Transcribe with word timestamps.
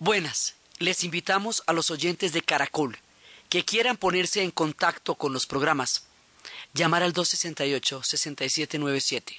Buenas, 0.00 0.56
les 0.80 1.04
invitamos 1.04 1.62
a 1.68 1.72
los 1.72 1.92
oyentes 1.92 2.32
de 2.32 2.42
Caracol 2.42 2.98
que 3.48 3.64
quieran 3.64 3.96
ponerse 3.96 4.42
en 4.42 4.50
contacto 4.50 5.14
con 5.14 5.32
los 5.32 5.46
programas. 5.46 6.02
Llamar 6.74 7.04
al 7.04 7.14
268-6797, 7.14 9.36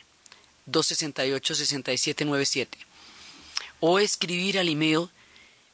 268-6797, 0.70 2.70
o 3.82 4.00
escribir 4.00 4.60
al 4.60 4.70
email 4.70 5.10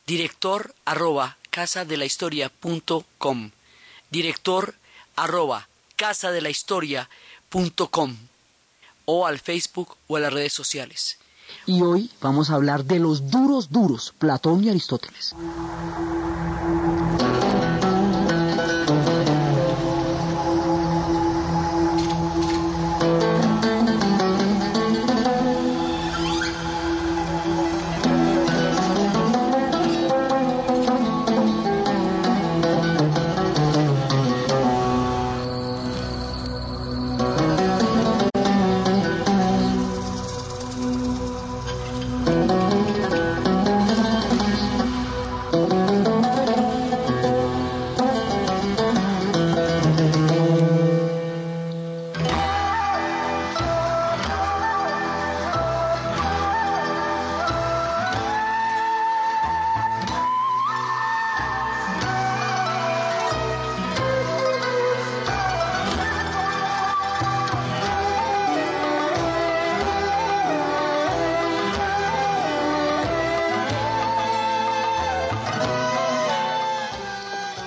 director 0.07 0.73
arroba 0.85 1.37
casadelahistoria.com, 1.51 3.51
director 4.09 4.73
arroba 5.15 5.69
casadelahistoria.com, 5.95 8.17
o 9.07 9.25
al 9.25 9.39
Facebook 9.39 9.95
o 10.07 10.17
a 10.17 10.19
las 10.19 10.33
redes 10.33 10.53
sociales. 10.53 11.17
Y 11.65 11.81
hoy 11.81 12.11
vamos 12.21 12.49
a 12.49 12.55
hablar 12.55 12.83
de 12.83 12.99
los 12.99 13.31
duros 13.31 13.71
duros, 13.71 14.13
Platón 14.19 14.63
y 14.63 14.69
Aristóteles. 14.69 15.33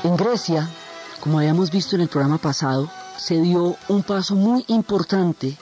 En 0.03 0.17
Grecia, 0.17 0.67
como 1.20 1.39
habíamos 1.41 1.70
visto 1.70 1.95
en 1.95 2.01
el 2.01 2.09
programa 2.09 2.39
pasado, 2.39 2.91
se 3.19 3.39
dio 3.39 3.77
un 3.89 4.03
paso 4.03 4.34
muy 4.34 4.65
importante 4.69 5.59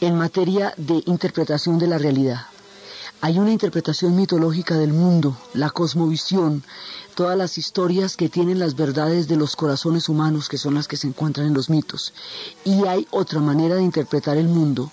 en 0.00 0.16
materia 0.16 0.72
de 0.76 1.02
interpretación 1.06 1.76
de 1.76 1.88
la 1.88 1.98
realidad. 1.98 2.42
Hay 3.20 3.36
una 3.40 3.50
interpretación 3.50 4.14
mitológica 4.14 4.76
del 4.76 4.92
mundo, 4.92 5.36
la 5.54 5.70
cosmovisión, 5.70 6.62
todas 7.16 7.36
las 7.36 7.58
historias 7.58 8.16
que 8.16 8.28
tienen 8.28 8.60
las 8.60 8.76
verdades 8.76 9.26
de 9.26 9.34
los 9.34 9.56
corazones 9.56 10.08
humanos, 10.08 10.48
que 10.48 10.56
son 10.56 10.74
las 10.74 10.86
que 10.86 10.96
se 10.96 11.08
encuentran 11.08 11.48
en 11.48 11.54
los 11.54 11.68
mitos. 11.68 12.12
Y 12.64 12.86
hay 12.86 13.08
otra 13.10 13.40
manera 13.40 13.74
de 13.74 13.82
interpretar 13.82 14.36
el 14.36 14.46
mundo, 14.46 14.88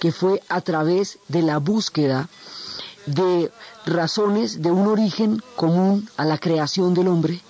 que 0.00 0.12
fue 0.12 0.42
a 0.48 0.62
través 0.62 1.18
de 1.28 1.42
la 1.42 1.58
búsqueda 1.58 2.30
de 3.04 3.52
razones 3.84 4.62
de 4.62 4.70
un 4.70 4.86
origen 4.86 5.42
común 5.56 6.08
a 6.16 6.24
la 6.24 6.38
creación 6.38 6.94
del 6.94 7.08
hombre 7.08 7.42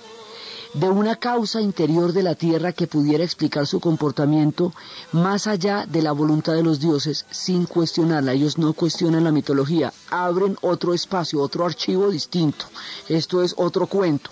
de 0.74 0.88
una 0.88 1.16
causa 1.16 1.60
interior 1.60 2.12
de 2.12 2.22
la 2.22 2.34
tierra 2.34 2.72
que 2.72 2.86
pudiera 2.86 3.24
explicar 3.24 3.66
su 3.66 3.80
comportamiento 3.80 4.72
más 5.12 5.46
allá 5.46 5.86
de 5.86 6.02
la 6.02 6.12
voluntad 6.12 6.54
de 6.54 6.62
los 6.62 6.78
dioses 6.78 7.24
sin 7.30 7.64
cuestionarla. 7.64 8.32
Ellos 8.32 8.58
no 8.58 8.74
cuestionan 8.74 9.24
la 9.24 9.32
mitología, 9.32 9.92
abren 10.10 10.58
otro 10.60 10.92
espacio, 10.92 11.40
otro 11.40 11.64
archivo 11.64 12.10
distinto. 12.10 12.66
Esto 13.08 13.42
es 13.42 13.54
otro 13.56 13.86
cuento. 13.86 14.30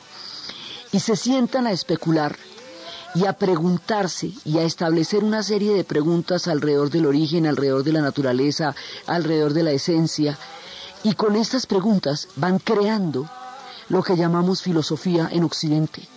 Y 0.92 1.00
se 1.00 1.16
sientan 1.16 1.66
a 1.66 1.72
especular 1.72 2.36
y 3.14 3.24
a 3.24 3.32
preguntarse 3.32 4.32
y 4.44 4.58
a 4.58 4.64
establecer 4.64 5.24
una 5.24 5.42
serie 5.42 5.72
de 5.74 5.84
preguntas 5.84 6.48
alrededor 6.48 6.90
del 6.90 7.06
origen, 7.06 7.46
alrededor 7.46 7.82
de 7.82 7.92
la 7.92 8.02
naturaleza, 8.02 8.74
alrededor 9.06 9.54
de 9.54 9.62
la 9.62 9.70
esencia. 9.70 10.38
Y 11.02 11.14
con 11.14 11.34
estas 11.34 11.66
preguntas 11.66 12.28
van 12.36 12.58
creando 12.58 13.28
lo 13.88 14.02
que 14.02 14.16
llamamos 14.16 14.60
filosofía 14.60 15.28
en 15.32 15.44
Occidente 15.44 16.08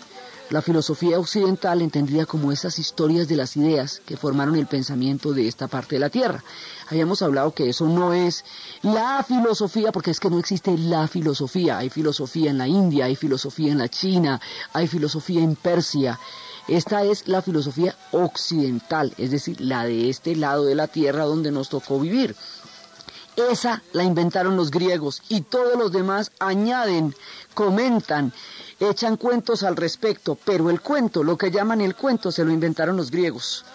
la 0.50 0.62
filosofía 0.64 1.20
occidental 1.20 1.82
entendida 1.82 2.26
como 2.26 2.52
esas 2.52 2.80
historias 2.80 3.28
de 3.28 3.36
las 3.36 3.56
ideas 3.56 4.02
que 4.06 4.18
formaron 4.18 4.56
el 4.56 4.66
pensamiento 4.66 5.32
de 5.34 5.48
esta 5.48 5.68
parte 5.68 5.96
de 5.96 6.00
la 6.00 6.10
Tierra. 6.10 6.44
Habíamos 6.88 7.22
hablado 7.22 7.54
que 7.54 7.70
eso 7.70 7.86
no 7.86 8.14
es 8.14 8.44
la 8.82 9.24
filosofía, 9.28 9.92
porque 9.92 10.12
es 10.12 10.20
que 10.20 10.30
no 10.30 10.40
existe 10.40 10.76
la 10.78 11.08
filosofía. 11.08 11.78
Hay 11.78 11.90
filosofía 11.90 12.50
en 12.50 12.58
la 12.58 12.68
India, 12.68 13.06
hay 13.06 13.16
filosofía 13.16 13.72
en 13.72 13.78
la 13.78 13.90
China, 13.90 14.42
hay 14.74 14.88
filosofía 14.88 15.42
en 15.42 15.56
Persia. 15.56 16.20
Esta 16.68 17.04
es 17.04 17.28
la 17.28 17.42
filosofía 17.42 17.96
occidental, 18.12 19.14
es 19.18 19.32
decir, 19.32 19.62
la 19.62 19.86
de 19.86 20.10
este 20.10 20.36
lado 20.36 20.66
de 20.66 20.76
la 20.76 20.88
Tierra 20.88 21.26
donde 21.26 21.52
nos 21.52 21.70
tocó 21.70 22.00
vivir. 22.00 22.36
Esa 23.36 23.82
la 23.94 24.04
inventaron 24.04 24.58
los 24.58 24.70
griegos 24.70 25.22
y 25.30 25.42
todos 25.42 25.78
los 25.78 25.92
demás 25.92 26.32
añaden, 26.40 27.16
comentan 27.54 28.34
echan 28.80 29.18
cuentos 29.18 29.64
al 29.64 29.76
respecto, 29.76 30.38
pero 30.46 30.70
el 30.70 30.82
cuento, 30.82 31.24
lo 31.24 31.38
que 31.38 31.52
llaman 31.52 31.82
el 31.82 31.96
cuento, 31.96 32.32
se 32.32 32.46
lo 32.46 32.52
inventaron 32.52 32.98
los 32.98 33.12
griegos. 33.12 33.66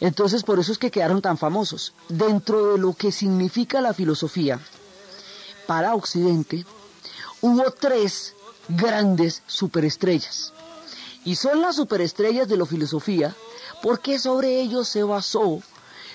Entonces, 0.00 0.44
por 0.44 0.60
eso 0.60 0.72
es 0.72 0.78
que 0.78 0.90
quedaron 0.90 1.20
tan 1.20 1.38
famosos. 1.38 1.92
Dentro 2.08 2.72
de 2.72 2.78
lo 2.78 2.92
que 2.92 3.10
significa 3.10 3.80
la 3.80 3.94
filosofía 3.94 4.60
para 5.66 5.94
Occidente, 5.94 6.64
hubo 7.40 7.70
tres 7.72 8.34
grandes 8.68 9.42
superestrellas. 9.46 10.52
Y 11.24 11.34
son 11.34 11.60
las 11.60 11.76
superestrellas 11.76 12.48
de 12.48 12.56
la 12.56 12.66
filosofía 12.66 13.34
porque 13.82 14.18
sobre 14.18 14.60
ellos 14.60 14.88
se 14.88 15.02
basó 15.02 15.60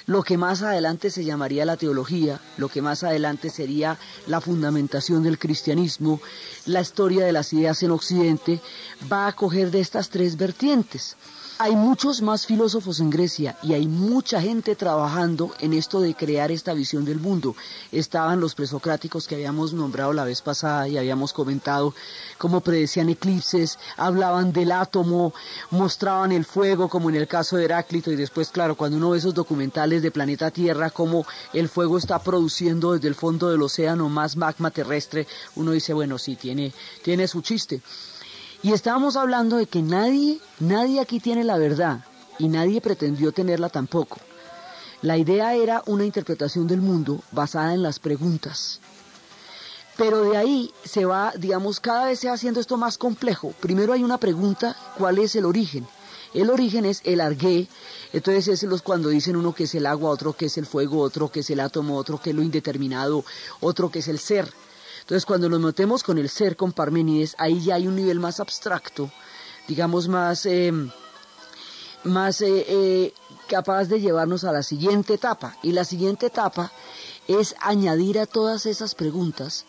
lo 0.06 0.24
que 0.24 0.38
más 0.38 0.62
adelante 0.62 1.10
se 1.10 1.24
llamaría 1.24 1.66
la 1.66 1.78
teología, 1.78 2.40
lo 2.58 2.70
que 2.70 2.82
más 2.82 3.04
adelante 3.04 3.50
sería 3.50 3.98
la 4.28 4.42
fundamentación 4.42 5.24
del 5.24 5.40
cristianismo, 5.40 6.20
la 6.66 6.82
historia 6.82 7.26
de 7.26 7.32
las 7.32 7.54
ideas 7.54 7.84
en 7.84 7.92
Occidente, 7.92 8.62
va 9.12 9.28
a 9.28 9.34
coger 9.34 9.72
de 9.72 9.80
estas 9.80 10.10
tres 10.10 10.38
vertientes. 10.38 11.16
Hay 11.60 11.76
muchos 11.76 12.24
más 12.24 12.48
filósofos 12.48 13.00
en 13.00 13.12
Grecia 13.12 13.56
y 13.62 13.74
hay 13.74 13.88
mucha 13.88 14.42
gente 14.42 14.76
trabajando 14.76 15.54
en 15.60 15.74
esto 15.74 16.02
de 16.02 16.16
crear 16.16 16.52
esta 16.52 16.74
visión 16.74 17.06
del 17.06 17.20
mundo. 17.20 17.56
Estaban 17.92 18.40
los 18.40 18.56
presocráticos 18.56 19.28
que 19.28 19.36
habíamos 19.36 19.72
nombrado 19.72 20.14
la 20.14 20.24
vez 20.24 20.42
pasada 20.42 20.88
y 20.88 20.98
habíamos 20.98 21.32
comentado 21.32 21.94
cómo 22.40 22.62
predecían 22.62 23.10
eclipses, 23.10 23.78
hablaban 23.98 24.52
del 24.52 24.72
átomo, 24.72 25.32
mostraban 25.70 26.32
el 26.32 26.44
fuego 26.44 26.90
como 26.90 27.10
en 27.10 27.18
el 27.18 27.28
caso 27.28 27.56
de 27.56 27.66
Heráclito 27.66 28.12
y 28.12 28.16
después, 28.16 28.50
claro, 28.50 28.76
cuando 28.76 28.98
uno 28.98 29.12
ve 29.12 29.20
esos 29.20 29.36
documentales 29.36 30.02
de 30.02 30.10
planeta 30.10 30.50
Tierra, 30.50 30.90
cómo 30.90 31.24
el 31.54 31.70
fuego 31.70 32.00
está 32.00 32.18
produciendo 32.18 32.94
desde 32.94 33.10
el 33.10 33.16
fondo 33.16 33.52
del 33.52 33.62
océano 33.62 34.10
más 34.10 34.36
magma 34.36 34.72
terrestre, 34.72 35.28
uno 35.56 35.72
dice, 35.72 35.94
bueno, 35.94 36.18
sí, 36.18 36.36
tiene, 36.36 36.74
tiene 37.04 37.28
su 37.28 37.44
chiste. 37.44 37.82
Y 38.64 38.72
estábamos 38.72 39.18
hablando 39.18 39.58
de 39.58 39.66
que 39.66 39.82
nadie, 39.82 40.40
nadie 40.62 41.02
aquí 41.02 41.20
tiene 41.20 41.44
la 41.44 41.58
verdad 41.58 42.06
y 42.40 42.48
nadie 42.48 42.80
pretendió 42.80 43.34
tenerla 43.34 43.68
tampoco. 43.68 44.18
La 45.02 45.18
idea 45.18 45.54
era 45.54 45.84
una 45.86 46.06
interpretación 46.06 46.66
del 46.66 46.80
mundo 46.80 47.20
basada 47.32 47.74
en 47.74 47.84
las 47.84 48.00
preguntas. 48.00 48.80
Pero 49.98 50.24
de 50.24 50.38
ahí 50.38 50.72
se 50.86 51.04
va, 51.04 51.34
digamos, 51.38 51.82
cada 51.82 52.06
vez 52.06 52.22
se 52.22 52.30
va 52.30 52.36
haciendo 52.36 52.62
esto 52.62 52.78
más 52.78 52.98
complejo. 52.98 53.54
Primero 53.60 53.92
hay 53.92 54.02
una 54.02 54.18
pregunta, 54.18 54.78
¿cuál 54.98 55.20
es 55.20 55.36
el 55.36 55.44
origen? 55.44 55.86
El 56.34 56.50
origen 56.50 56.86
es 56.86 57.02
el 57.04 57.20
argué, 57.20 57.68
entonces 58.14 58.48
es 58.48 58.64
los 58.64 58.82
cuando 58.82 59.10
dicen 59.10 59.36
uno 59.36 59.54
que 59.54 59.66
es 59.66 59.76
el 59.76 59.86
agua, 59.86 60.10
otro 60.10 60.34
que 60.34 60.46
es 60.46 60.58
el 60.58 60.66
fuego, 60.66 61.02
otro 61.02 61.30
que 61.30 61.42
es 61.42 61.50
el 61.50 61.60
átomo, 61.60 61.98
otro 61.98 62.20
que 62.22 62.30
es 62.30 62.36
lo 62.36 62.42
indeterminado, 62.42 63.26
otro 63.60 63.92
que 63.92 64.00
es 64.00 64.08
el 64.08 64.20
ser. 64.20 64.52
Entonces, 65.04 65.26
cuando 65.26 65.50
nos 65.50 65.60
metemos 65.60 66.02
con 66.02 66.18
el 66.18 66.30
ser, 66.30 66.56
con 66.56 66.72
Parménides, 66.72 67.36
ahí 67.38 67.62
ya 67.62 67.76
hay 67.76 67.88
un 67.88 67.96
nivel 67.98 68.22
más 68.22 68.40
abstracto, 68.40 69.12
digamos 69.68 70.08
más, 70.08 70.46
em, 70.46 70.90
más 72.06 72.40
eh, 72.40 72.66
eh, 72.68 73.14
capaz 73.50 73.86
de 73.86 74.00
llevarnos 74.00 74.46
a 74.46 74.54
la 74.54 74.64
siguiente 74.64 75.16
etapa. 75.16 75.58
Y 75.62 75.74
la 75.74 75.84
siguiente 75.84 76.28
etapa 76.28 76.72
es 77.28 77.54
añadir 77.60 78.18
a 78.18 78.26
todas 78.26 78.66
esas 78.66 78.96
preguntas 78.96 79.66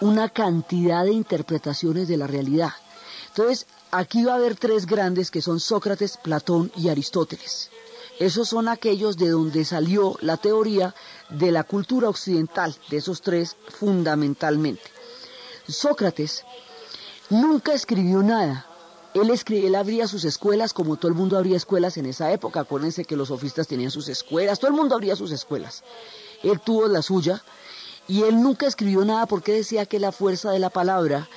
una 0.00 0.30
cantidad 0.30 1.04
de 1.04 1.12
interpretaciones 1.12 2.08
de 2.08 2.16
la 2.16 2.26
realidad. 2.26 2.72
Entonces, 3.28 3.66
aquí 3.90 4.24
va 4.24 4.32
a 4.32 4.36
haber 4.36 4.56
tres 4.56 4.86
grandes 4.86 5.30
que 5.30 5.42
son 5.42 5.60
Sócrates, 5.60 6.16
Platón 6.16 6.72
y 6.76 6.88
Aristóteles. 6.88 7.70
Esos 8.18 8.48
son 8.48 8.68
aquellos 8.68 9.16
de 9.16 9.30
donde 9.30 9.64
salió 9.64 10.16
la 10.20 10.36
teoría 10.36 10.94
de 11.30 11.50
la 11.50 11.64
cultura 11.64 12.08
occidental, 12.08 12.76
de 12.90 12.98
esos 12.98 13.22
tres 13.22 13.56
fundamentalmente. 13.68 14.82
Sócrates 15.66 16.44
nunca 17.30 17.72
escribió 17.72 18.22
nada. 18.22 18.66
Él, 19.14 19.30
él 19.30 19.74
abría 19.74 20.08
sus 20.08 20.24
escuelas 20.24 20.72
como 20.72 20.96
todo 20.96 21.08
el 21.08 21.14
mundo 21.14 21.36
abría 21.36 21.56
escuelas 21.56 21.96
en 21.96 22.06
esa 22.06 22.32
época. 22.32 22.60
Acuérdense 22.60 23.04
que 23.04 23.16
los 23.16 23.28
sofistas 23.28 23.68
tenían 23.68 23.90
sus 23.90 24.08
escuelas, 24.08 24.58
todo 24.58 24.70
el 24.70 24.76
mundo 24.76 24.94
abría 24.94 25.16
sus 25.16 25.32
escuelas. 25.32 25.82
Él 26.42 26.60
tuvo 26.60 26.88
la 26.88 27.02
suya 27.02 27.42
y 28.08 28.22
él 28.22 28.40
nunca 28.42 28.66
escribió 28.66 29.04
nada 29.04 29.26
porque 29.26 29.52
decía 29.52 29.86
que 29.86 29.98
la 29.98 30.12
fuerza 30.12 30.50
de 30.50 30.58
la 30.58 30.70
palabra 30.70 31.28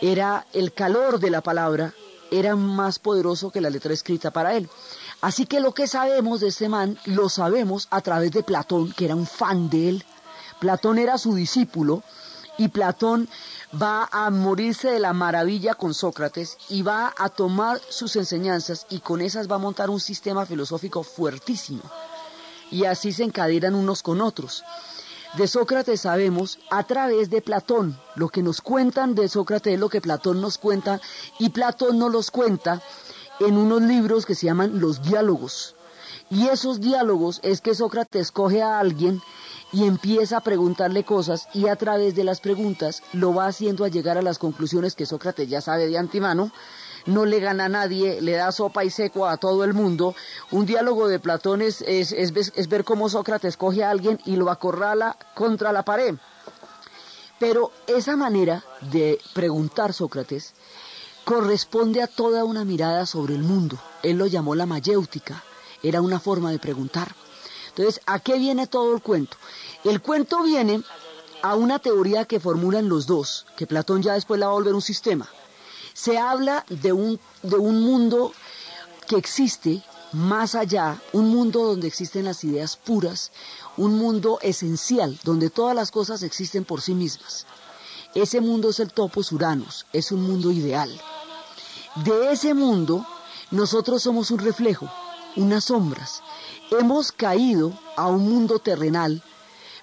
era 0.00 0.46
el 0.52 0.72
calor 0.72 1.20
de 1.20 1.30
la 1.30 1.40
palabra, 1.40 1.94
era 2.30 2.56
más 2.56 2.98
poderoso 2.98 3.50
que 3.50 3.60
la 3.60 3.70
letra 3.70 3.92
escrita 3.92 4.30
para 4.30 4.56
él. 4.56 4.68
Así 5.20 5.46
que 5.46 5.60
lo 5.60 5.74
que 5.74 5.86
sabemos 5.86 6.40
de 6.40 6.48
este 6.48 6.68
man 6.68 6.98
lo 7.04 7.28
sabemos 7.28 7.88
a 7.90 8.00
través 8.00 8.32
de 8.32 8.42
Platón, 8.42 8.92
que 8.92 9.04
era 9.04 9.14
un 9.14 9.26
fan 9.26 9.68
de 9.68 9.88
él. 9.90 10.04
Platón 10.60 10.98
era 10.98 11.18
su 11.18 11.34
discípulo 11.34 12.02
y 12.56 12.68
Platón 12.68 13.28
va 13.80 14.08
a 14.10 14.30
morirse 14.30 14.90
de 14.90 14.98
la 14.98 15.12
maravilla 15.12 15.74
con 15.74 15.94
Sócrates 15.94 16.56
y 16.68 16.82
va 16.82 17.14
a 17.18 17.28
tomar 17.28 17.80
sus 17.88 18.16
enseñanzas 18.16 18.86
y 18.90 19.00
con 19.00 19.20
esas 19.20 19.50
va 19.50 19.56
a 19.56 19.58
montar 19.58 19.90
un 19.90 20.00
sistema 20.00 20.46
filosófico 20.46 21.02
fuertísimo. 21.02 21.82
Y 22.70 22.84
así 22.84 23.12
se 23.12 23.24
encadenan 23.24 23.74
unos 23.74 24.02
con 24.02 24.20
otros. 24.20 24.64
De 25.34 25.46
Sócrates 25.46 26.00
sabemos 26.00 26.58
a 26.70 26.82
través 26.84 27.30
de 27.30 27.40
Platón. 27.40 27.98
Lo 28.16 28.28
que 28.30 28.42
nos 28.42 28.60
cuentan 28.60 29.14
de 29.14 29.28
Sócrates 29.28 29.74
es 29.74 29.80
lo 29.80 29.88
que 29.88 30.00
Platón 30.00 30.40
nos 30.40 30.58
cuenta 30.58 31.00
y 31.38 31.50
Platón 31.50 31.98
nos 31.98 32.10
los 32.10 32.30
cuenta 32.30 32.82
en 33.40 33.56
unos 33.56 33.82
libros 33.82 34.26
que 34.26 34.34
se 34.34 34.46
llaman 34.46 34.80
los 34.80 35.02
diálogos. 35.02 35.74
Y 36.30 36.48
esos 36.48 36.80
diálogos 36.80 37.40
es 37.42 37.60
que 37.60 37.74
Sócrates 37.74 38.30
coge 38.30 38.62
a 38.62 38.78
alguien 38.78 39.20
y 39.72 39.84
empieza 39.84 40.38
a 40.38 40.42
preguntarle 40.42 41.04
cosas 41.04 41.48
y 41.52 41.66
a 41.66 41.76
través 41.76 42.14
de 42.14 42.24
las 42.24 42.40
preguntas 42.40 43.02
lo 43.12 43.34
va 43.34 43.46
haciendo 43.46 43.84
a 43.84 43.88
llegar 43.88 44.16
a 44.16 44.22
las 44.22 44.38
conclusiones 44.38 44.94
que 44.94 45.06
Sócrates 45.06 45.48
ya 45.48 45.60
sabe 45.60 45.86
de 45.86 45.98
antemano 45.98 46.52
no 47.06 47.24
le 47.24 47.40
gana 47.40 47.66
a 47.66 47.68
nadie, 47.68 48.20
le 48.20 48.32
da 48.32 48.52
sopa 48.52 48.84
y 48.84 48.90
seco 48.90 49.26
a 49.26 49.36
todo 49.36 49.64
el 49.64 49.74
mundo. 49.74 50.14
Un 50.50 50.66
diálogo 50.66 51.08
de 51.08 51.18
Platón 51.18 51.62
es, 51.62 51.82
ver 52.68 52.84
cómo 52.84 53.08
Sócrates 53.08 53.56
coge 53.56 53.84
a 53.84 53.90
alguien 53.90 54.20
y 54.24 54.36
lo 54.36 54.50
acorrala 54.50 55.16
contra 55.34 55.72
la 55.72 55.82
pared. 55.82 56.14
Pero 57.38 57.72
esa 57.86 58.16
manera 58.16 58.62
de 58.92 59.18
preguntar 59.32 59.92
Sócrates 59.92 60.52
corresponde 61.24 62.02
a 62.02 62.06
toda 62.06 62.44
una 62.44 62.64
mirada 62.64 63.06
sobre 63.06 63.34
el 63.34 63.42
mundo. 63.42 63.78
Él 64.02 64.18
lo 64.18 64.26
llamó 64.26 64.54
la 64.54 64.66
mayéutica, 64.66 65.44
era 65.82 66.00
una 66.00 66.20
forma 66.20 66.50
de 66.50 66.58
preguntar. 66.58 67.14
Entonces, 67.68 68.00
¿a 68.06 68.18
qué 68.18 68.38
viene 68.38 68.66
todo 68.66 68.94
el 68.94 69.02
cuento? 69.02 69.36
El 69.84 70.02
cuento 70.02 70.42
viene 70.42 70.82
a 71.42 71.54
una 71.54 71.78
teoría 71.78 72.24
que 72.24 72.40
formulan 72.40 72.88
los 72.88 73.06
dos, 73.06 73.46
que 73.56 73.66
Platón 73.66 74.02
ya 74.02 74.14
después 74.14 74.38
la 74.40 74.46
va 74.46 74.52
a 74.52 74.56
volver 74.56 74.74
un 74.74 74.82
sistema. 74.82 75.28
Se 75.94 76.18
habla 76.18 76.64
de 76.68 76.92
un, 76.92 77.18
de 77.42 77.56
un 77.56 77.80
mundo 77.82 78.32
que 79.06 79.16
existe 79.16 79.82
más 80.12 80.54
allá, 80.54 81.00
un 81.12 81.28
mundo 81.28 81.64
donde 81.64 81.86
existen 81.86 82.24
las 82.24 82.42
ideas 82.44 82.76
puras, 82.76 83.32
un 83.76 83.96
mundo 83.96 84.38
esencial, 84.42 85.18
donde 85.24 85.50
todas 85.50 85.74
las 85.76 85.90
cosas 85.90 86.22
existen 86.22 86.64
por 86.64 86.80
sí 86.80 86.94
mismas. 86.94 87.46
Ese 88.14 88.40
mundo 88.40 88.70
es 88.70 88.80
el 88.80 88.92
topos 88.92 89.30
uranos, 89.32 89.86
es 89.92 90.10
un 90.10 90.22
mundo 90.22 90.50
ideal. 90.50 90.90
De 92.04 92.32
ese 92.32 92.54
mundo, 92.54 93.06
nosotros 93.50 94.02
somos 94.02 94.30
un 94.30 94.38
reflejo, 94.38 94.90
unas 95.36 95.64
sombras. 95.64 96.22
Hemos 96.70 97.12
caído 97.12 97.72
a 97.96 98.06
un 98.06 98.28
mundo 98.28 98.58
terrenal 98.58 99.22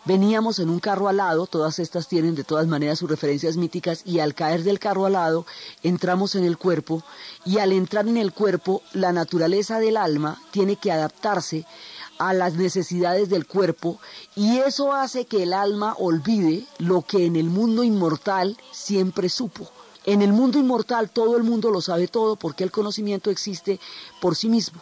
Veníamos 0.07 0.59
en 0.59 0.69
un 0.69 0.79
carro 0.79 1.09
alado, 1.09 1.47
todas 1.47 1.79
estas 1.79 2.07
tienen 2.07 2.33
de 2.33 2.45
todas 2.45 2.65
maneras 2.65 2.99
sus 2.99 3.09
referencias 3.09 3.57
míticas, 3.57 4.03
y 4.05 4.19
al 4.19 4.35
caer 4.35 4.63
del 4.63 4.79
carro 4.79 5.05
alado 5.05 5.45
entramos 5.83 6.35
en 6.35 6.45
el 6.45 6.57
cuerpo, 6.57 7.03
y 7.43 7.57
al 7.57 7.73
entrar 7.73 8.07
en 8.07 8.15
el 8.15 8.31
cuerpo 8.31 8.83
la 8.93 9.11
naturaleza 9.11 9.79
del 9.79 9.97
alma 9.97 10.41
tiene 10.51 10.77
que 10.77 10.93
adaptarse 10.93 11.65
a 12.17 12.33
las 12.33 12.53
necesidades 12.55 13.29
del 13.29 13.45
cuerpo, 13.45 13.99
y 14.35 14.57
eso 14.57 14.93
hace 14.93 15.25
que 15.25 15.43
el 15.43 15.53
alma 15.53 15.95
olvide 15.97 16.65
lo 16.79 17.01
que 17.01 17.25
en 17.25 17.35
el 17.35 17.45
mundo 17.49 17.83
inmortal 17.83 18.57
siempre 18.71 19.29
supo. 19.29 19.69
En 20.05 20.21
el 20.21 20.31
mundo 20.31 20.57
inmortal 20.57 21.09
todo 21.09 21.35
el 21.37 21.43
mundo 21.43 21.69
lo 21.69 21.81
sabe 21.81 22.07
todo 22.07 22.37
porque 22.37 22.63
el 22.63 22.71
conocimiento 22.71 23.29
existe 23.29 23.79
por 24.21 24.35
sí 24.35 24.49
mismo. 24.49 24.81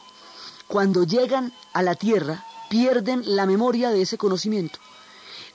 Cuando 0.68 1.04
llegan 1.04 1.52
a 1.74 1.82
la 1.82 1.96
tierra, 1.96 2.46
pierden 2.70 3.24
la 3.36 3.46
memoria 3.46 3.90
de 3.90 4.02
ese 4.02 4.18
conocimiento. 4.18 4.80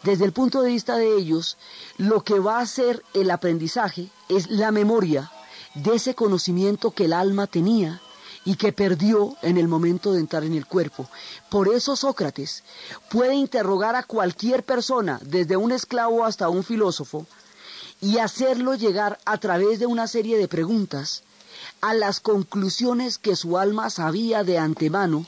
Desde 0.03 0.25
el 0.25 0.32
punto 0.32 0.62
de 0.62 0.71
vista 0.71 0.97
de 0.97 1.17
ellos, 1.17 1.56
lo 1.99 2.23
que 2.23 2.38
va 2.41 2.59
a 2.59 2.67
ser 2.67 3.05
el 3.15 3.31
aprendizaje 3.31 4.09
es 4.29 4.50
la 4.50 4.73
memoria 4.73 5.31
de 5.75 5.94
ese 5.94 6.15
conocimiento 6.15 6.91
que 6.91 7.05
el 7.05 7.12
alma 7.12 7.47
tenía 7.47 8.00
y 8.45 8.57
que 8.57 8.73
perdió 8.73 9.37
en 9.43 9.59
el 9.59 9.69
momento 9.69 10.13
de 10.13 10.21
entrar 10.21 10.45
en 10.45 10.55
el 10.55 10.67
cuerpo. 10.67 11.09
Por 11.49 11.69
eso 11.69 11.97
Sócrates 11.97 12.63
puede 13.11 13.35
interrogar 13.35 13.97
a 13.97 14.03
cualquier 14.03 14.65
persona, 14.65 15.21
desde 15.23 15.57
un 15.57 15.73
esclavo 15.73 16.25
hasta 16.25 16.49
un 16.49 16.65
filósofo, 16.65 17.27
y 18.01 18.19
hacerlo 18.19 18.75
llegar 18.75 19.19
a 19.27 19.37
través 19.39 19.79
de 19.79 19.87
una 19.87 20.07
serie 20.07 20.39
de 20.39 20.49
preguntas 20.49 21.23
a 21.83 21.93
las 21.93 22.21
conclusiones 22.21 23.19
que 23.19 23.37
su 23.37 23.59
alma 23.59 23.91
sabía 23.91 24.45
de 24.45 24.59
antemano, 24.59 25.27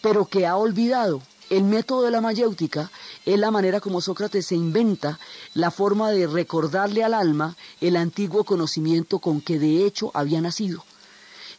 pero 0.00 0.24
que 0.24 0.46
ha 0.46 0.56
olvidado 0.56 1.20
el 1.50 1.64
método 1.64 2.02
de 2.02 2.10
la 2.10 2.22
mayéutica 2.22 2.90
es 3.26 3.38
la 3.38 3.50
manera 3.50 3.80
como 3.80 4.00
Sócrates 4.00 4.46
se 4.46 4.54
inventa 4.54 5.18
la 5.52 5.70
forma 5.70 6.10
de 6.10 6.26
recordarle 6.26 7.04
al 7.04 7.12
alma 7.12 7.56
el 7.82 7.96
antiguo 7.96 8.44
conocimiento 8.44 9.18
con 9.18 9.42
que 9.42 9.58
de 9.58 9.84
hecho 9.84 10.10
había 10.14 10.40
nacido. 10.40 10.84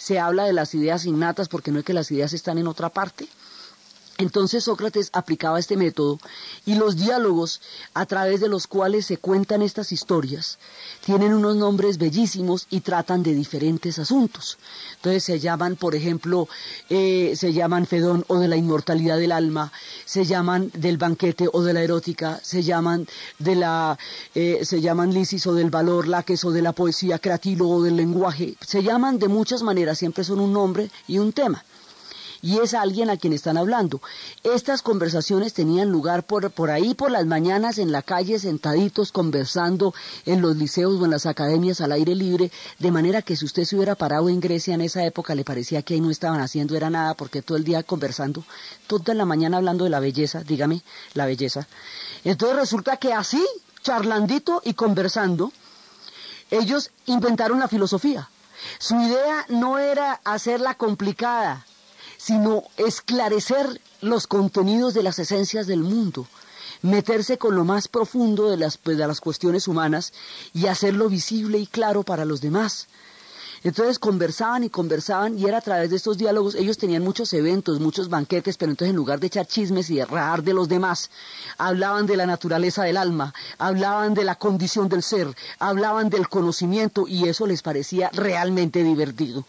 Se 0.06 0.20
habla 0.20 0.44
de 0.44 0.54
las 0.54 0.76
ideas 0.76 1.08
innatas 1.08 1.50
porque 1.50 1.72
no 1.72 1.80
es 1.80 1.86
que 1.86 1.92
las 1.92 2.12
ideas 2.12 2.32
están 2.34 2.60
en 2.60 2.68
otra 2.68 2.90
parte, 2.90 3.28
entonces 4.18 4.64
Sócrates 4.64 5.10
aplicaba 5.14 5.60
este 5.60 5.78
método 5.78 6.20
y 6.66 6.76
los 6.76 6.96
diálogos 6.96 7.62
a 7.94 8.06
través 8.06 8.40
de 8.40 8.48
los 8.48 8.68
cuales 8.68 9.06
se 9.06 9.18
cuentan 9.18 9.62
estas 9.62 9.92
historias 9.92 10.58
tienen 11.04 11.34
unos 11.34 11.56
nombres 11.56 11.98
bellísimos 11.98 12.68
y 12.70 12.82
tratan 12.82 13.24
de 13.24 13.36
diferentes 13.36 14.00
asuntos. 14.00 14.58
Entonces 14.96 15.24
se 15.24 15.40
llaman, 15.40 15.76
por 15.76 15.96
ejemplo, 15.96 16.48
eh, 16.90 17.34
se 17.36 17.54
llaman 17.54 17.86
Fedón 17.86 18.26
o 18.28 18.40
de 18.40 18.48
la 18.48 18.58
inmortalidad 18.58 19.18
del 19.18 19.32
alma, 19.32 19.72
se 20.06 20.26
llaman 20.26 20.72
del 20.74 20.98
banquete 20.98 21.48
o 21.52 21.62
de 21.62 21.74
la 21.74 21.84
erótica, 21.84 22.40
se 22.42 22.64
llaman 22.64 23.08
de 23.38 23.56
la, 23.56 23.98
eh, 24.34 24.62
se 24.64 24.82
llaman 24.82 25.14
Lisis 25.14 25.46
o 25.48 25.54
del 25.54 25.70
valor, 25.70 26.08
Laques 26.08 26.44
o 26.44 26.52
de 26.52 26.62
la 26.62 26.74
poesía, 26.74 27.20
Cratilo 27.20 27.70
o 27.70 27.84
del 27.84 27.98
lenguaje, 27.98 28.56
se 28.66 28.82
llaman 28.82 29.20
de 29.20 29.28
muchas 29.28 29.62
maneras, 29.62 30.00
siempre 30.00 30.24
son 30.24 30.40
un 30.40 30.54
nombre 30.54 30.90
y 31.08 31.20
un 31.20 31.34
tema 31.34 31.64
y 32.46 32.60
es 32.60 32.76
alguien 32.76 33.10
a 33.10 33.18
quien 33.18 33.34
están 33.34 33.58
hablando. 33.58 34.02
Estas 34.44 34.84
conversaciones 34.84 35.56
tenían 35.56 35.90
lugar 35.90 36.22
por, 36.22 36.52
por 36.52 36.70
ahí, 36.70 36.94
por 36.94 37.10
las 37.10 37.26
mañanas, 37.26 37.80
en 37.80 37.92
la 37.92 38.04
calle, 38.04 38.38
sentaditos, 38.38 39.12
conversando 39.12 39.96
en 40.28 40.44
los 40.44 40.56
liceos 40.56 41.02
o 41.02 41.06
en 41.06 41.10
las 41.10 41.26
academias 41.26 41.82
al 41.82 41.92
aire 41.92 42.14
libre, 42.14 42.52
de 42.78 42.92
manera 42.92 43.24
que 43.24 43.36
si 43.36 43.46
usted 43.46 43.64
se 43.64 43.76
hubiera 43.76 43.96
parado 43.96 44.30
en 44.30 44.40
Grecia 44.40 44.76
en 44.76 44.82
esa 44.82 45.04
época, 45.04 45.34
le 45.34 45.44
parecía 45.44 45.82
que 45.82 45.96
ahí 45.96 46.02
no 46.02 46.12
estaban 46.12 46.40
haciendo 46.40 46.78
era 46.78 46.92
nada, 46.92 47.16
porque 47.16 47.42
todo 47.42 47.58
el 47.58 47.64
día 47.64 47.82
conversando, 47.82 48.44
toda 48.86 49.16
la 49.16 49.26
mañana 49.26 49.58
hablando 49.58 49.84
de 49.84 49.90
la 49.90 50.00
belleza, 50.00 50.44
dígame, 50.44 50.84
la 51.16 51.26
belleza. 51.26 51.68
Entonces 52.24 52.60
resulta 52.60 52.98
que 52.98 53.12
así, 53.12 53.44
charlandito 53.82 54.62
y 54.64 54.76
conversando, 54.76 55.52
ellos 56.52 56.92
inventaron 57.08 57.60
la 57.60 57.68
filosofía. 57.68 58.30
Su 58.78 59.02
idea 59.02 59.48
no 59.50 59.80
era 59.80 60.22
hacerla 60.24 60.76
complicada, 60.76 61.66
sino 62.26 62.64
esclarecer 62.78 63.80
los 64.02 64.26
contenidos 64.26 64.96
de 64.96 65.04
las 65.04 65.20
esencias 65.20 65.68
del 65.68 65.82
mundo, 65.82 66.26
meterse 66.82 67.38
con 67.38 67.54
lo 67.54 67.66
más 67.66 67.88
profundo 67.88 68.50
de 68.50 68.58
las, 68.58 68.80
pues, 68.80 68.98
de 68.98 69.06
las 69.06 69.22
cuestiones 69.22 69.68
humanas 69.68 70.12
y 70.52 70.66
hacerlo 70.66 71.08
visible 71.08 71.60
y 71.60 71.68
claro 71.68 72.02
para 72.02 72.26
los 72.26 72.42
demás. 72.42 72.88
Entonces 73.64 73.98
conversaban 73.98 74.64
y 74.64 74.70
conversaban 74.70 75.40
y 75.40 75.46
era 75.46 75.58
a 75.58 75.62
través 75.62 75.90
de 75.90 75.96
estos 75.96 76.18
diálogos, 76.18 76.54
ellos 76.54 76.78
tenían 76.78 77.04
muchos 77.04 77.34
eventos, 77.34 77.80
muchos 77.80 78.10
banquetes, 78.10 78.58
pero 78.58 78.72
entonces 78.72 78.92
en 78.92 78.96
lugar 78.96 79.20
de 79.20 79.28
echar 79.28 79.48
chismes 79.48 79.90
y 79.90 79.96
de 79.96 80.06
rajar 80.06 80.44
de 80.44 80.54
los 80.54 80.68
demás, 80.68 81.10
hablaban 81.58 82.06
de 82.06 82.16
la 82.16 82.26
naturaleza 82.26 82.84
del 82.84 82.98
alma, 82.98 83.34
hablaban 83.58 84.14
de 84.14 84.24
la 84.24 84.36
condición 84.36 84.88
del 84.88 85.02
ser, 85.02 85.36
hablaban 85.58 86.10
del 86.10 86.28
conocimiento 86.28 87.08
y 87.08 87.28
eso 87.28 87.48
les 87.48 87.62
parecía 87.64 88.10
realmente 88.14 88.84
divertido. 88.84 89.46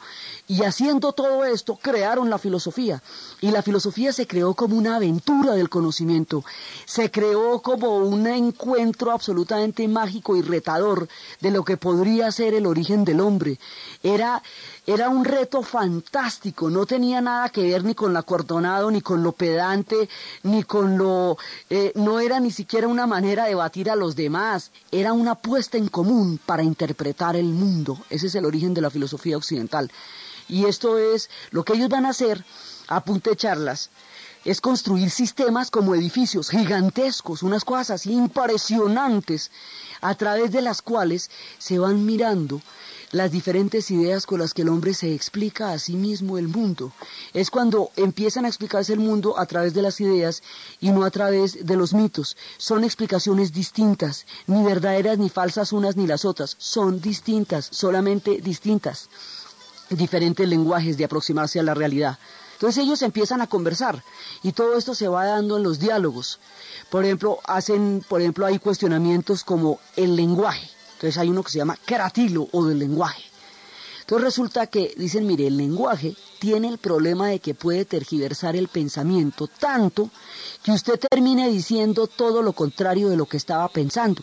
Y 0.48 0.62
haciendo 0.62 1.12
todo 1.12 1.44
esto, 1.44 1.76
crearon 1.76 2.30
la 2.30 2.38
filosofía. 2.38 3.02
Y 3.40 3.50
la 3.50 3.62
filosofía 3.62 4.12
se 4.12 4.28
creó 4.28 4.54
como 4.54 4.76
una 4.76 4.96
aventura 4.96 5.54
del 5.54 5.68
conocimiento. 5.68 6.44
Se 6.84 7.10
creó 7.10 7.60
como 7.62 7.96
un 7.96 8.28
encuentro 8.28 9.10
absolutamente 9.10 9.88
mágico 9.88 10.36
y 10.36 10.42
retador 10.42 11.08
de 11.40 11.50
lo 11.50 11.64
que 11.64 11.76
podría 11.76 12.30
ser 12.30 12.54
el 12.54 12.66
origen 12.66 13.04
del 13.04 13.20
hombre. 13.20 13.58
Era, 14.04 14.40
era 14.86 15.08
un 15.08 15.24
reto 15.24 15.62
fantástico, 15.62 16.70
no 16.70 16.86
tenía 16.86 17.20
nada 17.20 17.48
que 17.48 17.62
ver 17.62 17.82
ni 17.82 17.96
con 17.96 18.12
lo 18.12 18.20
acordonado, 18.20 18.88
ni 18.92 19.00
con 19.00 19.24
lo 19.24 19.32
pedante, 19.32 20.08
ni 20.44 20.62
con 20.62 20.96
lo... 20.96 21.38
Eh, 21.70 21.90
no 21.96 22.20
era 22.20 22.38
ni 22.38 22.52
siquiera 22.52 22.86
una 22.86 23.08
manera 23.08 23.46
de 23.46 23.56
batir 23.56 23.90
a 23.90 23.96
los 23.96 24.14
demás, 24.14 24.70
era 24.92 25.12
una 25.12 25.34
puesta 25.34 25.76
en 25.76 25.88
común 25.88 26.38
para 26.46 26.62
interpretar 26.62 27.34
el 27.34 27.46
mundo. 27.46 27.98
Ese 28.10 28.28
es 28.28 28.34
el 28.36 28.44
origen 28.44 28.74
de 28.74 28.82
la 28.82 28.90
filosofía 28.90 29.36
occidental. 29.36 29.90
Y 30.48 30.66
esto 30.66 30.98
es 30.98 31.30
lo 31.50 31.64
que 31.64 31.74
ellos 31.74 31.88
van 31.88 32.06
a 32.06 32.10
hacer 32.10 32.44
a 32.88 33.04
punta 33.04 33.30
de 33.30 33.36
charlas 33.36 33.90
es 34.46 34.60
construir 34.60 35.10
sistemas 35.10 35.72
como 35.72 35.96
edificios 35.96 36.50
gigantescos, 36.50 37.42
unas 37.42 37.64
cosas 37.64 38.06
impresionantes, 38.06 39.50
a 40.00 40.14
través 40.14 40.52
de 40.52 40.62
las 40.62 40.82
cuales 40.82 41.30
se 41.58 41.80
van 41.80 42.06
mirando 42.06 42.62
las 43.10 43.32
diferentes 43.32 43.90
ideas 43.90 44.24
con 44.24 44.38
las 44.38 44.54
que 44.54 44.62
el 44.62 44.68
hombre 44.68 44.94
se 44.94 45.12
explica 45.12 45.72
a 45.72 45.78
sí 45.80 45.94
mismo 45.94 46.38
el 46.38 46.46
mundo. 46.46 46.92
Es 47.34 47.50
cuando 47.50 47.90
empiezan 47.96 48.44
a 48.44 48.48
explicarse 48.48 48.92
el 48.92 49.00
mundo 49.00 49.38
a 49.38 49.46
través 49.46 49.74
de 49.74 49.82
las 49.82 50.00
ideas 50.00 50.42
y 50.80 50.90
no 50.90 51.04
a 51.04 51.10
través 51.10 51.66
de 51.66 51.76
los 51.76 51.92
mitos. 51.92 52.36
Son 52.56 52.84
explicaciones 52.84 53.52
distintas, 53.52 54.26
ni 54.46 54.62
verdaderas 54.62 55.18
ni 55.18 55.28
falsas 55.28 55.72
unas 55.72 55.96
ni 55.96 56.06
las 56.06 56.24
otras, 56.24 56.54
son 56.58 57.00
distintas, 57.00 57.68
solamente 57.72 58.40
distintas. 58.40 59.08
Diferentes 59.90 60.48
lenguajes 60.48 60.96
de 60.96 61.04
aproximarse 61.04 61.60
a 61.60 61.62
la 61.62 61.74
realidad. 61.74 62.18
Entonces 62.54 62.82
ellos 62.82 63.02
empiezan 63.02 63.42
a 63.42 63.46
conversar 63.46 64.02
y 64.42 64.52
todo 64.52 64.78
esto 64.78 64.94
se 64.94 65.08
va 65.08 65.26
dando 65.26 65.58
en 65.58 65.62
los 65.62 65.78
diálogos. 65.78 66.40
Por 66.90 67.04
ejemplo, 67.04 67.38
hacen, 67.44 68.02
por 68.08 68.22
ejemplo, 68.22 68.46
hay 68.46 68.58
cuestionamientos 68.58 69.44
como 69.44 69.78
el 69.94 70.16
lenguaje. 70.16 70.70
Entonces 70.94 71.18
hay 71.18 71.28
uno 71.28 71.42
que 71.42 71.50
se 71.50 71.58
llama 71.58 71.76
caratilo 71.84 72.48
o 72.52 72.64
del 72.64 72.78
lenguaje. 72.78 73.22
Entonces 74.00 74.24
resulta 74.24 74.68
que 74.68 74.94
dicen, 74.96 75.26
mire, 75.26 75.48
el 75.48 75.56
lenguaje 75.58 76.16
tiene 76.38 76.68
el 76.68 76.78
problema 76.78 77.28
de 77.28 77.40
que 77.40 77.54
puede 77.54 77.84
tergiversar 77.84 78.56
el 78.56 78.68
pensamiento 78.68 79.48
tanto 79.48 80.10
que 80.62 80.72
usted 80.72 80.98
termine 80.98 81.50
diciendo 81.50 82.06
todo 82.06 82.40
lo 82.40 82.54
contrario 82.54 83.10
de 83.10 83.16
lo 83.16 83.26
que 83.26 83.36
estaba 83.36 83.68
pensando 83.68 84.22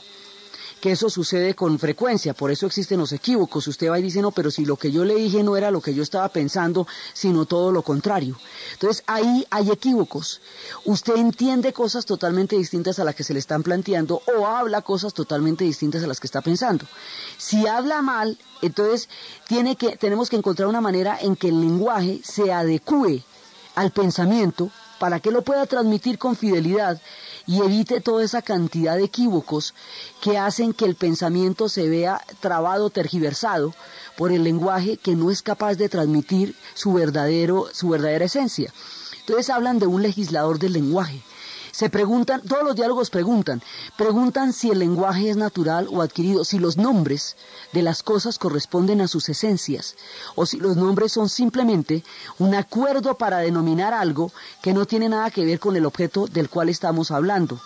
que 0.83 0.91
eso 0.91 1.09
sucede 1.09 1.55
con 1.55 1.79
frecuencia, 1.79 2.33
por 2.33 2.51
eso 2.51 2.65
existen 2.65 2.99
los 2.99 3.13
equívocos. 3.13 3.65
Usted 3.69 3.89
va 3.89 3.99
y 3.99 4.01
dice, 4.01 4.21
no, 4.21 4.31
pero 4.31 4.51
si 4.51 4.65
lo 4.65 4.75
que 4.75 4.91
yo 4.91 5.05
le 5.05 5.15
dije 5.15 5.41
no 5.41 5.55
era 5.55 5.71
lo 5.71 5.79
que 5.79 5.93
yo 5.93 6.03
estaba 6.03 6.27
pensando, 6.27 6.85
sino 7.13 7.45
todo 7.45 7.71
lo 7.71 7.83
contrario. 7.83 8.37
Entonces 8.73 9.01
ahí 9.07 9.47
hay 9.49 9.71
equívocos. 9.71 10.41
Usted 10.83 11.15
entiende 11.15 11.71
cosas 11.71 12.05
totalmente 12.05 12.57
distintas 12.57 12.99
a 12.99 13.05
las 13.05 13.15
que 13.15 13.23
se 13.23 13.31
le 13.31 13.39
están 13.39 13.63
planteando 13.63 14.23
o 14.37 14.45
habla 14.45 14.81
cosas 14.81 15.13
totalmente 15.13 15.63
distintas 15.63 16.03
a 16.03 16.07
las 16.07 16.19
que 16.19 16.27
está 16.27 16.41
pensando. 16.41 16.85
Si 17.37 17.65
habla 17.65 18.01
mal, 18.01 18.37
entonces 18.61 19.07
tiene 19.47 19.77
que, 19.77 19.95
tenemos 19.95 20.29
que 20.29 20.35
encontrar 20.35 20.67
una 20.67 20.81
manera 20.81 21.17
en 21.17 21.37
que 21.37 21.47
el 21.47 21.61
lenguaje 21.61 22.19
se 22.25 22.51
adecue 22.51 23.23
al 23.75 23.91
pensamiento 23.91 24.69
para 24.99 25.21
que 25.21 25.31
lo 25.31 25.43
pueda 25.43 25.65
transmitir 25.65 26.17
con 26.17 26.35
fidelidad 26.35 27.01
y 27.45 27.61
evite 27.61 28.01
toda 28.01 28.23
esa 28.23 28.41
cantidad 28.41 28.95
de 28.95 29.03
equívocos 29.03 29.73
que 30.21 30.37
hacen 30.37 30.73
que 30.73 30.85
el 30.85 30.95
pensamiento 30.95 31.69
se 31.69 31.89
vea 31.89 32.21
trabado, 32.39 32.89
tergiversado 32.89 33.73
por 34.17 34.31
el 34.31 34.43
lenguaje 34.43 34.97
que 34.97 35.15
no 35.15 35.31
es 35.31 35.41
capaz 35.41 35.75
de 35.75 35.89
transmitir 35.89 36.55
su, 36.73 36.93
verdadero, 36.93 37.67
su 37.73 37.89
verdadera 37.89 38.25
esencia. 38.25 38.73
Entonces 39.19 39.49
hablan 39.49 39.79
de 39.79 39.87
un 39.87 40.01
legislador 40.01 40.59
del 40.59 40.73
lenguaje, 40.73 41.21
se 41.73 41.89
preguntan, 41.89 42.41
todos 42.41 42.63
los 42.63 42.75
diálogos 42.75 43.09
preguntan, 43.09 43.63
preguntan 43.97 44.53
si 44.53 44.69
el 44.69 44.77
lenguaje 44.77 45.31
es 45.31 45.37
natural 45.37 45.87
o 45.89 46.03
adquirido, 46.03 46.45
si 46.45 46.59
los 46.59 46.77
nombres 46.77 47.35
de 47.73 47.81
las 47.81 48.03
cosas 48.03 48.37
corresponden 48.37 49.01
a 49.01 49.07
sus 49.07 49.27
esencias, 49.27 49.95
o 50.35 50.45
si 50.45 50.57
los 50.57 50.77
nombres 50.77 51.11
son 51.11 51.29
simplemente 51.29 52.03
un 52.37 52.53
acuerdo 52.53 53.17
para 53.17 53.39
denominar 53.39 53.91
algo 53.91 54.31
que 54.61 54.71
no 54.73 54.85
tiene 54.85 55.09
nada 55.09 55.31
que 55.31 55.45
ver 55.45 55.59
con 55.59 55.75
el 55.75 55.87
objeto 55.87 56.27
del 56.27 56.47
cual 56.47 56.69
estamos 56.69 57.09
hablando 57.09 57.59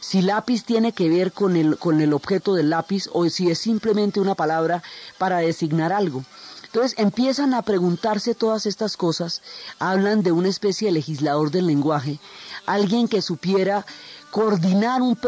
si 0.00 0.20
lápiz 0.20 0.64
tiene 0.64 0.90
que 0.90 1.08
ver 1.08 1.30
con 1.30 1.54
el, 1.54 1.78
con 1.78 2.00
el 2.00 2.12
objeto 2.12 2.54
del 2.54 2.70
lápiz 2.70 3.08
o 3.12 3.28
si 3.28 3.48
es 3.52 3.58
simplemente 3.58 4.18
una 4.18 4.34
palabra 4.34 4.82
para 5.16 5.38
designar 5.38 5.92
algo. 5.92 6.24
Entonces 6.72 6.98
empiezan 6.98 7.52
a 7.52 7.60
preguntarse 7.60 8.34
todas 8.34 8.64
estas 8.64 8.96
cosas, 8.96 9.42
hablan 9.78 10.22
de 10.22 10.32
una 10.32 10.48
especie 10.48 10.88
de 10.88 10.92
legislador 10.92 11.50
del 11.50 11.66
lenguaje, 11.66 12.18
alguien 12.66 13.08
que 13.08 13.22
supiera 13.22 13.84
coordinar 14.30 15.02
un, 15.02 15.18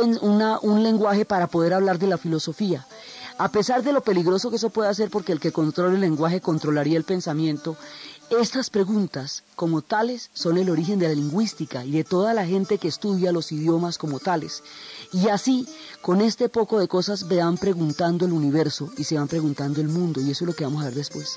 un 0.63 0.83
lenguaje 0.83 1.25
para 1.25 1.47
poder 1.47 1.75
hablar 1.75 1.99
de 1.99 2.07
la 2.07 2.19
filosofía. 2.19 2.87
A 3.37 3.51
pesar 3.51 3.83
de 3.83 3.93
lo 3.93 4.03
peligroso 4.03 4.49
que 4.49 4.57
eso 4.57 4.71
puede 4.71 4.89
hacer, 4.89 5.11
porque 5.11 5.33
el 5.33 5.41
que 5.41 5.51
controla 5.51 5.95
el 5.95 6.01
lenguaje 6.01 6.41
controlaría 6.41 6.97
el 6.97 7.05
pensamiento, 7.05 7.77
estas 8.31 8.71
preguntas, 8.71 9.43
como 9.55 9.83
tales, 9.83 10.31
son 10.33 10.57
el 10.57 10.71
origen 10.71 10.99
de 10.99 11.09
la 11.09 11.15
lingüística 11.15 11.85
y 11.85 11.91
de 11.91 12.05
toda 12.05 12.33
la 12.33 12.47
gente 12.47 12.79
que 12.79 12.89
estudia 12.89 13.33
los 13.33 13.53
idiomas 13.53 13.99
como 13.99 14.19
tales. 14.19 14.63
Y 15.13 15.29
así, 15.29 15.69
con 16.01 16.21
este 16.21 16.49
poco 16.49 16.79
de 16.79 16.89
cosas, 16.89 17.29
vean 17.29 17.59
preguntando 17.59 18.25
el 18.25 18.33
universo 18.33 18.91
y 18.97 19.05
se 19.05 19.17
van 19.17 19.29
preguntando 19.29 19.81
el 19.81 19.89
mundo, 19.89 20.21
y 20.21 20.31
eso 20.31 20.45
es 20.45 20.49
lo 20.49 20.55
que 20.55 20.65
vamos 20.65 20.83
a 20.83 20.87
ver 20.87 20.95
después. 20.95 21.37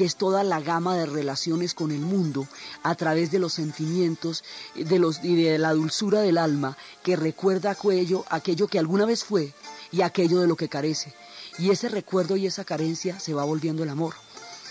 Porque 0.00 0.06
es 0.06 0.16
toda 0.16 0.42
la 0.44 0.60
gama 0.60 0.96
de 0.96 1.04
relaciones 1.04 1.74
con 1.74 1.90
el 1.90 2.00
mundo 2.00 2.48
a 2.82 2.94
través 2.94 3.30
de 3.30 3.38
los 3.38 3.52
sentimientos 3.52 4.44
de 4.74 4.98
los, 4.98 5.22
y 5.22 5.36
de 5.42 5.58
la 5.58 5.74
dulzura 5.74 6.22
del 6.22 6.38
alma 6.38 6.78
que 7.02 7.16
recuerda 7.16 7.72
aquello, 7.72 8.24
aquello 8.30 8.66
que 8.66 8.78
alguna 8.78 9.04
vez 9.04 9.24
fue 9.24 9.52
y 9.92 10.00
aquello 10.00 10.40
de 10.40 10.46
lo 10.46 10.56
que 10.56 10.70
carece. 10.70 11.12
Y 11.58 11.68
ese 11.68 11.90
recuerdo 11.90 12.36
y 12.36 12.46
esa 12.46 12.64
carencia 12.64 13.20
se 13.20 13.34
va 13.34 13.44
volviendo 13.44 13.82
el 13.82 13.90
amor. 13.90 14.14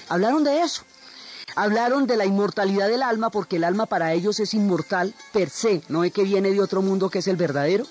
Hablaron 0.08 0.44
de 0.44 0.62
eso. 0.62 0.82
Hablaron 1.56 2.08
de 2.08 2.18
la 2.18 2.26
inmortalidad 2.26 2.88
del 2.88 3.04
alma 3.04 3.30
porque 3.30 3.58
el 3.58 3.66
alma 3.66 3.86
para 3.86 4.14
ellos 4.14 4.40
es 4.40 4.56
inmortal 4.56 5.14
per 5.32 5.52
se, 5.52 5.84
no 5.90 6.04
es 6.04 6.12
que 6.12 6.24
viene 6.24 6.50
de 6.50 6.60
otro 6.60 6.82
mundo 6.82 7.12
que 7.12 7.20
es 7.20 7.28
el 7.28 7.36
verdadero, 7.36 7.86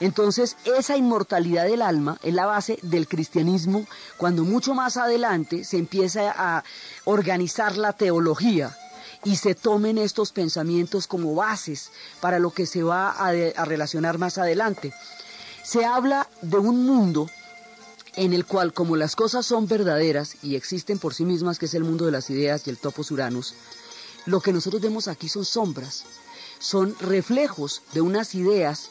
entonces, 0.00 0.56
esa 0.64 0.96
inmortalidad 0.96 1.66
del 1.66 1.82
alma 1.82 2.16
es 2.22 2.32
la 2.32 2.46
base 2.46 2.78
del 2.82 3.06
cristianismo 3.06 3.86
cuando 4.16 4.44
mucho 4.44 4.72
más 4.74 4.96
adelante 4.96 5.62
se 5.64 5.76
empieza 5.76 6.32
a 6.34 6.64
organizar 7.04 7.76
la 7.76 7.92
teología 7.92 8.74
y 9.24 9.36
se 9.36 9.54
tomen 9.54 9.98
estos 9.98 10.32
pensamientos 10.32 11.06
como 11.06 11.34
bases 11.34 11.90
para 12.20 12.38
lo 12.38 12.50
que 12.50 12.64
se 12.64 12.82
va 12.82 13.10
a, 13.10 13.30
relacionar 13.66 14.16
más 14.16 14.38
adelante. 14.38 14.94
Se 15.62 15.84
habla 15.84 16.26
de 16.40 16.56
un 16.56 16.86
mundo 16.86 17.28
en 18.16 18.32
el 18.32 18.46
cual, 18.46 18.72
como 18.72 18.96
las 18.96 19.14
cosas 19.14 19.44
son 19.44 19.68
verdaderas 19.68 20.36
y 20.42 20.56
existen 20.56 20.98
por 20.98 21.12
sí 21.12 21.26
mismas, 21.26 21.58
que 21.58 21.66
es 21.66 21.74
el 21.74 21.84
mundo 21.84 22.06
de 22.06 22.12
las 22.12 22.30
ideas 22.30 22.66
y 22.66 22.70
el 22.70 22.78
topos 22.78 23.10
uranus, 23.10 23.54
lo 24.24 24.40
que 24.40 24.52
nosotros 24.54 24.80
vemos 24.80 25.08
aquí 25.08 25.28
son 25.28 25.44
sombras, 25.44 26.04
son 26.58 26.96
reflejos 27.00 27.82
de 27.92 28.00
unas 28.00 28.34
ideas 28.34 28.90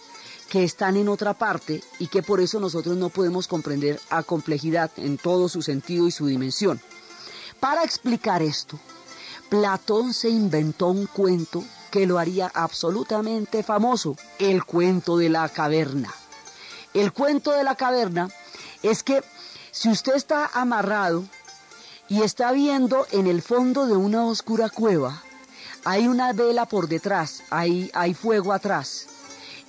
que 0.50 0.64
están 0.64 0.98
en 0.98 1.08
otra 1.08 1.36
parte 1.36 1.84
y 2.00 2.08
que 2.08 2.24
por 2.24 2.42
eso 2.42 2.60
nosotros 2.60 2.98
no 2.98 3.10
podemos 3.10 3.48
comprender 3.48 4.02
a 4.10 4.24
complejidad 4.24 4.92
en 4.98 5.18
todo 5.18 5.48
su 5.48 5.62
sentido 5.62 6.08
y 6.08 6.12
su 6.12 6.26
dimensión. 6.26 6.82
Para 7.60 7.84
explicar 7.84 8.42
esto, 8.42 8.80
Platón 9.50 10.14
se 10.14 10.30
inventó 10.30 10.88
un 10.88 11.06
cuento 11.06 11.64
que 11.92 12.06
lo 12.06 12.20
haría 12.20 12.52
absolutamente 12.54 13.64
famoso, 13.64 14.16
el 14.40 14.64
cuento 14.64 15.18
de 15.18 15.30
la 15.30 15.48
caverna. 15.50 16.14
El 16.94 17.14
cuento 17.14 17.52
de 17.52 17.64
la 17.64 17.76
caverna 17.76 18.30
es 18.82 19.04
que 19.04 19.24
si 19.72 19.90
usted 19.90 20.16
está 20.16 20.50
amarrado 20.54 21.26
y 22.08 22.24
está 22.24 22.52
viendo 22.52 23.06
en 23.12 23.28
el 23.28 23.42
fondo 23.42 23.86
de 23.86 23.96
una 23.96 24.26
oscura 24.26 24.70
cueva, 24.70 25.22
hay 25.86 26.08
una 26.08 26.34
vela 26.34 26.66
por 26.66 26.88
detrás, 26.88 27.44
hay, 27.50 27.92
hay 27.94 28.14
fuego 28.14 28.54
atrás. 28.54 29.08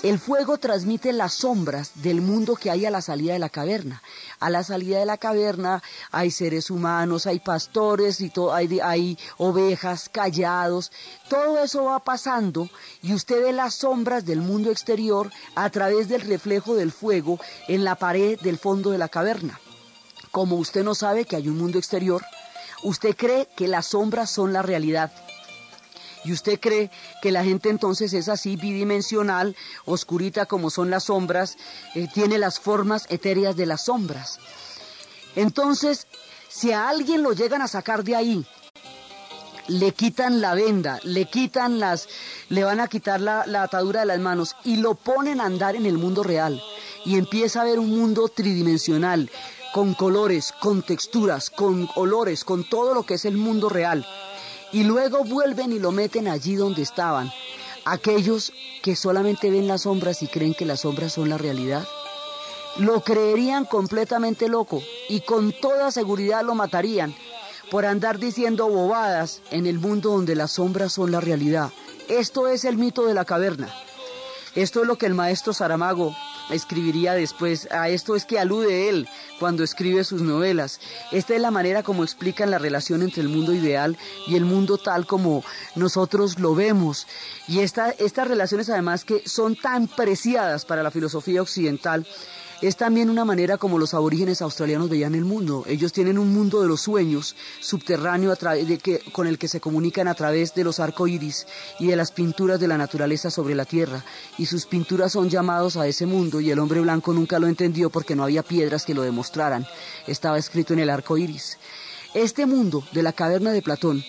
El 0.03 0.19
fuego 0.19 0.57
transmite 0.57 1.13
las 1.13 1.35
sombras 1.35 1.91
del 1.97 2.23
mundo 2.23 2.57
que 2.57 2.71
hay 2.71 2.87
a 2.87 2.91
la 2.91 3.03
salida 3.03 3.35
de 3.35 3.39
la 3.39 3.51
caverna. 3.51 4.03
A 4.39 4.49
la 4.49 4.65
salida 4.65 4.99
de 4.99 5.05
la 5.05 5.19
caverna 5.19 5.83
hay 6.11 6.31
seres 6.31 6.71
humanos, 6.71 7.27
hay 7.27 7.39
pastores 7.39 8.23
y 8.23 8.33
hay, 8.51 8.81
hay 8.81 9.19
ovejas, 9.37 10.09
callados. 10.09 10.91
Todo 11.29 11.63
eso 11.63 11.85
va 11.85 11.99
pasando 11.99 12.71
y 13.03 13.13
usted 13.13 13.43
ve 13.43 13.53
las 13.53 13.75
sombras 13.75 14.25
del 14.25 14.41
mundo 14.41 14.71
exterior 14.71 15.31
a 15.55 15.69
través 15.69 16.09
del 16.09 16.23
reflejo 16.23 16.75
del 16.75 16.93
fuego 16.93 17.39
en 17.69 17.85
la 17.85 17.97
pared 17.97 18.41
del 18.41 18.57
fondo 18.57 18.93
de 18.93 18.99
la 18.99 19.11
caverna. 19.11 19.61
Como 20.31 20.57
usted 20.57 20.83
no 20.83 20.95
sabe 20.95 21.27
que 21.27 21.37
hay 21.37 21.47
un 21.49 21.59
mundo 21.59 21.77
exterior, 21.77 22.25
usted 22.85 23.15
cree 23.15 23.49
que 23.55 23.69
las 23.69 23.89
sombras 23.89 24.31
son 24.31 24.55
la 24.55 24.63
realidad 24.63 25.13
y 26.25 26.33
usted 26.33 26.61
cree 26.61 26.91
que 27.23 27.33
la 27.33 27.45
gente 27.45 27.71
entonces 27.71 28.13
es 28.13 28.29
así 28.29 28.57
bidimensional, 28.57 29.57
oscurita 29.85 30.47
como 30.47 30.71
son 30.71 30.91
las 30.91 31.05
sombras, 31.05 31.57
eh, 31.95 32.09
tiene 32.13 32.39
las 32.39 32.61
formas 32.61 33.07
etéreas 33.09 33.57
de 33.57 33.67
las 33.67 33.85
sombras. 33.85 34.39
Entonces, 35.37 36.07
si 36.49 36.73
a 36.73 36.89
alguien 36.89 37.23
lo 37.23 37.33
llegan 37.33 37.63
a 37.63 37.69
sacar 37.69 38.05
de 38.05 38.17
ahí, 38.17 38.47
le 39.69 39.93
quitan 39.93 40.41
la 40.41 40.55
venda, 40.55 40.99
le 41.05 41.27
quitan 41.27 41.79
las, 41.79 42.09
le 42.49 42.65
van 42.65 42.81
a 42.81 42.89
quitar 42.89 43.21
la, 43.21 43.47
la 43.47 43.63
atadura 43.63 44.01
de 44.01 44.07
las 44.07 44.19
manos 44.19 44.57
y 44.65 44.77
lo 44.77 44.95
ponen 44.95 45.41
a 45.41 45.45
andar 45.45 45.77
en 45.77 45.87
el 45.87 45.97
mundo 45.97 46.23
real 46.23 46.61
y 47.05 47.17
empieza 47.17 47.61
a 47.61 47.65
ver 47.65 47.79
un 47.79 47.97
mundo 47.97 48.29
tridimensional, 48.29 49.31
con 49.73 49.95
colores, 49.95 50.53
con 50.61 50.83
texturas, 50.83 51.49
con 51.49 51.89
olores, 51.95 52.45
con 52.45 52.69
todo 52.69 52.93
lo 52.93 53.05
que 53.05 53.15
es 53.15 53.25
el 53.25 53.37
mundo 53.37 53.69
real 53.69 54.05
y 54.73 54.85
luego 54.85 55.25
vuelven 55.25 55.73
y 55.73 55.79
lo 55.79 55.93
meten 55.93 56.29
allí 56.29 56.55
donde 56.55 56.83
estaban. 56.83 57.31
Aquellos 57.85 58.53
que 58.83 58.97
solamente 58.97 59.51
ven 59.51 59.67
las 59.67 59.83
sombras 59.83 60.23
y 60.23 60.29
creen 60.29 60.55
que 60.55 60.67
las 60.67 60.81
sombras 60.81 61.15
son 61.15 61.29
la 61.29 61.39
realidad, 61.39 61.87
lo 62.79 63.03
creerían 63.03 63.65
completamente 63.65 64.49
loco 64.49 64.83
y 65.09 65.21
con 65.21 65.53
toda 65.53 65.91
seguridad 65.91 66.45
lo 66.45 66.55
matarían 66.55 67.15
por 67.71 67.87
andar 67.87 68.19
diciendo 68.19 68.69
bobadas 68.69 69.43
en 69.51 69.67
el 69.67 69.79
mundo 69.79 70.11
donde 70.11 70.35
las 70.35 70.53
sombras 70.53 70.93
son 70.93 71.11
la 71.11 71.21
realidad. 71.21 71.71
Esto 72.09 72.49
es 72.49 72.65
el 72.65 72.77
mito 72.77 73.07
de 73.07 73.15
la 73.15 73.25
caverna. 73.25 73.73
Esto 74.55 74.81
es 74.81 74.87
lo 74.87 74.99
que 74.99 75.07
el 75.07 75.15
maestro 75.15 75.53
Saramago 75.53 76.15
escribiría 76.53 77.15
después. 77.15 77.69
A 77.71 77.89
esto 77.89 78.17
es 78.17 78.25
que 78.25 78.39
alude 78.39 78.89
él 78.89 79.09
cuando 79.39 79.65
escribe 79.65 80.05
sus 80.05 80.23
novelas. 80.23 80.81
Esta 81.13 81.35
es 81.35 81.41
la 81.41 81.51
manera 81.51 81.83
como 81.83 82.05
explican 82.05 82.51
la 82.51 82.59
relación 82.59 83.03
entre 83.03 83.23
el 83.23 83.29
mundo 83.29 83.53
ideal 83.55 83.97
y 84.27 84.37
el 84.37 84.45
mundo 84.45 84.79
tal 84.79 85.07
como 85.07 85.45
nosotros 85.77 86.39
lo 86.39 86.55
vemos. 86.55 87.07
Y 87.49 87.61
estas 87.61 88.29
relaciones 88.29 88.69
además 88.69 89.05
que 89.05 89.23
son 89.27 89.57
tan 89.57 89.89
preciadas 89.89 90.65
para 90.65 90.83
la 90.83 90.91
filosofía 90.91 91.43
occidental 91.43 92.07
es 92.63 92.77
también 92.77 93.09
una 93.09 93.25
manera 93.25 93.57
como 93.57 93.79
los 93.79 93.95
aborígenes 93.95 94.43
australianos 94.43 94.91
veían 94.91 95.15
el 95.15 95.25
mundo. 95.25 95.65
Ellos 95.67 95.93
tienen 95.93 96.19
un 96.19 96.33
mundo 96.33 96.61
de 96.61 96.69
los 96.69 96.83
sueños 96.83 97.35
subterráneo 97.61 98.35
con 99.13 99.27
el 99.27 99.39
que 99.39 99.49
se 99.49 99.61
comunican 99.61 100.09
a 100.09 100.15
través 100.15 100.55
de 100.55 100.65
los 100.65 100.79
arcoíris 100.79 101.47
y 101.79 101.87
de 101.87 101.97
las 101.97 102.13
pinturas 102.13 102.61
de 102.61 102.69
la 102.69 102.77
naturaleza 102.77 103.31
sobre 103.31 103.55
la 103.55 103.65
tierra. 103.65 104.05
Y 104.37 104.47
sus 104.47 104.67
pinturas 104.67 105.13
son 105.13 105.31
llamados 105.31 105.77
a 105.77 105.87
ese 105.87 106.05
mundo 106.05 106.41
y 106.41 106.51
el 106.51 106.59
hombre 106.59 106.81
blanco 106.81 107.15
nunca 107.15 107.39
lo 107.39 107.47
entendió 107.47 107.89
porque 107.89 108.15
no 108.15 108.25
había 108.25 108.43
piedras 108.43 108.85
que 108.85 108.95
lo 108.95 109.03
demostraran. 109.03 109.67
Estaba 110.07 110.39
escrito 110.39 110.75
en 110.75 110.81
el 110.81 110.91
arco 110.91 111.17
iris. 111.17 111.57
Este 112.13 112.45
mundo 112.45 112.85
de 112.93 113.03
la 113.03 113.13
caverna 113.13 113.53
de 113.53 113.63
Platón 113.63 114.05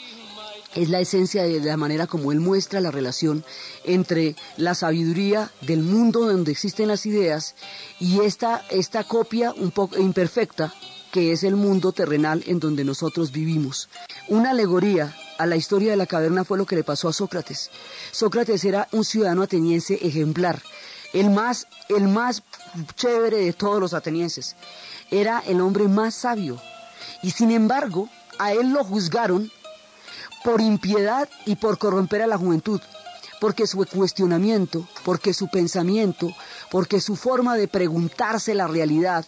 es 0.76 0.90
la 0.90 1.00
esencia 1.00 1.44
de 1.44 1.60
la 1.60 1.78
manera 1.78 2.08
como 2.08 2.32
él 2.32 2.40
muestra 2.40 2.80
la 2.80 2.92
relación 2.92 3.44
entre 3.84 4.36
la 4.58 4.76
sabiduría 4.76 5.52
del 5.62 5.82
mundo 5.84 6.28
donde 6.28 6.52
existen 6.52 6.88
las 6.88 7.06
ideas 7.06 7.56
y 8.00 8.22
esta, 8.22 8.66
esta 8.70 9.04
copia 9.04 9.54
un 9.54 9.72
poco 9.72 10.00
imperfecta 10.00 10.74
que 11.12 11.34
es 11.34 11.44
el 11.44 11.56
mundo 11.56 11.92
terrenal 11.92 12.44
en 12.48 12.60
donde 12.60 12.86
nosotros 12.86 13.32
vivimos. 13.32 13.90
Una 14.30 14.52
alegoría 14.52 15.14
a 15.38 15.46
la 15.46 15.58
historia 15.58 15.92
de 15.92 15.98
la 15.98 16.06
caverna 16.06 16.46
fue 16.46 16.58
lo 16.58 16.66
que 16.66 16.78
le 16.78 16.86
pasó 16.86 17.10
a 17.10 17.14
Sócrates. 17.14 17.70
Sócrates 18.12 18.64
era 18.64 18.88
un 18.92 19.04
ciudadano 19.04 19.42
ateniense 19.42 19.96
ejemplar, 20.02 20.62
el 21.14 21.30
más, 21.30 21.68
el 21.90 22.08
más 22.08 22.44
chévere 22.96 23.38
de 23.38 23.52
todos 23.52 23.82
los 23.82 23.94
atenienses. 23.94 24.56
Era 25.10 25.44
el 25.46 25.60
hombre 25.60 25.90
más 25.90 26.16
sabio. 26.16 26.62
Y 27.22 27.32
sin 27.32 27.52
embargo, 27.52 28.08
a 28.40 28.54
él 28.54 28.72
lo 28.72 28.86
juzgaron 28.86 29.52
por 30.44 30.62
impiedad 30.62 31.30
y 31.46 31.56
por 31.56 31.78
corromper 31.78 32.22
a 32.22 32.28
la 32.28 32.38
juventud, 32.38 32.82
porque 33.40 33.68
su 33.68 33.86
cuestionamiento, 33.86 34.88
porque 35.04 35.34
su 35.34 35.48
pensamiento, 35.50 36.32
porque 36.70 37.02
su 37.02 37.16
forma 37.16 37.56
de 37.56 37.68
preguntarse 37.68 38.54
la 38.54 38.68
realidad 38.68 39.26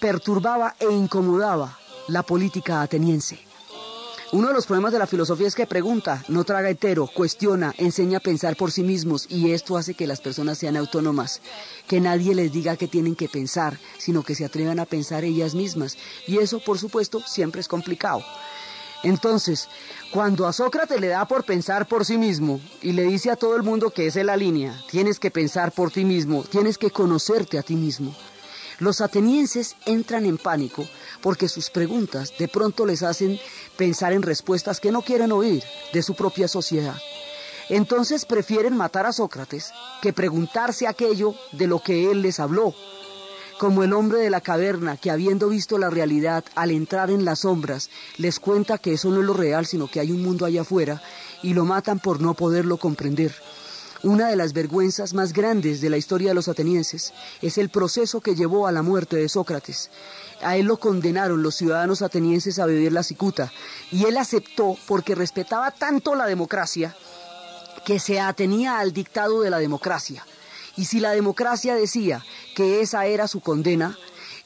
perturbaba 0.00 0.74
e 0.78 0.90
incomodaba 0.90 1.78
la 2.08 2.22
política 2.22 2.82
ateniense. 2.82 3.38
Uno 4.30 4.48
de 4.48 4.54
los 4.54 4.66
problemas 4.66 4.92
de 4.92 4.98
la 4.98 5.06
filosofía 5.06 5.46
es 5.46 5.54
que 5.54 5.66
pregunta, 5.66 6.22
no 6.28 6.44
traga 6.44 6.68
entero, 6.68 7.06
cuestiona, 7.06 7.74
enseña 7.78 8.18
a 8.18 8.20
pensar 8.20 8.56
por 8.56 8.70
sí 8.70 8.82
mismos 8.82 9.26
y 9.30 9.52
esto 9.52 9.78
hace 9.78 9.94
que 9.94 10.06
las 10.06 10.20
personas 10.20 10.58
sean 10.58 10.76
autónomas, 10.76 11.40
que 11.86 11.98
nadie 11.98 12.34
les 12.34 12.52
diga 12.52 12.76
que 12.76 12.88
tienen 12.88 13.16
que 13.16 13.30
pensar, 13.30 13.78
sino 13.96 14.22
que 14.22 14.34
se 14.34 14.44
atrevan 14.44 14.80
a 14.80 14.84
pensar 14.84 15.24
ellas 15.24 15.54
mismas. 15.54 15.96
Y 16.26 16.38
eso, 16.38 16.60
por 16.60 16.78
supuesto, 16.78 17.22
siempre 17.26 17.62
es 17.62 17.68
complicado. 17.68 18.22
Entonces, 19.02 19.68
cuando 20.12 20.46
a 20.46 20.52
Sócrates 20.52 21.00
le 21.00 21.08
da 21.08 21.26
por 21.26 21.44
pensar 21.44 21.86
por 21.86 22.04
sí 22.04 22.18
mismo 22.18 22.60
y 22.82 22.92
le 22.92 23.04
dice 23.04 23.30
a 23.30 23.36
todo 23.36 23.56
el 23.56 23.62
mundo 23.62 23.90
que 23.90 24.06
es 24.06 24.16
en 24.16 24.26
la 24.26 24.36
línea, 24.36 24.74
tienes 24.90 25.20
que 25.20 25.30
pensar 25.30 25.72
por 25.72 25.90
ti 25.90 26.04
mismo, 26.04 26.42
tienes 26.42 26.78
que 26.78 26.90
conocerte 26.90 27.58
a 27.58 27.62
ti 27.62 27.76
mismo, 27.76 28.14
los 28.78 29.00
atenienses 29.00 29.76
entran 29.86 30.24
en 30.24 30.38
pánico 30.38 30.86
porque 31.20 31.48
sus 31.48 31.68
preguntas 31.68 32.32
de 32.38 32.46
pronto 32.46 32.86
les 32.86 33.02
hacen 33.02 33.38
pensar 33.76 34.12
en 34.12 34.22
respuestas 34.22 34.78
que 34.78 34.92
no 34.92 35.02
quieren 35.02 35.32
oír 35.32 35.64
de 35.92 36.02
su 36.02 36.14
propia 36.14 36.46
sociedad. 36.46 36.94
Entonces 37.70 38.24
prefieren 38.24 38.76
matar 38.76 39.04
a 39.04 39.12
Sócrates 39.12 39.72
que 40.00 40.12
preguntarse 40.12 40.86
aquello 40.86 41.34
de 41.52 41.66
lo 41.66 41.80
que 41.80 42.10
él 42.10 42.22
les 42.22 42.38
habló 42.38 42.72
como 43.58 43.82
el 43.82 43.92
hombre 43.92 44.20
de 44.20 44.30
la 44.30 44.40
caverna 44.40 44.96
que 44.96 45.10
habiendo 45.10 45.48
visto 45.48 45.78
la 45.78 45.90
realidad 45.90 46.44
al 46.54 46.70
entrar 46.70 47.10
en 47.10 47.24
las 47.24 47.40
sombras, 47.40 47.90
les 48.16 48.38
cuenta 48.38 48.78
que 48.78 48.92
eso 48.92 49.10
no 49.10 49.20
es 49.20 49.26
lo 49.26 49.34
real, 49.34 49.66
sino 49.66 49.90
que 49.90 50.00
hay 50.00 50.12
un 50.12 50.22
mundo 50.22 50.46
allá 50.46 50.62
afuera, 50.62 51.02
y 51.42 51.54
lo 51.54 51.64
matan 51.64 51.98
por 51.98 52.20
no 52.20 52.34
poderlo 52.34 52.76
comprender. 52.76 53.34
Una 54.04 54.28
de 54.28 54.36
las 54.36 54.52
vergüenzas 54.52 55.12
más 55.12 55.32
grandes 55.32 55.80
de 55.80 55.90
la 55.90 55.96
historia 55.96 56.28
de 56.28 56.34
los 56.34 56.46
atenienses 56.46 57.12
es 57.42 57.58
el 57.58 57.68
proceso 57.68 58.20
que 58.20 58.36
llevó 58.36 58.68
a 58.68 58.72
la 58.72 58.82
muerte 58.82 59.16
de 59.16 59.28
Sócrates. 59.28 59.90
A 60.40 60.56
él 60.56 60.66
lo 60.66 60.76
condenaron 60.76 61.42
los 61.42 61.56
ciudadanos 61.56 62.02
atenienses 62.02 62.60
a 62.60 62.66
beber 62.66 62.92
la 62.92 63.02
cicuta, 63.02 63.52
y 63.90 64.04
él 64.04 64.16
aceptó 64.16 64.76
porque 64.86 65.16
respetaba 65.16 65.72
tanto 65.72 66.14
la 66.14 66.26
democracia 66.26 66.94
que 67.84 67.98
se 67.98 68.20
atenía 68.20 68.78
al 68.78 68.92
dictado 68.92 69.40
de 69.40 69.50
la 69.50 69.58
democracia. 69.58 70.24
Y 70.78 70.84
si 70.84 71.00
la 71.00 71.10
democracia 71.10 71.74
decía 71.74 72.24
que 72.54 72.80
esa 72.80 73.04
era 73.06 73.26
su 73.26 73.40
condena, 73.40 73.98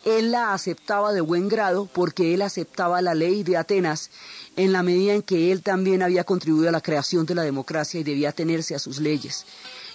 él 0.03 0.31
la 0.31 0.55
aceptaba 0.55 1.13
de 1.13 1.21
buen 1.21 1.47
grado 1.47 1.91
porque 1.93 2.33
él 2.33 2.41
aceptaba 2.41 3.03
la 3.03 3.15
ley 3.15 3.43
de 3.43 3.59
Atenas 3.59 4.11
en 4.57 4.73
la 4.73 4.83
medida 4.83 5.13
en 5.13 5.21
que 5.21 5.53
él 5.53 5.63
también 5.63 6.03
había 6.03 6.25
contribuido 6.25 6.71
a 6.71 6.73
la 6.73 6.81
creación 6.81 7.27
de 7.27 7.35
la 7.35 7.43
democracia 7.43 8.01
y 8.01 8.05
debía 8.05 8.33
tenerse 8.33 8.75
a 8.75 8.79
sus 8.79 8.99
leyes. 8.99 9.45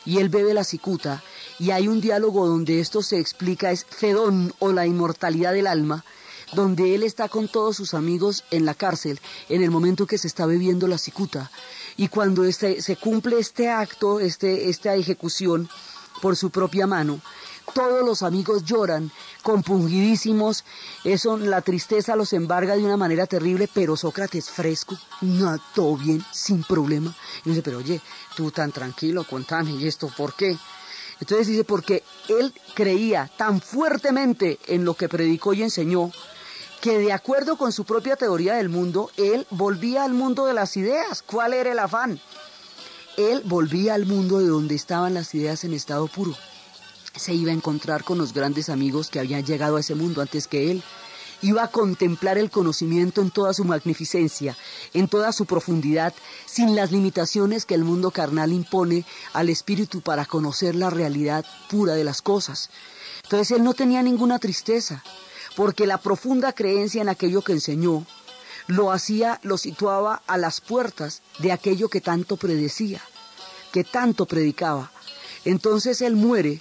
Y 0.06 0.19
él 0.19 0.30
bebe 0.30 0.54
la 0.54 0.63
cicuta 0.63 1.23
y 1.58 1.71
hay 1.71 1.88
un 1.88 2.02
diálogo 2.02 2.45
donde 2.45 2.82
esto 2.82 3.02
se 3.02 3.17
explica 3.17 3.71
es 3.71 3.86
Fedón 3.89 4.54
o 4.60 4.71
la 4.71 4.86
inmortalidad 4.86 5.54
del 5.54 5.65
alma, 5.65 6.06
donde 6.54 6.93
él 6.93 7.02
está 7.02 7.30
con 7.30 7.47
todos 7.47 7.76
sus 7.76 7.95
amigos 7.95 8.43
en 8.52 8.63
la 8.63 8.76
cárcel 8.76 9.19
en 9.50 9.63
el 9.63 9.71
momento 9.71 10.06
que 10.06 10.19
se 10.19 10.28
está 10.28 10.45
bebiendo 10.45 10.88
la 10.88 11.00
cicuta. 11.00 11.50
Y 11.97 12.10
cuando 12.10 12.43
este, 12.43 12.84
se 12.84 12.95
cumple 12.95 13.39
este 13.39 13.69
acto, 13.69 14.19
este, 14.19 14.69
esta 14.69 14.93
ejecución, 14.93 15.67
por 16.22 16.36
su 16.36 16.50
propia 16.50 16.88
mano. 16.88 17.20
Todos 17.74 18.06
los 18.06 18.24
amigos 18.24 18.64
lloran, 18.64 19.12
compungidísimos, 19.44 20.64
eso, 21.04 21.38
la 21.38 21.62
tristeza 21.62 22.16
los 22.16 22.34
embarga 22.34 22.76
de 22.76 22.84
una 22.84 22.98
manera 22.98 23.28
terrible, 23.28 23.70
pero 23.72 23.98
Sócrates 23.98 24.50
fresco, 24.50 24.98
no, 25.22 25.58
todo 25.76 25.98
bien, 25.98 26.24
sin 26.32 26.64
problema. 26.64 27.14
Y 27.44 27.50
dice, 27.50 27.62
pero 27.62 27.80
oye, 27.80 28.02
tú 28.36 28.52
tan 28.52 28.72
tranquilo, 28.72 29.26
contame, 29.26 29.72
¿y 29.72 29.88
esto 29.88 30.10
por 30.16 30.34
qué? 30.34 30.58
Entonces 31.20 31.48
dice, 31.48 31.64
porque 31.64 32.04
él 32.30 32.54
creía 32.74 33.30
tan 33.38 33.60
fuertemente 33.60 34.60
en 34.68 34.86
lo 34.86 34.94
que 34.94 35.10
predicó 35.10 35.54
y 35.54 35.64
enseñó, 35.64 36.12
que 36.82 37.00
de 37.00 37.12
acuerdo 37.12 37.58
con 37.58 37.72
su 37.72 37.86
propia 37.86 38.16
teoría 38.16 38.56
del 38.56 38.70
mundo, 38.70 39.12
él 39.18 39.48
volvía 39.50 40.04
al 40.04 40.14
mundo 40.14 40.46
de 40.46 40.54
las 40.54 40.78
ideas. 40.78 41.24
¿Cuál 41.24 41.54
era 41.54 41.72
el 41.72 41.80
afán? 41.80 42.22
Él 43.18 43.42
volvía 43.46 43.96
al 43.96 44.06
mundo 44.06 44.38
de 44.38 44.46
donde 44.46 44.76
estaban 44.76 45.16
las 45.16 45.34
ideas 45.34 45.64
en 45.64 45.74
estado 45.74 46.08
puro. 46.08 46.36
Se 47.16 47.34
iba 47.34 47.50
a 47.50 47.56
encontrar 47.56 48.04
con 48.04 48.20
los 48.20 48.32
grandes 48.32 48.70
amigos 48.70 49.10
que 49.10 49.20
habían 49.20 49.44
llegado 49.44 49.76
a 49.76 49.80
ese 49.80 49.96
mundo 49.96 50.22
antes 50.22 50.48
que 50.48 50.70
él 50.70 50.84
iba 51.42 51.64
a 51.64 51.72
contemplar 51.72 52.38
el 52.38 52.52
conocimiento 52.52 53.22
en 53.22 53.32
toda 53.32 53.56
su 53.56 53.66
magnificencia, 53.66 54.56
en 54.94 55.08
toda 55.08 55.32
su 55.32 55.48
profundidad, 55.48 56.14
sin 56.46 56.76
las 56.76 56.92
limitaciones 56.92 57.66
que 57.66 57.74
el 57.74 57.84
mundo 57.84 58.12
carnal 58.12 58.54
impone 58.54 59.04
al 59.34 59.50
espíritu 59.50 60.02
para 60.02 60.26
conocer 60.26 60.76
la 60.76 60.92
realidad 60.92 61.44
pura 61.72 61.96
de 61.96 62.04
las 62.04 62.22
cosas. 62.22 62.70
Entonces 63.24 63.58
él 63.58 63.64
no 63.64 63.74
tenía 63.74 64.04
ninguna 64.04 64.38
tristeza, 64.38 65.04
porque 65.56 65.88
la 65.88 65.98
profunda 65.98 66.54
creencia 66.54 67.02
en 67.02 67.10
aquello 67.10 67.42
que 67.42 67.54
enseñó 67.54 68.06
lo 68.68 68.92
hacía, 68.92 69.40
lo 69.44 69.58
situaba 69.58 70.22
a 70.28 70.38
las 70.38 70.62
puertas 70.62 71.22
de 71.40 71.52
aquello 71.52 71.90
que 71.90 72.02
tanto 72.02 72.38
predecía, 72.38 73.02
que 73.72 73.84
tanto 73.84 74.26
predicaba. 74.26 74.92
Entonces 75.46 76.02
él 76.02 76.16
muere 76.16 76.60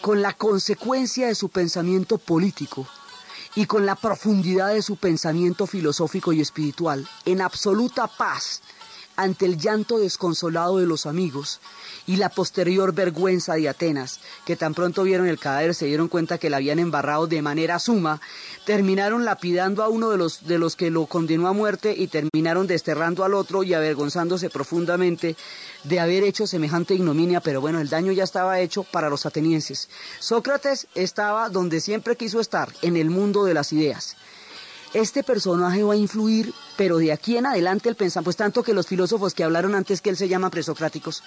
con 0.00 0.22
la 0.22 0.32
consecuencia 0.32 1.28
de 1.28 1.34
su 1.34 1.48
pensamiento 1.48 2.18
político, 2.18 2.86
y 3.54 3.66
con 3.66 3.86
la 3.86 3.94
profundidad 3.94 4.74
de 4.74 4.82
su 4.82 4.96
pensamiento 4.96 5.66
filosófico 5.66 6.32
y 6.32 6.40
espiritual, 6.40 7.08
en 7.24 7.40
absoluta 7.40 8.06
paz 8.06 8.62
ante 9.16 9.46
el 9.46 9.58
llanto 9.58 9.98
desconsolado 9.98 10.78
de 10.78 10.86
los 10.86 11.06
amigos 11.06 11.60
y 12.06 12.16
la 12.16 12.28
posterior 12.28 12.92
vergüenza 12.92 13.54
de 13.54 13.68
Atenas, 13.68 14.20
que 14.44 14.56
tan 14.56 14.74
pronto 14.74 15.02
vieron 15.02 15.26
el 15.26 15.38
cadáver 15.38 15.74
se 15.74 15.86
dieron 15.86 16.08
cuenta 16.08 16.38
que 16.38 16.50
la 16.50 16.58
habían 16.58 16.78
embarrado 16.78 17.26
de 17.26 17.42
manera 17.42 17.78
suma, 17.78 18.20
terminaron 18.64 19.24
lapidando 19.24 19.82
a 19.82 19.88
uno 19.88 20.10
de 20.10 20.18
los, 20.18 20.46
de 20.46 20.58
los 20.58 20.76
que 20.76 20.90
lo 20.90 21.06
condenó 21.06 21.48
a 21.48 21.52
muerte 21.52 21.94
y 21.96 22.08
terminaron 22.08 22.66
desterrando 22.66 23.24
al 23.24 23.34
otro 23.34 23.62
y 23.62 23.74
avergonzándose 23.74 24.50
profundamente 24.50 25.36
de 25.84 26.00
haber 26.00 26.24
hecho 26.24 26.46
semejante 26.46 26.94
ignominia, 26.94 27.40
pero 27.40 27.60
bueno, 27.60 27.80
el 27.80 27.88
daño 27.88 28.12
ya 28.12 28.24
estaba 28.24 28.60
hecho 28.60 28.82
para 28.84 29.10
los 29.10 29.26
atenienses. 29.26 29.88
Sócrates 30.18 30.86
estaba 30.94 31.48
donde 31.48 31.80
siempre 31.80 32.16
quiso 32.16 32.40
estar, 32.40 32.72
en 32.82 32.96
el 32.96 33.10
mundo 33.10 33.44
de 33.44 33.54
las 33.54 33.72
ideas 33.72 34.16
este 34.94 35.24
personaje 35.24 35.82
va 35.82 35.94
a 35.94 35.96
influir, 35.96 36.54
pero 36.76 36.98
de 36.98 37.12
aquí 37.12 37.36
en 37.36 37.46
adelante 37.46 37.88
el 37.88 37.96
pensamiento, 37.96 38.24
pues 38.24 38.36
tanto 38.36 38.62
que 38.62 38.72
los 38.72 38.86
filósofos 38.86 39.34
que 39.34 39.44
hablaron 39.44 39.74
antes 39.74 40.00
que 40.00 40.10
él 40.10 40.16
se 40.16 40.28
llaman 40.28 40.50
presocráticos, 40.50 41.22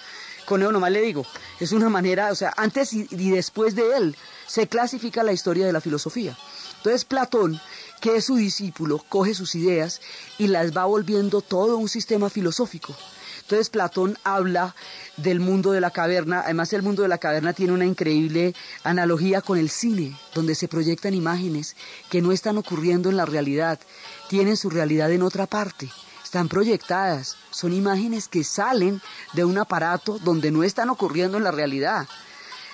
con 0.46 0.62
eso 0.62 0.72
nomás 0.72 0.90
le 0.90 1.02
digo, 1.02 1.26
es 1.60 1.72
una 1.72 1.90
manera, 1.90 2.32
o 2.32 2.34
sea, 2.34 2.52
antes 2.56 2.94
y, 2.94 3.06
y 3.10 3.30
después 3.30 3.74
de 3.74 3.96
él 3.96 4.16
se 4.46 4.66
clasifica 4.66 5.22
la 5.22 5.32
historia 5.32 5.66
de 5.66 5.72
la 5.72 5.82
filosofía. 5.82 6.36
Entonces 6.78 7.04
Platón, 7.04 7.60
que 8.00 8.16
es 8.16 8.24
su 8.24 8.36
discípulo, 8.36 9.04
coge 9.08 9.34
sus 9.34 9.54
ideas 9.54 10.00
y 10.38 10.46
las 10.46 10.76
va 10.76 10.86
volviendo 10.86 11.42
todo 11.42 11.76
un 11.76 11.88
sistema 11.88 12.30
filosófico. 12.30 12.96
Entonces 13.48 13.70
Platón 13.70 14.18
habla 14.24 14.74
del 15.16 15.40
mundo 15.40 15.72
de 15.72 15.80
la 15.80 15.90
caverna, 15.90 16.42
además 16.42 16.70
el 16.74 16.82
mundo 16.82 17.00
de 17.00 17.08
la 17.08 17.16
caverna 17.16 17.54
tiene 17.54 17.72
una 17.72 17.86
increíble 17.86 18.54
analogía 18.84 19.40
con 19.40 19.56
el 19.56 19.70
cine, 19.70 20.14
donde 20.34 20.54
se 20.54 20.68
proyectan 20.68 21.14
imágenes 21.14 21.74
que 22.10 22.20
no 22.20 22.30
están 22.30 22.58
ocurriendo 22.58 23.08
en 23.08 23.16
la 23.16 23.24
realidad, 23.24 23.80
tienen 24.28 24.58
su 24.58 24.68
realidad 24.68 25.10
en 25.12 25.22
otra 25.22 25.46
parte, 25.46 25.88
están 26.22 26.50
proyectadas, 26.50 27.38
son 27.50 27.72
imágenes 27.72 28.28
que 28.28 28.44
salen 28.44 29.00
de 29.32 29.46
un 29.46 29.56
aparato 29.56 30.18
donde 30.18 30.50
no 30.50 30.62
están 30.62 30.90
ocurriendo 30.90 31.38
en 31.38 31.44
la 31.44 31.50
realidad. 31.50 32.06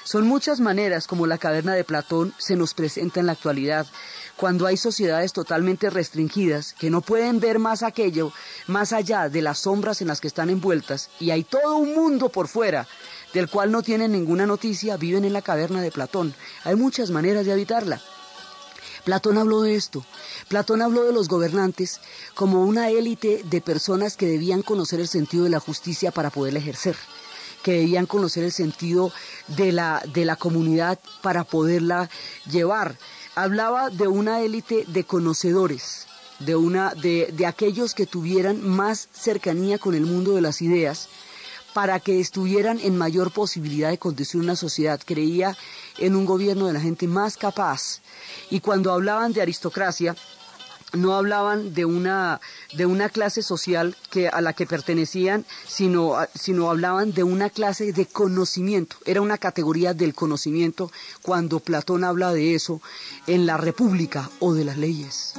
Son 0.02 0.26
muchas 0.26 0.58
maneras 0.58 1.06
como 1.06 1.28
la 1.28 1.38
caverna 1.38 1.74
de 1.74 1.84
Platón 1.84 2.34
se 2.36 2.56
nos 2.56 2.74
presenta 2.74 3.20
en 3.20 3.26
la 3.26 3.32
actualidad, 3.32 3.86
cuando 4.36 4.66
hay 4.66 4.76
sociedades 4.76 5.32
totalmente 5.32 5.90
restringidas 5.90 6.74
que 6.74 6.90
no 6.90 7.00
pueden 7.00 7.40
ver 7.40 7.58
más 7.58 7.82
aquello, 7.82 8.32
más 8.66 8.92
allá 8.92 9.28
de 9.28 9.42
las 9.42 9.60
sombras 9.60 10.00
en 10.00 10.08
las 10.08 10.20
que 10.20 10.28
están 10.28 10.50
envueltas, 10.50 11.10
y 11.20 11.30
hay 11.30 11.44
todo 11.44 11.76
un 11.76 11.94
mundo 11.94 12.28
por 12.28 12.48
fuera 12.48 12.86
del 13.32 13.48
cual 13.48 13.70
no 13.70 13.82
tienen 13.82 14.12
ninguna 14.12 14.46
noticia, 14.46 14.96
viven 14.96 15.24
en 15.24 15.32
la 15.32 15.42
caverna 15.42 15.82
de 15.82 15.90
Platón. 15.90 16.34
Hay 16.64 16.76
muchas 16.76 17.10
maneras 17.10 17.44
de 17.44 17.52
habitarla. 17.52 18.00
Platón 19.04 19.36
habló 19.36 19.60
de 19.60 19.74
esto. 19.74 20.04
Platón 20.48 20.80
habló 20.80 21.04
de 21.04 21.12
los 21.12 21.28
gobernantes 21.28 22.00
como 22.34 22.64
una 22.64 22.88
élite 22.88 23.42
de 23.44 23.60
personas 23.60 24.16
que 24.16 24.26
debían 24.26 24.62
conocer 24.62 25.00
el 25.00 25.08
sentido 25.08 25.44
de 25.44 25.50
la 25.50 25.60
justicia 25.60 26.10
para 26.10 26.30
poderla 26.30 26.60
ejercer 26.60 26.96
que 27.64 27.72
debían 27.72 28.04
conocer 28.04 28.44
el 28.44 28.52
sentido 28.52 29.10
de 29.48 29.72
la, 29.72 30.02
de 30.12 30.26
la 30.26 30.36
comunidad 30.36 30.98
para 31.22 31.44
poderla 31.44 32.10
llevar. 32.48 32.98
Hablaba 33.36 33.90
de 33.90 34.06
una 34.06 34.40
élite 34.42 34.84
de 34.86 35.04
conocedores, 35.04 36.06
de, 36.38 36.54
una, 36.54 36.94
de, 36.94 37.32
de 37.32 37.46
aquellos 37.46 37.94
que 37.94 38.06
tuvieran 38.06 38.62
más 38.62 39.08
cercanía 39.12 39.78
con 39.78 39.94
el 39.94 40.06
mundo 40.06 40.34
de 40.34 40.40
las 40.40 40.62
ideas, 40.62 41.08
para 41.72 41.98
que 41.98 42.20
estuvieran 42.20 42.78
en 42.80 42.96
mayor 42.96 43.32
posibilidad 43.32 43.90
de 43.90 43.98
conducir 43.98 44.40
una 44.40 44.54
sociedad. 44.54 45.00
Creía 45.04 45.56
en 45.98 46.14
un 46.14 46.24
gobierno 46.24 46.68
de 46.68 46.72
la 46.72 46.80
gente 46.80 47.08
más 47.08 47.36
capaz. 47.36 48.00
Y 48.50 48.60
cuando 48.60 48.92
hablaban 48.92 49.32
de 49.32 49.42
aristocracia, 49.42 50.14
no 50.94 51.14
hablaban 51.14 51.74
de 51.74 51.84
una, 51.84 52.40
de 52.72 52.86
una 52.86 53.08
clase 53.08 53.42
social 53.42 53.96
que, 54.10 54.28
a 54.28 54.40
la 54.40 54.52
que 54.52 54.66
pertenecían, 54.66 55.44
sino, 55.66 56.16
sino 56.34 56.70
hablaban 56.70 57.12
de 57.12 57.22
una 57.22 57.50
clase 57.50 57.92
de 57.92 58.06
conocimiento. 58.06 58.96
Era 59.04 59.20
una 59.20 59.38
categoría 59.38 59.94
del 59.94 60.14
conocimiento 60.14 60.90
cuando 61.22 61.60
Platón 61.60 62.04
habla 62.04 62.32
de 62.32 62.54
eso 62.54 62.80
en 63.26 63.46
la 63.46 63.56
República 63.56 64.30
o 64.40 64.54
de 64.54 64.64
las 64.64 64.76
leyes. 64.76 65.34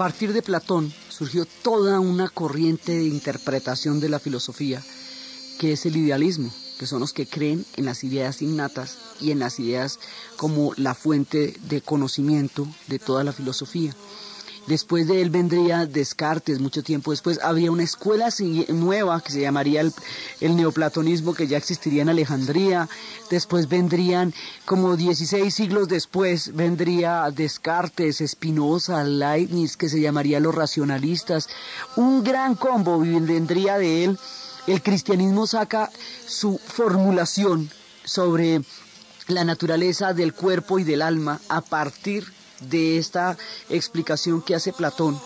Partir 0.00 0.32
de 0.32 0.40
Platón 0.40 0.90
surgió 1.10 1.44
toda 1.44 2.00
una 2.00 2.30
corriente 2.30 2.92
de 2.92 3.04
interpretación 3.04 4.00
de 4.00 4.08
la 4.08 4.18
filosofía, 4.18 4.82
que 5.58 5.72
es 5.72 5.84
el 5.84 5.94
idealismo, 5.94 6.50
que 6.78 6.86
son 6.86 7.00
los 7.00 7.12
que 7.12 7.26
creen 7.26 7.66
en 7.76 7.84
las 7.84 8.02
ideas 8.02 8.40
innatas 8.40 8.96
y 9.20 9.30
en 9.30 9.40
las 9.40 9.60
ideas 9.60 10.00
como 10.38 10.72
la 10.78 10.94
fuente 10.94 11.54
de 11.68 11.82
conocimiento 11.82 12.66
de 12.86 12.98
toda 12.98 13.24
la 13.24 13.34
filosofía. 13.34 13.94
Después 14.66 15.08
de 15.08 15.22
él 15.22 15.30
vendría 15.30 15.86
Descartes, 15.86 16.60
mucho 16.60 16.82
tiempo 16.82 17.10
después. 17.10 17.40
Habría 17.42 17.72
una 17.72 17.82
escuela 17.82 18.28
nueva 18.68 19.20
que 19.20 19.32
se 19.32 19.40
llamaría 19.40 19.80
el, 19.80 20.56
neoplatonismo, 20.56 21.34
que 21.34 21.46
ya 21.46 21.56
existiría 21.56 22.02
en 22.02 22.10
Alejandría. 22.10 22.88
Después 23.30 23.68
vendrían, 23.68 24.34
como 24.66 24.96
16 24.96 25.52
siglos 25.52 25.88
después, 25.88 26.54
vendría 26.54 27.30
Descartes, 27.30 28.22
Spinoza, 28.26 29.02
Leibniz, 29.02 29.76
que 29.76 29.88
se 29.88 30.00
llamaría 30.00 30.40
los 30.40 30.54
racionalistas. 30.54 31.48
Un 31.96 32.22
gran 32.22 32.54
combo 32.54 33.00
vendría 33.00 33.78
de 33.78 34.04
él. 34.04 34.18
El 34.66 34.82
cristianismo 34.82 35.46
saca 35.46 35.90
su 36.26 36.58
formulación 36.58 37.70
sobre 38.04 38.62
la 39.26 39.44
naturaleza 39.44 40.12
del 40.12 40.34
cuerpo 40.34 40.78
y 40.78 40.84
del 40.84 41.02
alma 41.02 41.40
a 41.48 41.60
partir 41.60 42.39
de 42.60 42.98
esta 42.98 43.36
explicación 43.68 44.42
que 44.42 44.54
hace 44.54 44.72
Platón 44.72 45.20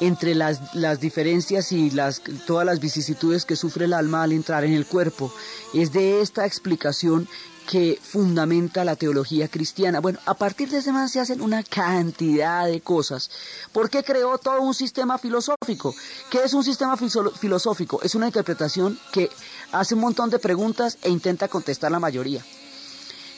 entre 0.00 0.34
las, 0.34 0.60
diferencias 1.00 1.72
y 1.72 1.90
las, 1.90 2.22
todas 2.46 2.64
las 2.64 2.80
vicisitudes 2.80 3.44
que 3.44 3.56
sufre 3.56 3.86
el 3.86 3.92
alma 3.92 4.22
al 4.22 4.32
entrar 4.32 4.64
en 4.64 4.72
el 4.72 4.86
cuerpo. 4.86 5.32
Es 5.74 5.92
de 5.92 6.20
esta 6.20 6.46
explicación 6.46 7.28
que 7.68 7.98
fundamenta 8.02 8.84
la 8.84 8.96
teología 8.96 9.48
cristiana. 9.48 10.00
Bueno, 10.00 10.18
a 10.24 10.34
partir 10.34 10.70
de 10.70 10.78
ese 10.78 10.90
man 10.90 11.08
se 11.08 11.20
hacen 11.20 11.42
una 11.42 11.62
cantidad 11.62 12.66
de 12.66 12.80
cosas. 12.80 13.30
¿Por 13.72 13.90
qué 13.90 14.02
creó 14.02 14.38
todo 14.38 14.62
un 14.62 14.72
sistema 14.72 15.18
filosófico? 15.18 15.94
¿Qué 16.30 16.44
es 16.44 16.54
un 16.54 16.64
sistema 16.64 16.96
filosófico? 16.96 18.00
Es 18.02 18.14
una 18.14 18.26
interpretación 18.26 18.98
que 19.12 19.28
hace 19.72 19.94
un 19.94 20.00
montón 20.00 20.30
de 20.30 20.38
preguntas 20.38 20.96
e 21.02 21.10
intenta 21.10 21.48
contestar 21.48 21.92
la 21.92 22.00
mayoría. 22.00 22.42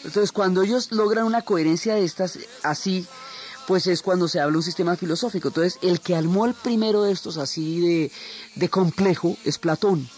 Entonces, 0.04 0.30
cuando 0.30 0.62
ellos 0.62 0.92
logran 0.92 1.24
una 1.24 1.42
coherencia 1.42 1.96
de 1.96 2.04
estas 2.04 2.38
así, 2.62 3.06
pues 3.70 3.86
es 3.86 4.02
cuando 4.02 4.26
se 4.26 4.40
habla 4.40 4.54
de 4.54 4.58
un 4.58 4.64
sistema 4.64 4.96
filosófico. 4.96 5.46
Entonces, 5.46 5.78
el 5.80 6.00
que 6.00 6.16
armó 6.16 6.44
el 6.44 6.54
primero 6.54 7.04
de 7.04 7.12
estos 7.12 7.36
así 7.36 7.78
de, 7.78 8.10
de 8.56 8.68
complejo 8.68 9.36
es 9.44 9.58
Platón. 9.58 10.10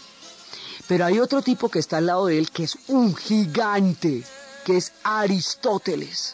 Pero 0.87 1.05
hay 1.05 1.19
otro 1.19 1.43
tipo 1.43 1.69
que 1.69 1.77
está 1.77 1.97
al 1.97 2.07
lado 2.07 2.25
de 2.25 2.39
él 2.39 2.49
que 2.49 2.63
es 2.63 2.79
un 2.87 3.15
gigante, 3.15 4.23
que 4.65 4.77
es 4.77 4.93
Aristóteles. 5.03 6.33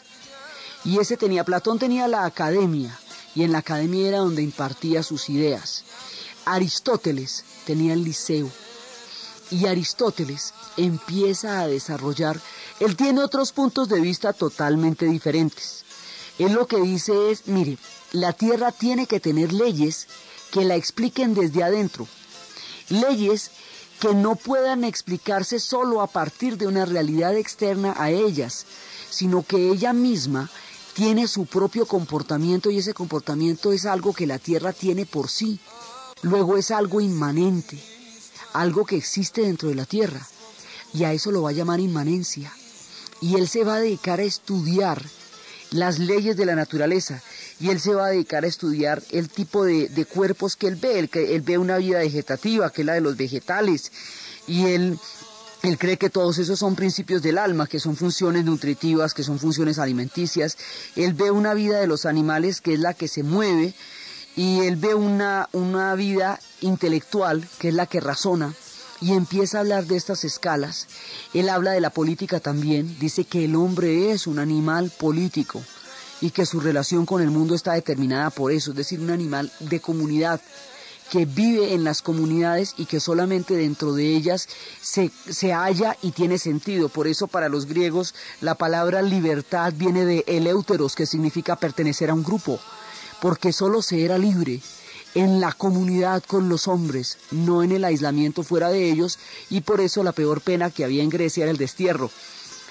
Y 0.82 0.98
ese 0.98 1.18
tenía, 1.18 1.44
Platón 1.44 1.78
tenía 1.78 2.08
la 2.08 2.24
academia, 2.24 2.98
y 3.34 3.42
en 3.42 3.52
la 3.52 3.58
academia 3.58 4.08
era 4.08 4.18
donde 4.20 4.40
impartía 4.40 5.02
sus 5.02 5.28
ideas. 5.28 5.84
Aristóteles 6.46 7.44
tenía 7.66 7.92
el 7.92 8.02
liceo. 8.02 8.50
Y 9.50 9.66
Aristóteles 9.66 10.54
empieza 10.78 11.60
a 11.60 11.66
desarrollar, 11.66 12.40
él 12.78 12.96
tiene 12.96 13.22
otros 13.22 13.52
puntos 13.52 13.90
de 13.90 14.00
vista 14.00 14.32
totalmente 14.32 15.04
diferentes. 15.04 15.84
Él 16.40 16.54
lo 16.54 16.66
que 16.66 16.80
dice 16.80 17.30
es, 17.30 17.48
mire, 17.48 17.76
la 18.12 18.32
Tierra 18.32 18.72
tiene 18.72 19.06
que 19.06 19.20
tener 19.20 19.52
leyes 19.52 20.06
que 20.50 20.64
la 20.64 20.74
expliquen 20.74 21.34
desde 21.34 21.62
adentro. 21.62 22.08
Leyes 22.88 23.50
que 24.00 24.14
no 24.14 24.36
puedan 24.36 24.82
explicarse 24.84 25.60
solo 25.60 26.00
a 26.00 26.06
partir 26.06 26.56
de 26.56 26.66
una 26.66 26.86
realidad 26.86 27.36
externa 27.36 27.94
a 27.98 28.08
ellas, 28.08 28.64
sino 29.10 29.42
que 29.42 29.70
ella 29.70 29.92
misma 29.92 30.48
tiene 30.94 31.28
su 31.28 31.44
propio 31.44 31.84
comportamiento 31.84 32.70
y 32.70 32.78
ese 32.78 32.94
comportamiento 32.94 33.74
es 33.74 33.84
algo 33.84 34.14
que 34.14 34.26
la 34.26 34.38
Tierra 34.38 34.72
tiene 34.72 35.04
por 35.04 35.28
sí. 35.28 35.60
Luego 36.22 36.56
es 36.56 36.70
algo 36.70 37.02
inmanente, 37.02 37.78
algo 38.54 38.86
que 38.86 38.96
existe 38.96 39.42
dentro 39.42 39.68
de 39.68 39.74
la 39.74 39.84
Tierra. 39.84 40.26
Y 40.94 41.04
a 41.04 41.12
eso 41.12 41.32
lo 41.32 41.42
va 41.42 41.50
a 41.50 41.52
llamar 41.52 41.80
inmanencia. 41.80 42.50
Y 43.20 43.34
él 43.34 43.46
se 43.46 43.62
va 43.62 43.74
a 43.74 43.80
dedicar 43.80 44.20
a 44.20 44.24
estudiar 44.24 45.04
las 45.70 45.98
leyes 45.98 46.36
de 46.36 46.46
la 46.46 46.54
naturaleza 46.54 47.22
y 47.60 47.68
él 47.68 47.78
se 47.78 47.94
va 47.94 48.06
a 48.06 48.10
dedicar 48.10 48.44
a 48.44 48.48
estudiar 48.48 49.02
el 49.10 49.28
tipo 49.28 49.64
de, 49.64 50.06
cuerpos 50.06 50.56
que 50.56 50.66
él 50.66 50.76
ve. 50.76 50.98
Él, 50.98 51.10
él, 51.12 51.42
ve 51.42 51.58
una 51.58 51.76
vida 51.76 51.98
vegetativa, 51.98 52.70
que 52.70 52.82
es 52.82 52.86
la 52.86 52.94
de 52.94 53.02
los 53.02 53.16
vegetales, 53.16 53.92
y 54.46 54.66
él, 54.66 54.98
él 55.62 55.78
cree 55.78 55.98
que 55.98 56.08
todos 56.08 56.38
esos 56.38 56.58
son 56.58 56.74
principios 56.74 57.22
del 57.22 57.36
alma, 57.36 57.66
que 57.66 57.78
son 57.78 57.96
funciones 57.96 58.44
nutritivas, 58.46 59.12
que 59.12 59.22
son 59.22 59.38
funciones 59.38 59.78
alimenticias. 59.78 60.56
Él 60.96 61.12
ve 61.12 61.30
una 61.30 61.52
vida 61.52 61.78
de 61.80 61.86
los 61.86 62.06
animales, 62.06 62.62
que 62.62 62.74
es 62.74 62.80
la 62.80 62.94
que 62.94 63.08
se 63.08 63.22
mueve, 63.22 63.74
y 64.36 64.60
él 64.60 64.76
ve 64.76 64.94
una, 64.94 65.48
una 65.52 65.94
vida 65.94 66.40
intelectual, 66.62 67.46
que 67.58 67.68
es 67.68 67.74
la 67.74 67.86
que 67.86 68.00
razona, 68.00 68.54
y 69.00 69.12
empieza 69.12 69.58
a 69.58 69.60
hablar 69.60 69.86
de 69.86 69.96
estas 69.96 70.24
escalas. 70.24 70.86
Él 71.34 71.48
habla 71.48 71.72
de 71.72 71.80
la 71.80 71.90
política 71.90 72.40
también, 72.40 72.96
dice 72.98 73.24
que 73.24 73.44
el 73.44 73.56
hombre 73.56 74.10
es 74.12 74.26
un 74.26 74.38
animal 74.38 74.90
político 74.90 75.62
y 76.20 76.30
que 76.30 76.46
su 76.46 76.60
relación 76.60 77.06
con 77.06 77.22
el 77.22 77.30
mundo 77.30 77.54
está 77.54 77.72
determinada 77.72 78.30
por 78.30 78.52
eso, 78.52 78.70
es 78.70 78.76
decir, 78.76 79.00
un 79.00 79.10
animal 79.10 79.50
de 79.60 79.80
comunidad 79.80 80.40
que 81.10 81.24
vive 81.24 81.74
en 81.74 81.82
las 81.82 82.02
comunidades 82.02 82.74
y 82.76 82.86
que 82.86 83.00
solamente 83.00 83.56
dentro 83.56 83.94
de 83.94 84.14
ellas 84.14 84.48
se, 84.80 85.10
se 85.28 85.52
halla 85.52 85.96
y 86.02 86.12
tiene 86.12 86.38
sentido. 86.38 86.88
Por 86.88 87.08
eso 87.08 87.26
para 87.26 87.48
los 87.48 87.66
griegos 87.66 88.14
la 88.40 88.54
palabra 88.54 89.02
libertad 89.02 89.72
viene 89.76 90.04
de 90.04 90.24
eleuteros, 90.28 90.94
que 90.94 91.06
significa 91.06 91.56
pertenecer 91.56 92.10
a 92.10 92.14
un 92.14 92.22
grupo, 92.22 92.60
porque 93.20 93.52
solo 93.52 93.82
se 93.82 94.04
era 94.04 94.18
libre 94.18 94.60
en 95.14 95.40
la 95.40 95.52
comunidad 95.52 96.22
con 96.24 96.48
los 96.48 96.68
hombres, 96.68 97.18
no 97.30 97.62
en 97.62 97.72
el 97.72 97.84
aislamiento 97.84 98.42
fuera 98.42 98.68
de 98.68 98.90
ellos, 98.90 99.18
y 99.48 99.62
por 99.62 99.80
eso 99.80 100.02
la 100.02 100.12
peor 100.12 100.40
pena 100.40 100.70
que 100.70 100.84
había 100.84 101.02
en 101.02 101.10
Grecia 101.10 101.44
era 101.44 101.50
el 101.50 101.56
destierro, 101.56 102.10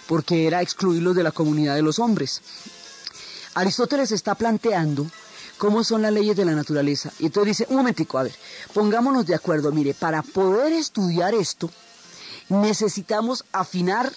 porque 0.08 0.48
era 0.48 0.62
excluirlos 0.62 1.16
de 1.16 1.24
la 1.24 1.32
comunidad 1.32 1.76
de 1.76 1.82
los 1.82 2.00
hombres. 2.00 2.42
Aristóteles 3.56 4.12
está 4.12 4.36
planteando 4.36 5.06
cómo 5.58 5.84
son 5.84 6.02
las 6.02 6.14
leyes 6.14 6.38
de 6.38 6.46
la 6.46 6.54
naturaleza, 6.54 7.12
y 7.20 7.26
entonces 7.26 7.58
dice, 7.58 7.72
un 7.72 7.78
momentico, 7.78 8.18
a 8.18 8.24
ver, 8.24 8.36
pongámonos 8.74 9.26
de 9.26 9.36
acuerdo, 9.36 9.72
mire, 9.72 9.94
para 9.94 10.22
poder 10.22 10.72
estudiar 10.72 11.34
esto, 11.34 11.70
necesitamos 12.48 13.44
afinar 13.52 14.12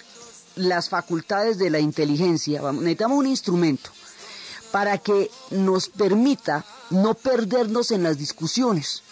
las 0.54 0.88
facultades 0.88 1.58
de 1.58 1.70
la 1.70 1.80
inteligencia, 1.80 2.60
necesitamos 2.72 3.18
un 3.18 3.26
instrumento 3.26 3.90
para 4.70 4.98
que 4.98 5.30
nos 5.50 5.88
permita 5.88 6.64
no 6.92 7.14
perdernos 7.14 7.90
en 7.90 8.02
las 8.02 8.18
discusiones, 8.18 9.02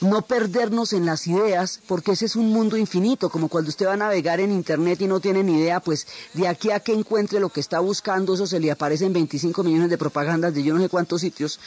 no 0.00 0.22
perdernos 0.22 0.92
en 0.92 1.04
las 1.04 1.26
ideas, 1.26 1.80
porque 1.86 2.12
ese 2.12 2.26
es 2.26 2.36
un 2.36 2.50
mundo 2.50 2.76
infinito, 2.76 3.28
como 3.28 3.48
cuando 3.48 3.68
usted 3.68 3.86
va 3.86 3.94
a 3.94 3.98
navegar 3.98 4.40
en 4.40 4.52
Internet 4.52 5.00
y 5.02 5.06
no 5.06 5.20
tiene 5.20 5.42
ni 5.42 5.58
idea, 5.58 5.80
pues 5.80 6.06
de 6.32 6.48
aquí 6.48 6.70
a 6.70 6.80
que 6.80 6.92
encuentre 6.92 7.40
lo 7.40 7.50
que 7.50 7.60
está 7.60 7.80
buscando, 7.80 8.34
eso 8.34 8.46
se 8.46 8.60
le 8.60 8.70
aparecen 8.70 9.12
25 9.12 9.62
millones 9.62 9.90
de 9.90 9.98
propagandas 9.98 10.54
de 10.54 10.62
yo 10.62 10.74
no 10.74 10.80
sé 10.80 10.88
cuántos 10.88 11.20
sitios, 11.20 11.60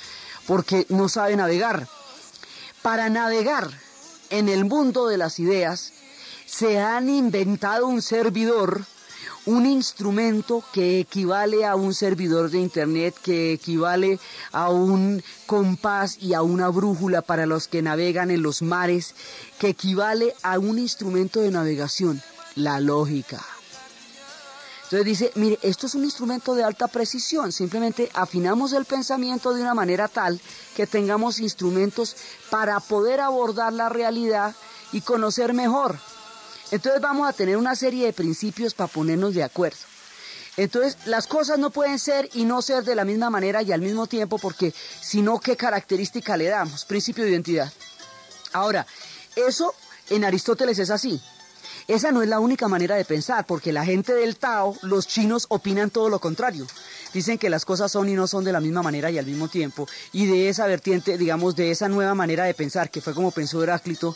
porque 0.47 0.85
no 0.89 1.09
sabe 1.09 1.35
navegar. 1.35 1.87
Para 2.81 3.09
navegar 3.09 3.69
en 4.29 4.49
el 4.49 4.65
mundo 4.65 5.07
de 5.07 5.17
las 5.17 5.39
ideas, 5.39 5.93
se 6.45 6.79
han 6.79 7.09
inventado 7.09 7.87
un 7.87 8.01
servidor 8.01 8.85
un 9.45 9.65
instrumento 9.65 10.63
que 10.71 10.99
equivale 10.99 11.65
a 11.65 11.75
un 11.75 11.93
servidor 11.93 12.49
de 12.49 12.59
Internet, 12.59 13.15
que 13.21 13.53
equivale 13.53 14.19
a 14.51 14.69
un 14.69 15.21
compás 15.45 16.17
y 16.21 16.33
a 16.33 16.41
una 16.41 16.69
brújula 16.69 17.21
para 17.21 17.45
los 17.45 17.67
que 17.67 17.81
navegan 17.81 18.31
en 18.31 18.41
los 18.41 18.61
mares, 18.61 19.15
que 19.59 19.69
equivale 19.69 20.33
a 20.43 20.59
un 20.59 20.79
instrumento 20.79 21.41
de 21.41 21.51
navegación, 21.51 22.21
la 22.55 22.79
lógica. 22.79 23.43
Entonces 24.83 25.05
dice, 25.05 25.31
mire, 25.35 25.57
esto 25.63 25.87
es 25.87 25.95
un 25.95 26.03
instrumento 26.03 26.53
de 26.53 26.63
alta 26.63 26.87
precisión, 26.87 27.51
simplemente 27.51 28.11
afinamos 28.13 28.73
el 28.73 28.85
pensamiento 28.85 29.53
de 29.53 29.61
una 29.61 29.73
manera 29.73 30.07
tal 30.07 30.39
que 30.75 30.85
tengamos 30.85 31.39
instrumentos 31.39 32.15
para 32.51 32.79
poder 32.79 33.19
abordar 33.19 33.73
la 33.73 33.89
realidad 33.89 34.55
y 34.91 35.01
conocer 35.01 35.53
mejor 35.53 35.97
entonces 36.73 36.99
vamos 37.01 37.29
a 37.29 37.33
tener 37.33 37.55
una 37.55 37.75
serie 37.75 38.07
de 38.07 38.13
principios 38.13 38.73
para 38.73 38.87
ponernos 38.87 39.35
de 39.35 39.43
acuerdo. 39.43 39.77
Entonces, 40.57 40.97
las 41.05 41.27
cosas 41.27 41.59
no 41.59 41.69
pueden 41.69 41.99
ser 41.99 42.31
y 42.33 42.45
no 42.45 42.63
ser 42.63 42.83
de 42.83 42.95
la 42.95 43.05
misma 43.05 43.29
manera 43.29 43.61
y 43.61 43.71
al 43.71 43.79
mismo 43.79 44.07
tiempo 44.07 44.39
porque 44.39 44.73
si 44.99 45.21
no, 45.21 45.39
¿qué 45.39 45.55
característica 45.55 46.35
le 46.35 46.45
damos? 46.45 46.85
Principio 46.85 47.25
de 47.25 47.29
identidad. 47.29 47.71
Ahora, 48.53 48.87
eso 49.35 49.75
en 50.09 50.25
Aristóteles 50.25 50.79
es 50.79 50.89
así. 50.89 51.21
Esa 51.87 52.11
no 52.11 52.23
es 52.23 52.29
la 52.29 52.39
única 52.39 52.67
manera 52.67 52.95
de 52.95 53.05
pensar, 53.05 53.45
porque 53.45 53.71
la 53.73 53.85
gente 53.85 54.13
del 54.15 54.37
Tao, 54.37 54.75
los 54.81 55.05
chinos, 55.07 55.45
opinan 55.49 55.91
todo 55.91 56.09
lo 56.09 56.19
contrario. 56.19 56.65
Dicen 57.13 57.37
que 57.37 57.49
las 57.49 57.65
cosas 57.65 57.91
son 57.91 58.09
y 58.09 58.13
no 58.13 58.25
son 58.25 58.43
de 58.43 58.51
la 58.51 58.61
misma 58.61 58.81
manera 58.81 59.11
y 59.11 59.19
al 59.19 59.25
mismo 59.25 59.47
tiempo. 59.47 59.87
Y 60.11 60.25
de 60.25 60.49
esa 60.49 60.65
vertiente, 60.65 61.17
digamos, 61.17 61.55
de 61.55 61.71
esa 61.71 61.89
nueva 61.89 62.15
manera 62.15 62.45
de 62.45 62.53
pensar, 62.53 62.89
que 62.89 63.01
fue 63.01 63.13
como 63.13 63.31
pensó 63.31 63.61
Heráclito, 63.61 64.15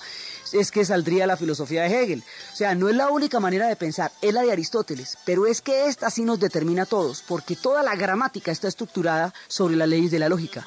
es 0.54 0.72
que 0.72 0.86
saldría 0.86 1.28
la 1.28 1.38
filosofía 1.38 1.84
de 1.84 2.04
Hegel. 2.04 2.24
O 2.54 2.56
sea, 2.56 2.76
no 2.76 2.90
es 2.90 2.96
la 2.96 3.10
única 3.10 3.40
manera 3.40 3.68
de 3.68 3.76
pensar, 3.76 4.12
es 4.22 4.34
la 4.34 4.42
de 4.42 4.52
Aristóteles, 4.52 5.18
pero 5.26 5.46
es 5.46 5.62
que 5.62 5.88
esta 5.88 6.10
sí 6.10 6.24
nos 6.24 6.40
determina 6.40 6.84
a 6.84 6.86
todos, 6.86 7.24
porque 7.28 7.56
toda 7.56 7.84
la 7.84 7.96
gramática 7.96 8.52
está 8.52 8.68
estructurada 8.68 9.34
sobre 9.48 9.76
las 9.76 9.88
leyes 9.88 10.12
de 10.12 10.20
la 10.20 10.30
lógica. 10.30 10.66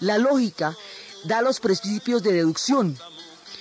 La 0.00 0.18
lógica 0.18 0.76
da 1.24 1.42
los 1.42 1.60
principios 1.60 2.22
de 2.22 2.32
deducción. 2.32 2.98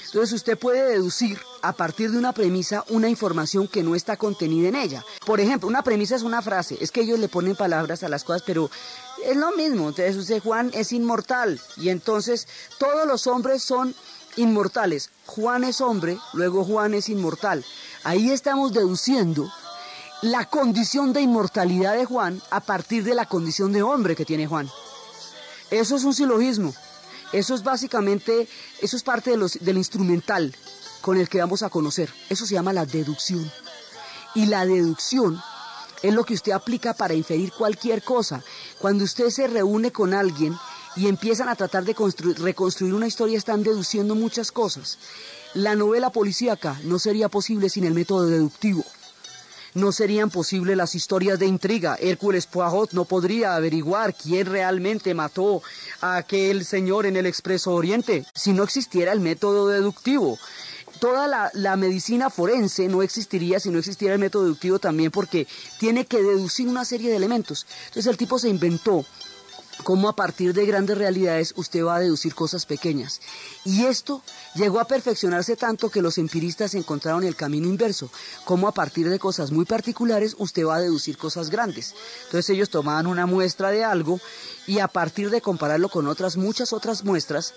Entonces 0.05 0.33
usted 0.33 0.57
puede 0.57 0.83
deducir 0.83 1.37
a 1.61 1.73
partir 1.73 2.11
de 2.11 2.17
una 2.17 2.31
premisa 2.31 2.85
una 2.89 3.09
información 3.09 3.67
que 3.67 3.83
no 3.83 3.93
está 3.93 4.15
contenida 4.15 4.69
en 4.69 4.75
ella. 4.75 5.03
Por 5.25 5.41
ejemplo, 5.41 5.67
una 5.67 5.83
premisa 5.83 6.15
es 6.15 6.21
una 6.21 6.41
frase, 6.41 6.77
es 6.79 6.91
que 6.91 7.01
ellos 7.01 7.19
le 7.19 7.27
ponen 7.27 7.57
palabras 7.57 8.03
a 8.03 8.09
las 8.09 8.23
cosas, 8.23 8.43
pero 8.45 8.71
es 9.25 9.35
lo 9.35 9.51
mismo. 9.51 9.89
Entonces 9.89 10.15
usted, 10.15 10.41
Juan 10.41 10.71
es 10.73 10.93
inmortal 10.93 11.59
y 11.75 11.89
entonces 11.89 12.47
todos 12.77 13.05
los 13.05 13.27
hombres 13.27 13.63
son 13.63 13.93
inmortales. 14.37 15.09
Juan 15.25 15.63
es 15.63 15.81
hombre, 15.81 16.17
luego 16.33 16.63
Juan 16.63 16.93
es 16.93 17.09
inmortal. 17.09 17.65
Ahí 18.03 18.31
estamos 18.31 18.73
deduciendo 18.73 19.51
la 20.21 20.45
condición 20.45 21.13
de 21.13 21.21
inmortalidad 21.21 21.95
de 21.95 22.05
Juan 22.05 22.41
a 22.49 22.61
partir 22.61 23.03
de 23.03 23.13
la 23.13 23.25
condición 23.25 23.71
de 23.73 23.83
hombre 23.83 24.15
que 24.15 24.25
tiene 24.25 24.47
Juan. 24.47 24.69
Eso 25.69 25.95
es 25.95 26.03
un 26.03 26.13
silogismo. 26.13 26.73
Eso 27.33 27.55
es 27.55 27.63
básicamente, 27.63 28.47
eso 28.81 28.95
es 28.95 29.03
parte 29.03 29.35
del 29.59 29.77
instrumental 29.77 30.55
con 31.01 31.17
el 31.17 31.27
que 31.27 31.39
vamos 31.39 31.61
a 31.61 31.69
conocer. 31.69 32.09
Eso 32.29 32.45
se 32.45 32.53
llama 32.53 32.73
la 32.73 32.85
deducción. 32.85 33.51
Y 34.33 34.45
la 34.45 34.65
deducción 34.65 35.41
es 36.01 36.13
lo 36.13 36.23
que 36.23 36.35
usted 36.35 36.53
aplica 36.53 36.93
para 36.93 37.13
inferir 37.13 37.51
cualquier 37.51 38.03
cosa. 38.03 38.43
Cuando 38.79 39.03
usted 39.03 39.29
se 39.29 39.47
reúne 39.47 39.91
con 39.91 40.13
alguien 40.13 40.55
y 40.97 41.07
empiezan 41.07 41.47
a 41.47 41.55
tratar 41.55 41.85
de 41.85 41.95
reconstruir 42.39 42.93
una 42.93 43.07
historia, 43.07 43.37
están 43.37 43.63
deduciendo 43.63 44.15
muchas 44.15 44.51
cosas. 44.51 44.97
La 45.53 45.75
novela 45.75 46.11
policíaca 46.11 46.79
no 46.83 46.99
sería 46.99 47.29
posible 47.29 47.69
sin 47.69 47.85
el 47.85 47.93
método 47.93 48.25
deductivo. 48.25 48.83
No 49.75 49.91
serían 49.91 50.31
posibles 50.31 50.75
las 50.75 50.95
historias 50.95 51.37
de 51.37 51.45
intriga. 51.45 51.97
Hércules 51.99 52.47
Poirot 52.47 52.93
no 52.93 53.05
podría 53.05 53.55
averiguar 53.55 54.15
quién 54.15 54.47
realmente 54.47 55.13
mató 55.13 55.61
a 56.01 56.17
aquel 56.17 56.65
señor 56.65 57.05
en 57.05 57.15
el 57.15 57.27
Expreso 57.27 57.73
Oriente 57.73 58.25
si 58.33 58.53
no 58.53 58.63
existiera 58.63 59.11
el 59.11 59.19
método 59.19 59.67
deductivo 59.67 60.39
toda 60.97 61.27
la, 61.27 61.51
la, 61.53 61.75
medicina 61.75 62.29
forense 62.29 62.87
no 62.87 63.03
existiría 63.03 63.59
si 63.59 63.69
no 63.69 63.79
existiera 63.79 64.15
el 64.15 64.19
método 64.19 64.43
deductivo 64.43 64.79
también 64.79 65.11
porque 65.11 65.47
tiene 65.79 66.05
que 66.05 66.21
deducir 66.21 66.67
una 66.67 66.85
serie 66.85 67.09
de 67.09 67.15
elementos. 67.15 67.67
Entonces 67.87 68.07
el 68.07 68.17
tipo 68.17 68.39
se 68.39 68.49
inventó 68.49 69.05
cómo 69.83 70.09
a 70.09 70.15
partir 70.15 70.53
de 70.53 70.65
grandes 70.65 70.97
realidades 70.97 71.53
usted 71.55 71.83
va 71.83 71.97
a 71.97 71.99
deducir 71.99 72.35
cosas 72.35 72.65
pequeñas. 72.65 73.21
Y 73.65 73.85
esto 73.85 74.21
llegó 74.55 74.79
a 74.79 74.87
perfeccionarse 74.87 75.55
tanto 75.55 75.89
que 75.89 76.01
los 76.01 76.17
empiristas 76.17 76.75
encontraron 76.75 77.23
el 77.23 77.35
camino 77.35 77.67
inverso, 77.67 78.09
cómo 78.45 78.67
a 78.67 78.73
partir 78.73 79.09
de 79.09 79.19
cosas 79.19 79.51
muy 79.51 79.65
particulares 79.65 80.35
usted 80.37 80.65
va 80.65 80.75
a 80.75 80.81
deducir 80.81 81.17
cosas 81.17 81.49
grandes. 81.49 81.95
Entonces 82.25 82.49
ellos 82.49 82.69
tomaban 82.69 83.07
una 83.07 83.25
muestra 83.25 83.71
de 83.71 83.83
algo 83.83 84.19
y 84.65 84.79
a 84.79 84.87
partir 84.87 85.29
de 85.29 85.41
compararlo 85.41 85.89
con 85.89 86.07
otras, 86.07 86.37
muchas 86.37 86.73
otras 86.73 87.03
muestras, 87.03 87.53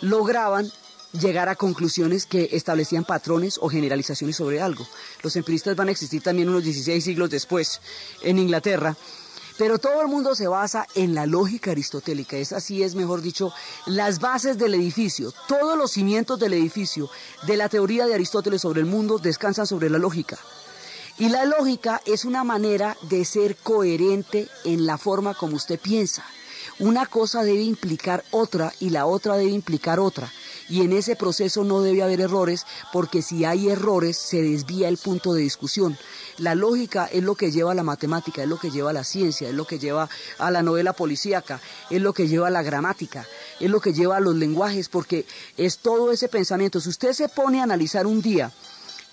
lograban 0.00 0.70
llegar 1.12 1.48
a 1.48 1.54
conclusiones 1.54 2.26
que 2.26 2.50
establecían 2.52 3.04
patrones 3.04 3.58
o 3.60 3.68
generalizaciones 3.68 4.36
sobre 4.36 4.60
algo. 4.60 4.86
Los 5.22 5.36
empiristas 5.36 5.76
van 5.76 5.88
a 5.88 5.92
existir 5.92 6.22
también 6.22 6.48
unos 6.48 6.64
16 6.64 7.04
siglos 7.04 7.30
después 7.30 7.80
en 8.22 8.38
Inglaterra 8.38 8.96
pero 9.56 9.78
todo 9.78 10.02
el 10.02 10.08
mundo 10.08 10.34
se 10.34 10.48
basa 10.48 10.86
en 10.94 11.14
la 11.14 11.26
lógica 11.26 11.70
aristotélica, 11.70 12.36
es 12.36 12.52
así, 12.52 12.82
es 12.82 12.94
mejor 12.94 13.22
dicho, 13.22 13.52
las 13.86 14.18
bases 14.18 14.58
del 14.58 14.74
edificio, 14.74 15.32
todos 15.46 15.78
los 15.78 15.92
cimientos 15.92 16.38
del 16.38 16.54
edificio, 16.54 17.08
de 17.46 17.56
la 17.56 17.68
teoría 17.68 18.06
de 18.06 18.14
Aristóteles 18.14 18.62
sobre 18.62 18.80
el 18.80 18.86
mundo, 18.86 19.18
descansan 19.18 19.66
sobre 19.66 19.90
la 19.90 19.98
lógica. 19.98 20.38
Y 21.18 21.28
la 21.28 21.44
lógica 21.44 22.00
es 22.06 22.24
una 22.24 22.42
manera 22.42 22.96
de 23.02 23.24
ser 23.24 23.56
coherente 23.56 24.48
en 24.64 24.84
la 24.86 24.98
forma 24.98 25.34
como 25.34 25.54
usted 25.54 25.78
piensa. 25.78 26.24
Una 26.80 27.06
cosa 27.06 27.44
debe 27.44 27.62
implicar 27.62 28.24
otra 28.32 28.72
y 28.80 28.90
la 28.90 29.06
otra 29.06 29.36
debe 29.36 29.52
implicar 29.52 30.00
otra 30.00 30.32
y 30.68 30.82
en 30.82 30.92
ese 30.92 31.16
proceso 31.16 31.64
no 31.64 31.82
debe 31.82 32.02
haber 32.02 32.20
errores 32.20 32.66
porque 32.92 33.22
si 33.22 33.44
hay 33.44 33.68
errores 33.68 34.16
se 34.16 34.42
desvía 34.42 34.88
el 34.88 34.96
punto 34.96 35.34
de 35.34 35.42
discusión. 35.42 35.96
La 36.38 36.54
lógica 36.54 37.06
es 37.06 37.22
lo 37.22 37.36
que 37.36 37.52
lleva 37.52 37.72
a 37.72 37.74
la 37.74 37.84
matemática, 37.84 38.42
es 38.42 38.48
lo 38.48 38.58
que 38.58 38.70
lleva 38.70 38.90
a 38.90 38.92
la 38.92 39.04
ciencia, 39.04 39.48
es 39.48 39.54
lo 39.54 39.66
que 39.66 39.78
lleva 39.78 40.08
a 40.38 40.50
la 40.50 40.62
novela 40.62 40.92
policíaca, 40.92 41.60
es 41.90 42.02
lo 42.02 42.12
que 42.12 42.26
lleva 42.26 42.48
a 42.48 42.50
la 42.50 42.62
gramática, 42.62 43.26
es 43.60 43.70
lo 43.70 43.80
que 43.80 43.92
lleva 43.92 44.16
a 44.16 44.20
los 44.20 44.34
lenguajes 44.34 44.88
porque 44.88 45.26
es 45.56 45.78
todo 45.78 46.10
ese 46.10 46.28
pensamiento. 46.28 46.80
Si 46.80 46.88
usted 46.88 47.12
se 47.12 47.28
pone 47.28 47.60
a 47.60 47.64
analizar 47.64 48.06
un 48.06 48.20
día, 48.20 48.52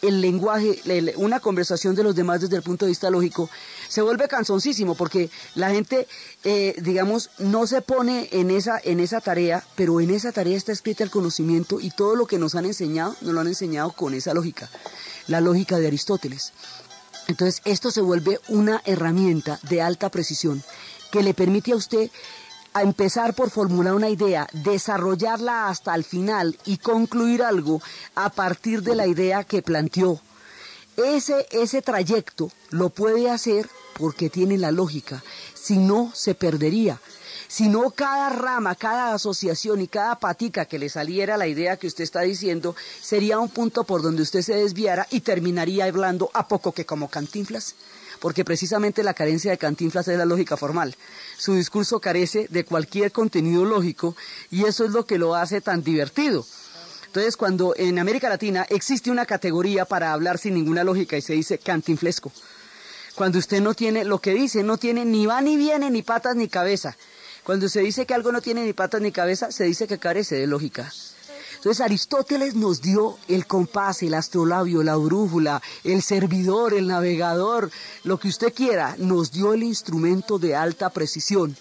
el 0.02 0.20
lenguaje, 0.20 0.82
una 1.18 1.40
conversación 1.40 1.96
de 1.96 2.04
los 2.04 2.16
demás 2.16 2.42
desde 2.42 2.56
el 2.56 2.64
punto 2.64 2.86
de 2.86 2.90
vista 2.90 3.10
lógico, 3.10 3.50
se 3.88 4.02
vuelve 4.02 4.28
cansoncísimo 4.28 4.96
porque 4.96 5.30
la 5.56 5.70
gente, 5.70 6.08
eh, 6.44 6.76
digamos, 6.82 7.30
no 7.38 7.68
se 7.68 7.82
pone 7.82 8.30
en 8.32 8.50
esa, 8.50 8.80
en 8.84 9.00
esa 9.00 9.22
tarea, 9.22 9.64
pero 9.76 10.02
en 10.02 10.10
esa 10.10 10.32
tarea 10.32 10.58
está 10.58 10.72
escrita 10.72 11.04
el 11.04 11.12
conocimiento 11.12 11.80
y 11.80 11.92
todo 11.92 12.16
lo 12.16 12.26
que 12.26 12.40
nos 12.40 12.56
han 12.56 12.66
enseñado, 12.66 13.16
nos 13.22 13.34
lo 13.34 13.42
han 13.42 13.48
enseñado 13.48 13.92
con 13.92 14.14
esa 14.14 14.34
lógica, 14.34 14.70
la 15.28 15.40
lógica 15.40 15.78
de 15.78 15.88
Aristóteles. 15.88 16.54
Entonces, 17.32 17.62
esto 17.64 17.92
se 17.92 18.02
vuelve 18.02 18.42
una 18.50 18.82
herramienta 18.84 19.58
de 19.64 19.82
alta 19.82 20.10
precisión 20.10 20.62
que 21.14 21.24
le 21.24 21.34
permite 21.34 21.72
a 21.72 21.78
usted 21.78 22.12
a 22.74 22.82
empezar 22.82 23.34
por 23.36 23.50
formular 23.50 23.94
una 23.94 24.10
idea, 24.10 24.50
desarrollarla 24.52 25.70
hasta 25.70 25.96
el 25.96 26.04
final 26.04 26.58
y 26.66 26.78
concluir 26.78 27.42
algo 27.42 27.82
a 28.16 28.32
partir 28.32 28.84
de 28.84 28.96
la 28.96 29.08
idea 29.08 29.46
que 29.46 29.62
planteó. 29.62 30.20
Ese, 30.98 31.48
ese 31.52 31.82
trayecto 31.82 32.52
lo 32.70 32.90
puede 32.90 33.30
hacer 33.30 33.70
porque 33.98 34.30
tiene 34.30 34.58
la 34.58 34.72
lógica, 34.72 35.24
si 35.54 35.78
no 35.78 36.12
se 36.14 36.36
perdería. 36.36 37.00
Si 37.52 37.68
no, 37.68 37.92
cada 37.92 38.30
rama, 38.30 38.76
cada 38.76 39.14
asociación 39.14 39.82
y 39.82 39.90
cada 39.90 40.18
patica 40.20 40.64
que 40.64 40.80
le 40.80 40.88
saliera 40.88 41.36
la 41.36 41.48
idea 41.48 41.76
que 41.76 41.88
usted 41.88 42.06
está 42.06 42.22
diciendo 42.22 42.78
sería 43.02 43.40
un 43.40 43.50
punto 43.50 43.84
por 43.84 44.02
donde 44.02 44.22
usted 44.22 44.42
se 44.42 44.54
desviara 44.54 45.06
y 45.12 45.20
terminaría 45.20 45.84
hablando 45.84 46.32
a 46.34 46.48
poco 46.48 46.72
que 46.72 46.86
como 46.86 47.10
cantinflas 47.10 47.76
porque 48.22 48.46
precisamente 48.46 49.04
la 49.04 49.16
carencia 49.16 49.50
de 49.50 49.58
Cantinflas 49.58 50.08
es 50.08 50.18
la 50.18 50.26
lógica 50.26 50.56
formal. 50.56 50.96
Su 51.38 51.56
discurso 51.56 52.00
carece 52.00 52.48
de 52.52 52.64
cualquier 52.64 53.12
contenido 53.12 53.66
lógico 53.66 54.16
y 54.52 54.66
eso 54.66 54.86
es 54.86 54.92
lo 54.92 55.06
que 55.08 55.18
lo 55.18 55.34
hace 55.34 55.60
tan 55.60 55.84
divertido. 55.84 56.46
Entonces, 57.08 57.36
cuando 57.36 57.74
en 57.76 57.98
América 57.98 58.30
Latina 58.30 58.66
existe 58.70 59.10
una 59.10 59.26
categoría 59.26 59.86
para 59.86 60.14
hablar 60.14 60.38
sin 60.38 60.54
ninguna 60.54 60.84
lógica 60.84 61.18
y 61.18 61.22
se 61.22 61.34
dice 61.34 61.58
cantinflesco, 61.58 62.32
cuando 63.16 63.40
usted 63.40 63.60
no 63.60 63.74
tiene, 63.74 64.06
lo 64.06 64.20
que 64.20 64.34
dice 64.36 64.62
no 64.62 64.78
tiene 64.78 65.04
ni 65.04 65.26
va 65.26 65.42
ni 65.42 65.58
viene, 65.58 65.90
ni 65.90 66.04
patas 66.04 66.36
ni 66.36 66.48
cabeza. 66.48 66.96
Cuando 67.44 67.68
se 67.70 67.82
dice 67.82 68.06
que 68.06 68.14
algo 68.14 68.32
no 68.32 68.42
tiene 68.42 68.66
ni 68.66 68.74
patas 68.74 69.02
ni 69.02 69.12
cabeza, 69.12 69.52
se 69.52 69.64
dice 69.64 69.88
que 69.88 69.98
carece 69.98 70.36
de 70.36 70.48
lógica. 70.48 70.92
Entonces 71.56 71.82
Aristóteles 71.82 72.56
nos 72.56 72.82
dio 72.82 73.18
el 73.28 73.46
compás, 73.46 74.02
el 74.02 74.16
astrolabio, 74.16 74.82
la 74.82 74.96
brújula, 74.96 75.62
el 75.84 76.02
servidor, 76.02 76.74
el 76.74 76.88
navegador, 76.88 77.70
lo 78.04 78.20
que 78.20 78.30
usted 78.30 78.52
quiera, 78.54 78.96
nos 78.98 79.32
dio 79.32 79.54
el 79.54 79.62
instrumento 79.62 80.40
de 80.40 80.56
alta 80.56 80.90
precisión 80.90 81.56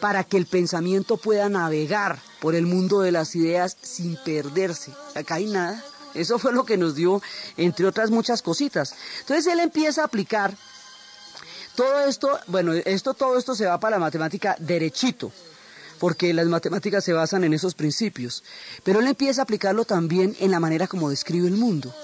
para 0.00 0.24
que 0.24 0.36
el 0.36 0.46
pensamiento 0.46 1.16
pueda 1.16 1.48
navegar 1.48 2.20
por 2.40 2.54
el 2.54 2.66
mundo 2.66 3.00
de 3.00 3.12
las 3.12 3.34
ideas 3.34 3.76
sin 3.80 4.16
perderse. 4.22 4.92
Acá 5.14 5.36
hay 5.36 5.46
nada. 5.46 5.82
Eso 6.14 6.38
fue 6.38 6.52
lo 6.52 6.64
que 6.64 6.76
nos 6.76 6.94
dio, 6.94 7.22
entre 7.56 7.86
otras 7.86 8.10
muchas 8.10 8.42
cositas. 8.42 8.94
Entonces 9.20 9.46
él 9.46 9.60
empieza 9.60 10.02
a 10.02 10.06
aplicar 10.06 10.56
todo 11.78 12.00
esto, 12.08 12.40
bueno, 12.48 12.72
esto, 12.72 13.14
todo 13.14 13.38
esto 13.38 13.54
se 13.54 13.64
va 13.64 13.78
para 13.78 13.98
la 13.98 14.00
matemática 14.00 14.56
derechito 14.58 15.30
porque 16.00 16.34
las 16.34 16.48
matemáticas 16.48 17.04
se 17.04 17.12
basan 17.12 17.44
en 17.44 17.52
esos 17.52 17.76
principios. 17.76 18.42
Pero 18.82 18.98
él 18.98 19.06
empieza 19.06 19.42
a 19.42 19.44
aplicarlo 19.44 19.84
también 19.84 20.34
en 20.40 20.50
la 20.50 20.58
manera 20.58 20.88
como 20.88 21.08
describe 21.08 21.46
el 21.46 21.54
mundo. 21.54 21.94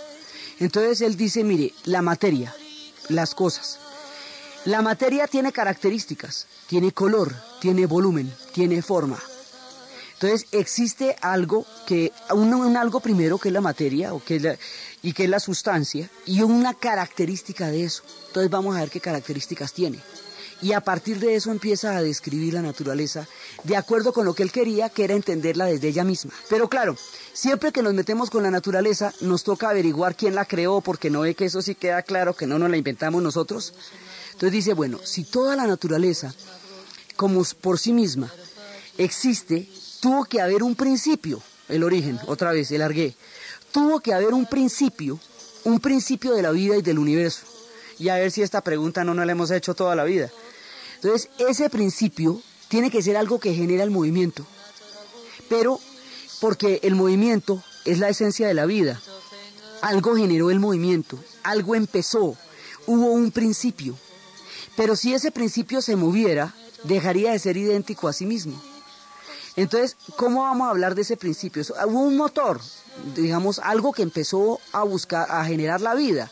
Entonces 0.61 1.01
él 1.01 1.17
dice, 1.17 1.43
mire, 1.43 1.75
la 1.87 2.03
materia, 2.03 2.55
las 3.09 3.35
cosas. 3.35 3.81
La 4.65 4.81
materia 4.81 5.27
tiene 5.27 5.51
características, 5.51 6.47
tiene 6.69 6.93
color, 6.93 7.35
tiene 7.61 7.87
volumen, 7.87 8.33
tiene 8.53 8.81
forma. 8.81 9.19
Entonces 10.15 10.47
existe 10.53 11.17
algo 11.21 11.67
que, 11.87 12.13
un, 12.33 12.77
algo 12.77 13.01
primero 13.01 13.39
que 13.39 13.49
es 13.49 13.53
la 13.53 13.61
materia 13.61 14.15
o 14.15 14.23
que 14.23 14.59
y 15.03 15.13
que 15.13 15.25
es 15.25 15.31
la 15.31 15.41
sustancia 15.41 16.09
y 16.25 16.43
una 16.43 16.75
característica 16.75 17.69
de 17.69 17.85
eso. 17.85 18.03
Entonces 18.29 18.51
vamos 18.51 18.77
a 18.77 18.81
ver 18.81 18.91
qué 18.91 19.01
características 19.01 19.73
tiene 19.73 20.01
y 20.65 20.73
a 20.73 20.81
partir 20.81 21.19
de 21.19 21.35
eso 21.35 21.51
empieza 21.51 21.95
a 21.95 22.03
describir 22.03 22.55
la 22.55 22.63
naturaleza 22.63 23.29
de 23.65 23.77
acuerdo 23.77 24.15
con 24.15 24.25
lo 24.25 24.35
que 24.35 24.43
él 24.43 24.51
quería, 24.51 24.89
que 24.89 25.05
era 25.05 25.15
entenderla 25.15 25.67
desde 25.67 25.89
ella 25.89 26.05
misma. 26.05 26.33
Pero 26.49 26.71
claro, 26.71 26.97
siempre 27.35 27.71
que 27.71 27.83
nos 27.83 27.93
metemos 27.93 28.31
con 28.31 28.43
la 28.43 28.51
naturaleza 28.51 29.13
nos 29.21 29.45
toca 29.45 29.69
averiguar 29.69 30.17
quién 30.17 30.35
la 30.35 30.47
creó 30.47 30.81
porque 30.81 31.11
no 31.11 31.21
ve 31.21 31.35
que 31.35 31.45
eso 31.45 31.61
sí 31.61 31.75
queda 31.75 32.03
claro 32.03 32.35
que 32.35 32.47
no 32.47 32.59
nos 32.59 32.71
la 32.71 32.79
inventamos 32.79 33.23
nosotros. 33.23 33.75
Entonces 34.33 34.53
dice, 34.53 34.73
bueno, 34.73 35.01
si 35.05 35.25
toda 35.25 35.55
la 35.55 35.67
naturaleza 35.67 36.35
como 37.17 37.45
por 37.61 37.79
sí 37.79 37.93
misma 37.93 38.33
existe, 38.97 39.69
tuvo 40.05 40.27
que 40.27 40.43
haber 40.43 40.63
un 40.63 40.75
principio, 40.75 41.41
el 41.67 41.83
origen, 41.83 42.21
otra 42.27 42.53
vez, 42.53 42.71
el 42.71 42.83
argué, 42.83 43.15
tuvo 43.73 44.01
que 44.01 44.13
haber 44.13 44.35
un 44.35 44.45
principio, 44.45 45.19
un 45.65 45.81
principio 45.81 46.35
de 46.35 46.43
la 46.43 46.51
vida 46.51 46.77
y 46.77 46.83
del 46.83 46.99
universo. 46.99 47.47
Y 47.99 48.11
a 48.11 48.17
ver 48.17 48.31
si 48.31 48.43
esta 48.43 48.61
pregunta 48.61 49.03
no 49.03 49.15
nos 49.15 49.25
la 49.25 49.33
hemos 49.33 49.51
hecho 49.51 49.73
toda 49.73 49.97
la 49.97 50.05
vida. 50.05 50.31
Entonces, 50.97 51.31
ese 51.39 51.71
principio 51.71 52.39
tiene 52.69 52.91
que 52.91 53.01
ser 53.01 53.17
algo 53.17 53.41
que 53.41 53.55
genera 53.55 53.83
el 53.83 53.91
movimiento. 53.91 54.47
pero 55.49 55.81
porque 56.39 56.81
el 56.83 56.97
movimiento 56.97 57.65
es 57.87 57.99
la 57.99 58.11
esencia 58.11 58.47
de 58.47 58.53
la 58.53 58.67
vida. 58.67 59.01
Algo 59.81 60.17
generó 60.17 60.51
el 60.51 60.61
movimiento, 60.61 61.19
algo 61.43 61.77
empezó, 61.77 62.37
hubo 62.87 63.07
un 63.07 63.31
principio. 63.31 63.97
Pero 64.77 64.97
si 64.97 65.15
ese 65.15 65.31
principio 65.31 65.81
se 65.81 65.97
moviera, 65.97 66.55
dejaría 66.83 67.33
de 67.33 67.39
ser 67.39 67.57
idéntico 67.57 68.07
a 68.07 68.13
sí 68.13 68.27
mismo. 68.27 68.74
Entonces, 69.57 69.97
¿cómo 70.17 70.43
vamos 70.43 70.67
a 70.67 70.71
hablar 70.71 70.95
de 70.95 71.03
ese 71.03 71.17
principio? 71.17 71.63
Hubo 71.87 72.01
un 72.01 72.17
motor, 72.17 72.61
digamos, 73.15 73.61
algo 73.61 73.93
que 73.93 74.03
empezó 74.03 74.61
a 74.73 74.83
buscar, 74.83 75.31
a 75.31 75.45
generar 75.45 75.81
la 75.81 75.95
vida. 75.95 76.31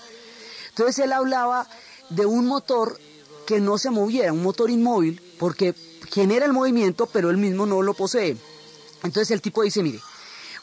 Entonces 0.70 0.98
él 0.98 1.12
hablaba 1.12 1.68
de 2.08 2.26
un 2.26 2.46
motor 2.46 2.98
que 3.46 3.60
no 3.60 3.78
se 3.78 3.90
moviera, 3.90 4.32
un 4.32 4.42
motor 4.42 4.70
inmóvil, 4.70 5.22
porque 5.38 5.74
genera 6.10 6.46
el 6.46 6.52
movimiento, 6.52 7.06
pero 7.06 7.30
él 7.30 7.36
mismo 7.36 7.66
no 7.66 7.82
lo 7.82 7.94
posee. 7.94 8.36
Entonces 9.02 9.30
el 9.30 9.40
tipo 9.40 9.62
dice, 9.62 9.82
mire, 9.82 10.00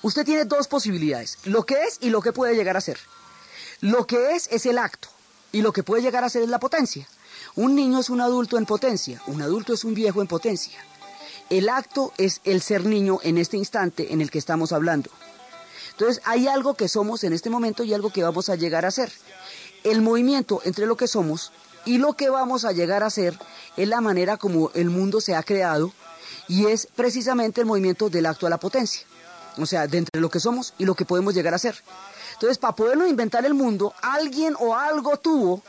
usted 0.01 0.26
tiene 0.26 0.45
dos 0.45 0.68
posibilidades, 0.68 1.38
lo 1.45 1.66
que 1.66 1.84
es 1.84 1.97
y 2.01 2.10
lo 2.10 2.22
que 2.22 2.34
puede 2.34 2.55
llegar 2.55 2.78
a 2.78 2.82
ser. 2.82 2.99
Lo 3.82 4.05
que 4.05 4.36
es 4.36 4.47
es 4.51 4.66
el 4.66 4.78
acto 4.78 5.07
y 5.51 5.62
lo 5.62 5.72
que 5.72 5.84
puede 5.84 6.01
llegar 6.01 6.24
a 6.24 6.30
ser 6.30 6.43
es 6.43 6.49
la 6.49 6.60
potencia. 6.60 7.07
Un 7.55 7.76
niño 7.76 7.99
es 7.99 8.10
un 8.10 8.22
adulto 8.22 8.57
en 8.57 8.66
potencia, 8.66 9.22
un 9.28 9.41
adulto 9.41 9.74
es 9.74 9.84
un 9.84 9.93
viejo 9.93 10.22
en 10.22 10.28
potencia. 10.28 10.80
El 11.50 11.70
acto 11.70 12.14
es 12.18 12.41
el 12.43 12.62
ser 12.62 12.86
niño 12.86 13.20
en 13.24 13.38
este 13.38 13.58
instante 13.58 14.14
en 14.14 14.22
el 14.22 14.30
que 14.30 14.38
estamos 14.38 14.72
hablando. 14.72 15.10
Entonces 15.91 16.22
hay 16.26 16.47
algo 16.47 16.76
que 16.76 16.88
somos 16.88 17.24
en 17.24 17.34
este 17.34 17.50
momento 17.50 17.84
y 17.84 17.93
algo 17.93 18.12
que 18.12 18.24
vamos 18.24 18.50
a 18.50 18.56
llegar 18.56 18.86
a 18.86 18.91
ser. 18.91 19.12
El 19.84 20.02
movimiento 20.02 20.62
entre 20.64 20.86
lo 20.86 20.95
que 20.95 21.08
somos 21.08 21.52
y 21.86 21.97
lo 21.97 22.14
que 22.14 22.30
vamos 22.30 22.66
a 22.66 22.72
llegar 22.72 23.04
a 23.04 23.10
ser 23.10 23.38
es 23.78 23.88
la 23.88 24.00
manera 24.00 24.38
como 24.38 24.72
el 24.76 24.89
mundo 24.89 25.22
se 25.22 25.36
ha 25.36 25.43
creado 25.43 25.91
y 26.47 26.68
es 26.68 26.88
precisamente 26.95 27.62
el 27.62 27.68
movimiento 27.68 28.10
del 28.10 28.28
acto 28.28 28.45
a 28.45 28.50
la 28.50 28.60
potencia. 28.60 29.06
O 29.58 29.66
sea, 29.66 29.88
de 29.88 29.97
entre 29.97 30.22
lo 30.22 30.30
que 30.30 30.39
somos 30.39 30.74
y 30.78 30.86
lo 30.86 30.95
que 30.95 31.06
podemos 31.06 31.34
llegar 31.34 31.54
a 31.54 31.60
ser. 31.60 31.76
Entonces, 32.34 32.58
para 32.58 32.76
poderlo 32.76 33.08
inventar 33.08 33.45
el 33.45 33.54
mundo, 33.54 33.93
alguien 34.02 34.56
o 34.60 34.76
algo 34.76 35.18
tuvo 35.18 35.64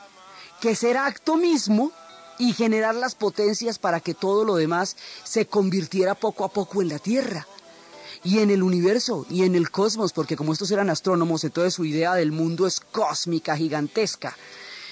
que 0.61 0.76
ser 0.76 0.97
acto 0.97 1.37
mismo 1.37 1.91
y 2.41 2.55
generar 2.55 2.95
las 2.95 3.14
potencias 3.14 3.78
para 3.78 4.01
que 4.01 4.14
todo 4.14 4.45
lo 4.45 4.57
demás 4.57 4.97
se 5.24 5.47
convirtiera 5.47 6.14
poco 6.14 6.45
a 6.45 6.49
poco 6.49 6.80
en 6.80 6.88
la 6.88 6.99
Tierra 6.99 7.47
y 8.24 8.38
en 8.38 8.51
el 8.51 8.62
universo 8.62 9.26
y 9.28 9.45
en 9.45 9.55
el 9.55 9.70
cosmos, 9.70 10.12
porque 10.14 10.36
como 10.36 10.55
estos 10.55 10.70
eran 10.70 10.88
astrónomos, 10.88 11.45
entonces 11.45 11.74
su 11.74 11.84
idea 11.84 12.14
del 12.14 12.32
mundo 12.32 12.66
es 12.66 12.80
cósmica, 12.80 13.57
gigantesca. 13.57 14.34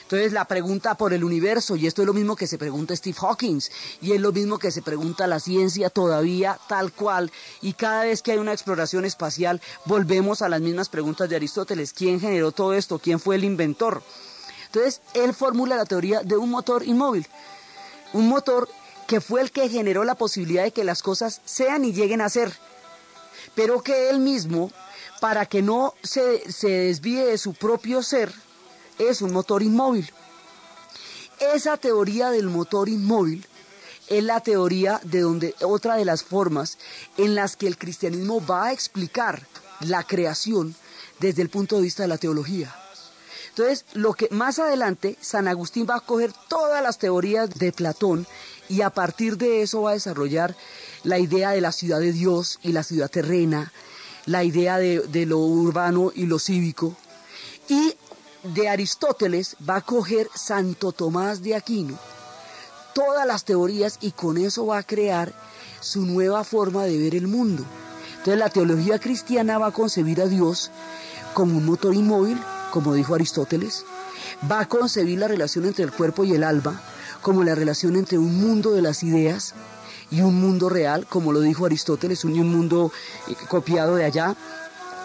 Entonces 0.03 0.33
la 0.33 0.47
pregunta 0.47 0.95
por 0.95 1.15
el 1.15 1.25
universo, 1.25 1.75
y 1.77 1.87
esto 1.87 2.03
es 2.03 2.07
lo 2.07 2.15
mismo 2.15 2.37
que 2.37 2.47
se 2.47 2.59
pregunta 2.59 2.95
Steve 2.95 3.17
Hawking, 3.19 3.61
y 4.03 4.13
es 4.13 4.21
lo 4.21 4.33
mismo 4.33 4.59
que 4.59 4.71
se 4.71 4.83
pregunta 4.83 5.27
la 5.27 5.41
ciencia 5.41 5.89
todavía 5.89 6.59
tal 6.69 6.93
cual, 6.93 7.33
y 7.63 7.73
cada 7.73 8.05
vez 8.05 8.21
que 8.21 8.33
hay 8.33 8.39
una 8.39 8.53
exploración 8.53 9.07
espacial 9.07 9.63
volvemos 9.87 10.43
a 10.43 10.51
las 10.51 10.61
mismas 10.61 10.91
preguntas 10.91 11.31
de 11.31 11.37
Aristóteles, 11.37 11.95
¿quién 11.95 12.21
generó 12.21 12.53
todo 12.53 12.75
esto? 12.75 12.99
¿Quién 12.99 13.21
fue 13.21 13.37
el 13.37 13.45
inventor? 13.45 14.03
Entonces, 14.69 15.01
él 15.15 15.35
formula 15.35 15.77
la 15.77 15.87
teoría 15.87 16.21
de 16.23 16.37
un 16.37 16.51
motor 16.51 16.85
inmóvil, 16.85 17.27
un 18.13 18.29
motor 18.29 18.69
que 19.07 19.21
fue 19.23 19.41
el 19.41 19.51
que 19.51 19.71
generó 19.71 20.05
la 20.05 20.15
posibilidad 20.15 20.65
de 20.65 20.73
que 20.73 20.85
las 20.85 21.03
cosas 21.03 21.41
sean 21.47 21.85
y 21.85 21.93
lleguen 21.93 22.21
a 22.21 22.29
ser, 22.29 22.53
pero 23.55 23.83
que 23.83 24.11
él 24.11 24.21
mismo, 24.21 24.71
para 25.21 25.47
que 25.47 25.63
no 25.63 25.95
se, 26.03 26.53
se 26.53 26.69
desvíe 26.69 27.25
de 27.25 27.39
su 27.39 27.55
propio 27.55 28.03
ser, 28.03 28.33
es 28.99 29.23
un 29.23 29.33
motor 29.33 29.63
inmóvil. 29.63 30.13
Esa 31.41 31.79
teoría 31.79 32.31
del 32.31 32.49
motor 32.49 32.91
inmóvil 32.91 33.47
es 34.09 34.23
la 34.23 34.41
teoría 34.41 35.01
de 35.05 35.21
donde 35.21 35.55
otra 35.63 35.97
de 35.97 36.05
las 36.05 36.23
formas 36.23 36.77
en 37.17 37.35
las 37.35 37.57
que 37.57 37.67
el 37.67 37.79
cristianismo 37.79 38.45
va 38.45 38.67
a 38.67 38.73
explicar 38.73 39.47
la 39.81 40.03
creación 40.03 40.75
desde 41.21 41.43
el 41.43 41.49
punto 41.49 41.77
de 41.77 41.83
vista 41.83 42.03
de 42.03 42.09
la 42.09 42.19
teología. 42.19 42.75
Entonces, 43.59 43.87
lo 43.95 44.13
que 44.13 44.29
más 44.31 44.61
adelante 44.61 45.17
San 45.21 45.49
Agustín 45.49 45.85
va 45.91 45.97
a 45.97 46.01
coger 46.01 46.33
todas 46.47 46.81
las 46.81 46.99
teorías 46.99 47.51
de 47.51 47.73
Platón 47.73 48.25
y 48.69 48.83
a 48.83 48.91
partir 48.91 49.37
de 49.37 49.63
eso 49.63 49.83
va 49.83 49.91
a 49.91 49.95
desarrollar 49.95 50.55
la 51.03 51.19
idea 51.19 51.51
de 51.51 51.61
la 51.61 51.73
ciudad 51.73 51.99
de 51.99 52.13
Dios 52.13 52.61
y 52.63 52.71
la 52.71 52.85
ciudad 52.85 53.11
terrena, 53.11 53.73
la 54.27 54.45
idea 54.45 54.79
de, 54.79 55.01
de 55.01 55.27
lo 55.27 55.39
urbano 55.39 56.13
y 56.15 56.27
lo 56.27 56.39
cívico. 56.39 56.97
Y 57.69 57.97
de 58.45 58.69
Aristóteles 58.69 59.57
va 59.69 59.77
a 59.77 59.81
coger 59.81 60.29
Santo 60.37 60.93
Tomás 60.93 61.43
de 61.43 61.57
Aquino, 61.57 61.99
todas 62.95 63.27
las 63.27 63.45
teorías 63.45 63.99
y 64.01 64.13
con 64.13 64.39
eso 64.39 64.67
va 64.67 64.79
a 64.79 64.85
crear 64.85 65.33
su 65.81 66.07
nueva 66.07 66.45
forma 66.45 66.85
de 66.85 66.97
ver 66.97 67.17
el 67.17 67.27
mundo. 67.27 67.65
Entonces 68.19 68.39
la 68.39 68.51
teología 68.51 69.01
cristiana 69.01 69.59
va 69.59 69.67
a 69.67 69.73
concebir 69.73 70.21
a 70.21 70.27
Dios 70.27 70.71
como 71.35 71.59
un 71.59 71.67
motor 71.67 71.97
inmóvil 71.97 72.39
como 72.71 72.95
dijo 72.95 73.15
Aristóteles, 73.15 73.85
va 74.51 74.61
a 74.61 74.69
concebir 74.69 75.19
la 75.19 75.29
relación 75.29 75.65
entre 75.65 75.85
el 75.85 75.93
cuerpo 75.93 76.25
y 76.25 76.35
el 76.35 76.45
alma 76.45 76.81
como 77.23 77.45
la 77.45 77.55
relación 77.55 77.97
entre 77.97 78.19
un 78.19 78.41
mundo 78.41 78.73
de 78.73 78.83
las 78.83 79.03
ideas 79.03 79.55
y 80.11 80.21
un 80.21 80.41
mundo 80.41 80.69
real, 80.69 81.07
como 81.07 81.33
lo 81.33 81.41
dijo 81.41 81.67
Aristóteles, 81.67 82.25
un 82.25 82.33
mundo 82.51 82.93
eh, 83.29 83.35
copiado 83.49 83.97
de 83.97 84.05
allá. 84.05 84.35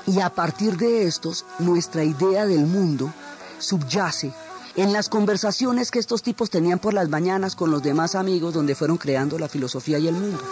Y 0.06 0.20
a 0.20 0.30
partir 0.30 0.78
de 0.78 1.04
estos, 1.04 1.46
nuestra 1.60 2.04
idea 2.04 2.46
del 2.46 2.66
mundo 2.66 3.14
subyace 3.60 4.32
en 4.76 4.92
las 4.92 5.08
conversaciones 5.08 5.92
que 5.92 6.00
estos 6.00 6.24
tipos 6.24 6.50
tenían 6.50 6.80
por 6.80 6.94
las 6.94 7.10
mañanas 7.10 7.56
con 7.56 7.72
los 7.72 7.84
demás 7.84 8.16
amigos 8.16 8.54
donde 8.54 8.76
fueron 8.76 8.98
creando 8.98 9.38
la 9.38 9.48
filosofía 9.48 10.00
y 10.00 10.08
el 10.08 10.16
mundo. 10.16 10.44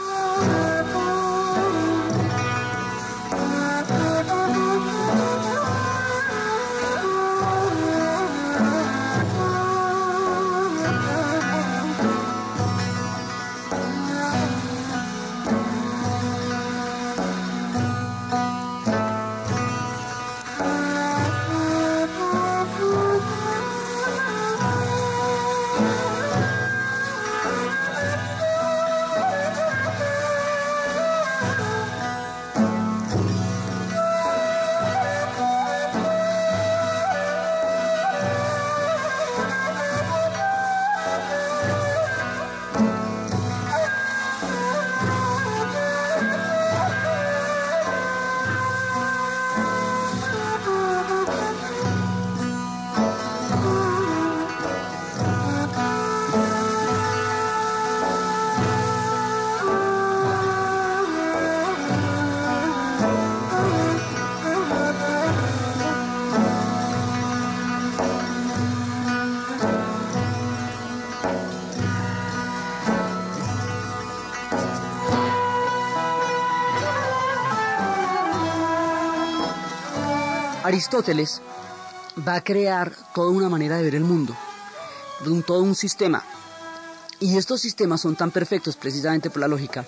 Aristóteles 80.71 81.41
va 82.25 82.35
a 82.35 82.43
crear 82.45 82.93
toda 83.13 83.29
una 83.29 83.49
manera 83.49 83.75
de 83.75 83.83
ver 83.83 83.95
el 83.95 84.05
mundo, 84.05 84.37
un, 85.25 85.43
todo 85.43 85.63
un 85.63 85.75
sistema. 85.75 86.23
Y 87.19 87.37
estos 87.37 87.59
sistemas 87.59 87.99
son 87.99 88.15
tan 88.15 88.31
perfectos 88.31 88.77
precisamente 88.77 89.29
por 89.29 89.41
la 89.41 89.49
lógica 89.49 89.83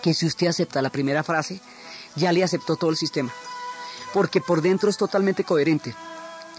que 0.00 0.14
si 0.14 0.26
usted 0.26 0.46
acepta 0.46 0.80
la 0.80 0.90
primera 0.90 1.24
frase, 1.24 1.60
ya 2.14 2.30
le 2.30 2.44
aceptó 2.44 2.76
todo 2.76 2.90
el 2.90 2.96
sistema. 2.96 3.32
Porque 4.14 4.40
por 4.40 4.62
dentro 4.62 4.88
es 4.88 4.96
totalmente 4.96 5.42
coherente. 5.42 5.92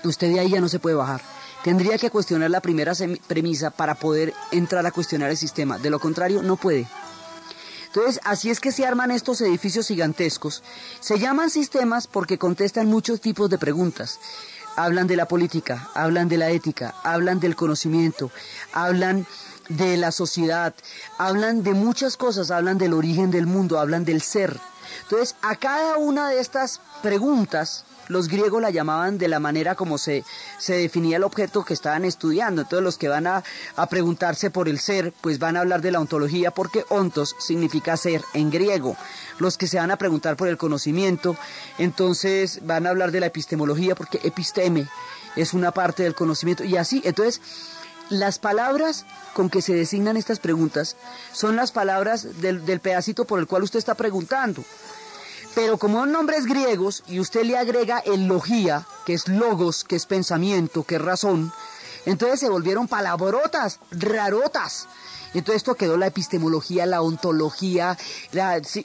Usted 0.04 0.34
de 0.34 0.42
ahí 0.42 0.50
ya 0.50 0.60
no 0.60 0.68
se 0.68 0.80
puede 0.80 0.98
bajar. 0.98 1.22
Tendría 1.64 1.98
que 1.98 2.10
cuestionar 2.10 2.52
la 2.52 2.60
primera 2.60 2.92
premisa 3.28 3.70
para 3.70 3.96
poder 3.96 4.34
entrar 4.52 4.86
a 4.86 4.92
cuestionar 4.92 5.30
el 5.30 5.38
sistema. 5.38 5.78
De 5.78 5.90
lo 5.90 6.02
contrario, 6.02 6.44
no 6.44 6.58
puede. 6.58 6.86
Entonces, 7.96 8.20
así 8.24 8.50
es 8.50 8.60
que 8.60 8.72
se 8.72 8.88
arman 8.88 9.12
estos 9.12 9.40
edificios 9.42 9.88
gigantescos. 9.88 10.64
Se 11.00 11.20
llaman 11.20 11.52
sistemas 11.52 12.08
porque 12.08 12.40
contestan 12.40 12.88
muchos 12.88 13.22
tipos 13.22 13.52
de 13.52 13.60
preguntas. 13.60 14.20
Hablan 14.76 15.06
de 15.06 15.16
la 15.16 15.28
política, 15.28 15.92
hablan 15.94 16.28
de 16.28 16.38
la 16.38 16.50
ética, 16.50 16.96
hablan 17.04 17.40
del 17.40 17.56
conocimiento, 17.56 18.32
hablan 18.74 19.28
de 19.70 19.98
la 19.98 20.12
sociedad, 20.12 20.74
hablan 21.20 21.62
de 21.62 21.76
muchas 21.76 22.18
cosas, 22.18 22.50
hablan 22.50 22.80
del 22.80 22.94
origen 22.94 23.30
del 23.30 23.46
mundo, 23.46 23.80
hablan 23.80 24.06
del 24.06 24.24
ser. 24.24 24.60
Entonces, 25.04 25.36
a 25.44 25.56
cada 25.56 25.98
una 25.98 26.30
de 26.30 26.40
estas 26.40 26.82
preguntas, 27.04 27.86
los 28.08 28.28
griegos 28.28 28.62
la 28.62 28.70
llamaban 28.70 29.18
de 29.18 29.28
la 29.28 29.40
manera 29.40 29.76
como 29.76 29.98
se, 29.98 30.24
se 30.58 30.76
definía 30.78 31.18
el 31.18 31.24
objeto 31.24 31.64
que 31.64 31.74
estaban 31.74 32.06
estudiando. 32.06 32.62
Entonces 32.62 32.84
los 32.84 32.98
que 32.98 33.08
van 33.08 33.28
a, 33.28 33.44
a, 33.76 33.88
preguntarse 33.88 34.50
por 34.50 34.70
el 34.70 34.80
ser, 34.80 35.14
pues 35.22 35.40
van 35.40 35.58
a 35.58 35.62
hablar 35.62 35.82
de 35.82 35.92
la 35.92 36.00
ontología 36.00 36.52
porque 36.52 36.86
ontos 36.90 37.36
significa 37.40 37.98
ser 37.98 38.22
en 38.34 38.50
griego. 38.52 38.96
Los 39.40 39.58
que 39.58 39.68
se 39.68 39.78
van 39.78 39.92
a 39.92 39.98
preguntar 39.98 40.36
por 40.36 40.48
el 40.48 40.58
conocimiento, 40.58 41.36
entonces 41.78 42.60
van 42.64 42.86
a 42.86 42.90
hablar 42.90 43.12
de 43.12 43.20
la 43.20 43.28
epistemología 43.28 43.96
porque 43.96 44.20
episteme 44.24 44.88
es 45.36 45.54
una 45.54 45.72
parte 45.72 46.04
del 46.04 46.16
conocimiento 46.16 46.64
y 46.64 46.78
así. 46.78 47.02
Entonces, 47.06 47.42
las 48.10 48.40
palabras 48.40 49.06
con 49.34 49.50
que 49.50 49.62
se 49.62 49.74
designan 49.74 50.18
estas 50.18 50.40
preguntas 50.40 50.96
son 51.32 51.56
las 51.56 51.72
palabras 51.72 52.42
del, 52.42 52.66
del 52.66 52.80
pedacito 52.80 53.26
por 53.26 53.40
el 53.40 53.48
cual 53.48 53.64
usted 53.64 53.80
está 53.80 53.96
preguntando. 53.96 54.64
Pero 55.56 55.78
como 55.78 56.00
son 56.00 56.12
nombres 56.12 56.46
griegos 56.46 57.04
y 57.08 57.20
usted 57.20 57.44
le 57.44 57.58
agrega 57.58 58.00
el 58.00 58.28
logía, 58.28 58.86
que 59.06 59.14
es 59.14 59.28
logos, 59.28 59.84
que 59.84 59.96
es 59.96 60.06
pensamiento, 60.06 60.84
que 60.84 60.96
es 60.96 61.02
razón, 61.02 61.52
entonces 62.06 62.40
se 62.40 62.50
volvieron 62.50 62.88
palabrotas, 62.88 63.80
rarotas. 63.92 64.88
Entonces 65.34 65.58
esto 65.58 65.76
quedó 65.76 65.98
la 65.98 66.08
epistemología, 66.08 66.86
la 66.86 67.02
ontología, 67.02 67.98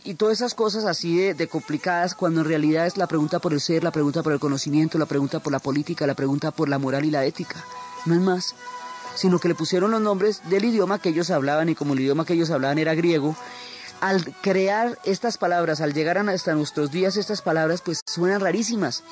y 0.05 0.15
todas 0.15 0.39
esas 0.39 0.55
cosas 0.55 0.85
así 0.87 1.17
de, 1.17 1.35
de, 1.35 1.47
complicadas, 1.47 2.15
cuando 2.15 2.41
en 2.41 2.47
realidad 2.47 2.87
es 2.87 2.97
la 2.97 3.07
pregunta 3.07 3.39
por 3.39 3.53
el 3.53 3.61
ser, 3.61 3.85
la 3.85 3.91
pregunta 3.91 4.23
por 4.23 4.33
el 4.33 4.41
conocimiento, 4.41 4.99
la 4.99 5.07
pregunta 5.07 5.41
por 5.41 5.53
la 5.53 5.59
política, 5.59 6.07
la 6.07 6.15
pregunta 6.15 6.51
por 6.51 6.69
la 6.69 6.79
moral 6.79 7.05
y 7.05 7.11
la 7.11 7.25
ética. 7.27 7.63
No 8.07 8.15
es 8.15 8.21
más, 8.21 8.55
sino 9.15 9.39
que 9.39 9.49
le 9.49 9.55
pusieron 9.55 9.91
los 9.91 10.01
nombres 10.01 10.41
del 10.49 10.65
idioma 10.65 11.01
que 11.01 11.11
ellos 11.11 11.31
hablaban 11.31 11.69
y 11.69 11.75
como 11.75 11.93
el 11.93 12.01
idioma 12.01 12.25
que 12.25 12.33
ellos 12.33 12.51
hablaban 12.51 12.79
era 12.79 12.95
griego, 12.95 13.37
al 14.01 14.35
crear 14.43 14.99
estas 15.05 15.39
palabras, 15.39 15.81
al 15.81 15.93
llegar 15.93 16.19
hasta 16.19 16.55
nuestros 16.55 16.91
días 16.91 17.17
estas 17.17 17.43
palabras, 17.43 17.81
pues 17.83 18.01
suenan 18.07 18.41
rarísimas, 18.41 19.03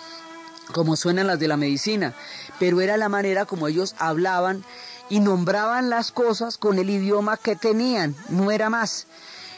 como 0.73 0.97
suenan 0.97 1.27
las 1.27 1.39
de 1.39 1.49
la 1.49 1.57
medicina, 1.57 2.15
pero 2.59 2.81
era 2.81 2.97
la 2.97 3.09
manera 3.09 3.47
como 3.47 3.69
ellos 3.69 3.95
hablaban 3.99 4.65
y 5.09 5.21
nombraban 5.21 5.91
las 5.91 6.11
cosas 6.11 6.59
con 6.59 6.79
el 6.79 6.91
idioma 6.91 7.37
que 7.37 7.57
tenían, 7.57 8.15
no 8.29 8.51
era 8.51 8.71
más. 8.71 9.07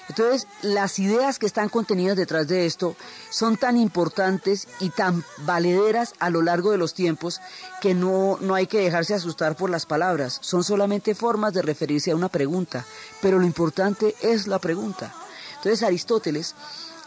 Entonces, 0.08 0.46
las 0.62 0.98
ideas 0.98 1.38
que 1.38 1.46
están 1.46 1.68
contenidas 1.68 2.16
detrás 2.16 2.48
de 2.48 2.64
esto 2.64 2.96
son 3.30 3.56
tan 3.56 3.76
importantes 3.76 4.66
y 4.80 4.90
tan 4.90 5.22
valederas 5.38 6.14
a 6.18 6.30
lo 6.30 6.40
largo 6.40 6.70
de 6.70 6.78
los 6.78 6.94
tiempos 6.94 7.40
que 7.82 7.94
no, 7.94 8.38
no 8.40 8.54
hay 8.54 8.66
que 8.66 8.80
dejarse 8.80 9.14
asustar 9.14 9.54
por 9.56 9.68
las 9.68 9.84
palabras. 9.84 10.38
Son 10.40 10.64
solamente 10.64 11.14
formas 11.14 11.52
de 11.52 11.62
referirse 11.62 12.10
a 12.10 12.16
una 12.16 12.30
pregunta, 12.30 12.86
pero 13.20 13.38
lo 13.38 13.44
importante 13.44 14.14
es 14.22 14.46
la 14.46 14.58
pregunta. 14.58 15.14
Entonces, 15.56 15.82
Aristóteles 15.82 16.54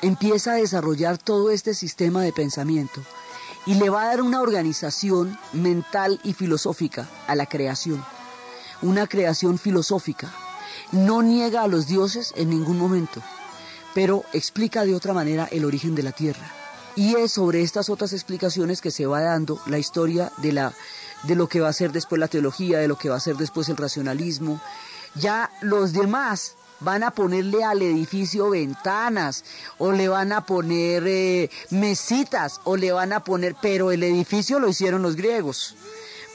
empieza 0.01 0.51
a 0.51 0.55
desarrollar 0.55 1.17
todo 1.17 1.49
este 1.49 1.73
sistema 1.73 2.21
de 2.21 2.33
pensamiento 2.33 3.01
y 3.65 3.75
le 3.75 3.89
va 3.89 4.03
a 4.03 4.07
dar 4.07 4.21
una 4.21 4.41
organización 4.41 5.39
mental 5.53 6.19
y 6.23 6.33
filosófica 6.33 7.07
a 7.27 7.35
la 7.35 7.47
creación, 7.47 8.03
una 8.81 9.07
creación 9.07 9.57
filosófica 9.57 10.31
no 10.91 11.21
niega 11.21 11.63
a 11.63 11.67
los 11.67 11.87
dioses 11.87 12.33
en 12.35 12.49
ningún 12.49 12.77
momento, 12.77 13.21
pero 13.93 14.23
explica 14.33 14.85
de 14.85 14.95
otra 14.95 15.13
manera 15.13 15.47
el 15.51 15.65
origen 15.65 15.95
de 15.95 16.03
la 16.03 16.11
tierra. 16.11 16.51
Y 16.95 17.15
es 17.15 17.33
sobre 17.33 17.61
estas 17.61 17.89
otras 17.89 18.13
explicaciones 18.13 18.81
que 18.81 18.91
se 18.91 19.05
va 19.05 19.21
dando 19.21 19.61
la 19.65 19.79
historia 19.79 20.31
de, 20.37 20.51
la, 20.51 20.73
de 21.23 21.35
lo 21.35 21.47
que 21.47 21.61
va 21.61 21.69
a 21.69 21.73
ser 21.73 21.91
después 21.91 22.19
la 22.19 22.27
teología, 22.27 22.79
de 22.79 22.87
lo 22.87 22.97
que 22.97 23.09
va 23.09 23.15
a 23.15 23.21
ser 23.21 23.37
después 23.37 23.69
el 23.69 23.77
racionalismo. 23.77 24.61
Ya 25.15 25.49
los 25.61 25.93
demás 25.93 26.55
van 26.81 27.03
a 27.03 27.11
ponerle 27.11 27.63
al 27.63 27.81
edificio 27.81 28.49
ventanas 28.49 29.45
o 29.77 29.91
le 29.91 30.07
van 30.07 30.31
a 30.31 30.45
poner 30.45 31.03
eh, 31.05 31.49
mesitas 31.69 32.59
o 32.65 32.75
le 32.75 32.91
van 32.91 33.13
a 33.13 33.23
poner, 33.23 33.55
pero 33.61 33.91
el 33.91 34.03
edificio 34.03 34.59
lo 34.59 34.67
hicieron 34.67 35.01
los 35.01 35.15
griegos. 35.15 35.75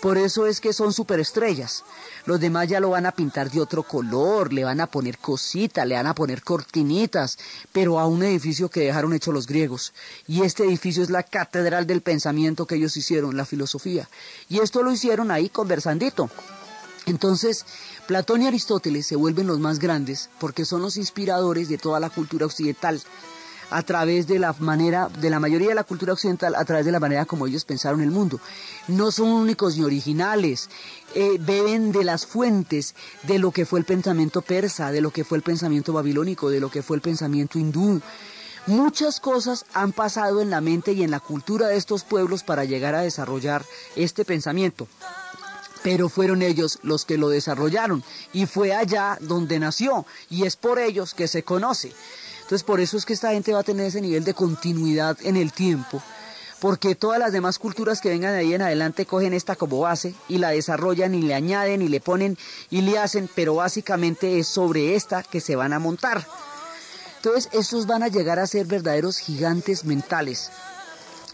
Por 0.06 0.18
eso 0.18 0.46
es 0.46 0.60
que 0.60 0.72
son 0.72 0.92
superestrellas. 0.92 1.82
Los 2.26 2.38
demás 2.38 2.68
ya 2.68 2.78
lo 2.78 2.90
van 2.90 3.06
a 3.06 3.10
pintar 3.10 3.50
de 3.50 3.60
otro 3.60 3.82
color, 3.82 4.52
le 4.52 4.62
van 4.62 4.80
a 4.80 4.86
poner 4.86 5.18
cositas, 5.18 5.84
le 5.84 5.96
van 5.96 6.06
a 6.06 6.14
poner 6.14 6.44
cortinitas, 6.44 7.36
pero 7.72 7.98
a 7.98 8.06
un 8.06 8.22
edificio 8.22 8.68
que 8.68 8.82
dejaron 8.82 9.14
hecho 9.14 9.32
los 9.32 9.48
griegos. 9.48 9.92
Y 10.28 10.42
este 10.42 10.62
edificio 10.62 11.02
es 11.02 11.10
la 11.10 11.24
catedral 11.24 11.88
del 11.88 12.02
pensamiento 12.02 12.68
que 12.68 12.76
ellos 12.76 12.96
hicieron, 12.96 13.36
la 13.36 13.44
filosofía. 13.44 14.08
Y 14.48 14.60
esto 14.60 14.84
lo 14.84 14.92
hicieron 14.92 15.32
ahí 15.32 15.48
conversandito. 15.48 16.30
Entonces, 17.06 17.66
Platón 18.06 18.42
y 18.42 18.46
Aristóteles 18.46 19.08
se 19.08 19.16
vuelven 19.16 19.48
los 19.48 19.58
más 19.58 19.80
grandes 19.80 20.30
porque 20.38 20.64
son 20.64 20.82
los 20.82 20.96
inspiradores 20.98 21.68
de 21.68 21.78
toda 21.78 21.98
la 21.98 22.10
cultura 22.10 22.46
occidental 22.46 23.02
a 23.70 23.82
través 23.82 24.26
de 24.26 24.38
la 24.38 24.54
manera, 24.58 25.08
de 25.20 25.30
la 25.30 25.40
mayoría 25.40 25.68
de 25.68 25.74
la 25.74 25.84
cultura 25.84 26.12
occidental, 26.12 26.54
a 26.54 26.64
través 26.64 26.86
de 26.86 26.92
la 26.92 27.00
manera 27.00 27.24
como 27.24 27.46
ellos 27.46 27.64
pensaron 27.64 28.00
el 28.00 28.10
mundo. 28.10 28.40
No 28.88 29.10
son 29.10 29.28
únicos 29.28 29.76
ni 29.76 29.84
originales, 29.84 30.68
eh, 31.14 31.38
beben 31.40 31.92
de 31.92 32.04
las 32.04 32.26
fuentes 32.26 32.94
de 33.24 33.38
lo 33.38 33.50
que 33.50 33.66
fue 33.66 33.78
el 33.78 33.84
pensamiento 33.84 34.42
persa, 34.42 34.92
de 34.92 35.00
lo 35.00 35.10
que 35.10 35.24
fue 35.24 35.38
el 35.38 35.42
pensamiento 35.42 35.92
babilónico, 35.92 36.50
de 36.50 36.60
lo 36.60 36.70
que 36.70 36.82
fue 36.82 36.96
el 36.96 37.02
pensamiento 37.02 37.58
hindú. 37.58 38.00
Muchas 38.66 39.20
cosas 39.20 39.64
han 39.74 39.92
pasado 39.92 40.40
en 40.40 40.50
la 40.50 40.60
mente 40.60 40.92
y 40.92 41.04
en 41.04 41.12
la 41.12 41.20
cultura 41.20 41.68
de 41.68 41.76
estos 41.76 42.02
pueblos 42.02 42.42
para 42.42 42.64
llegar 42.64 42.94
a 42.96 43.02
desarrollar 43.02 43.64
este 43.94 44.24
pensamiento 44.24 44.88
pero 45.86 46.08
fueron 46.08 46.42
ellos 46.42 46.80
los 46.82 47.04
que 47.04 47.16
lo 47.16 47.28
desarrollaron 47.28 48.02
y 48.32 48.46
fue 48.46 48.74
allá 48.74 49.18
donde 49.20 49.60
nació 49.60 50.04
y 50.28 50.44
es 50.44 50.56
por 50.56 50.80
ellos 50.80 51.14
que 51.14 51.28
se 51.28 51.44
conoce. 51.44 51.92
Entonces 52.46 52.62
por 52.62 52.78
eso 52.78 52.96
es 52.96 53.04
que 53.04 53.12
esta 53.12 53.32
gente 53.32 53.52
va 53.52 53.58
a 53.58 53.64
tener 53.64 53.86
ese 53.86 54.00
nivel 54.00 54.22
de 54.22 54.32
continuidad 54.32 55.18
en 55.24 55.34
el 55.34 55.52
tiempo, 55.52 56.00
porque 56.60 56.94
todas 56.94 57.18
las 57.18 57.32
demás 57.32 57.58
culturas 57.58 58.00
que 58.00 58.08
vengan 58.08 58.34
de 58.34 58.38
ahí 58.38 58.54
en 58.54 58.62
adelante 58.62 59.04
cogen 59.04 59.32
esta 59.32 59.56
como 59.56 59.80
base 59.80 60.14
y 60.28 60.38
la 60.38 60.50
desarrollan 60.50 61.16
y 61.16 61.22
le 61.22 61.34
añaden 61.34 61.82
y 61.82 61.88
le 61.88 61.98
ponen 61.98 62.38
y 62.70 62.82
le 62.82 63.00
hacen, 63.00 63.28
pero 63.34 63.56
básicamente 63.56 64.38
es 64.38 64.46
sobre 64.46 64.94
esta 64.94 65.24
que 65.24 65.40
se 65.40 65.56
van 65.56 65.72
a 65.72 65.80
montar. 65.80 66.24
Entonces 67.16 67.48
estos 67.52 67.88
van 67.88 68.04
a 68.04 68.08
llegar 68.08 68.38
a 68.38 68.46
ser 68.46 68.66
verdaderos 68.66 69.18
gigantes 69.18 69.84
mentales, 69.84 70.52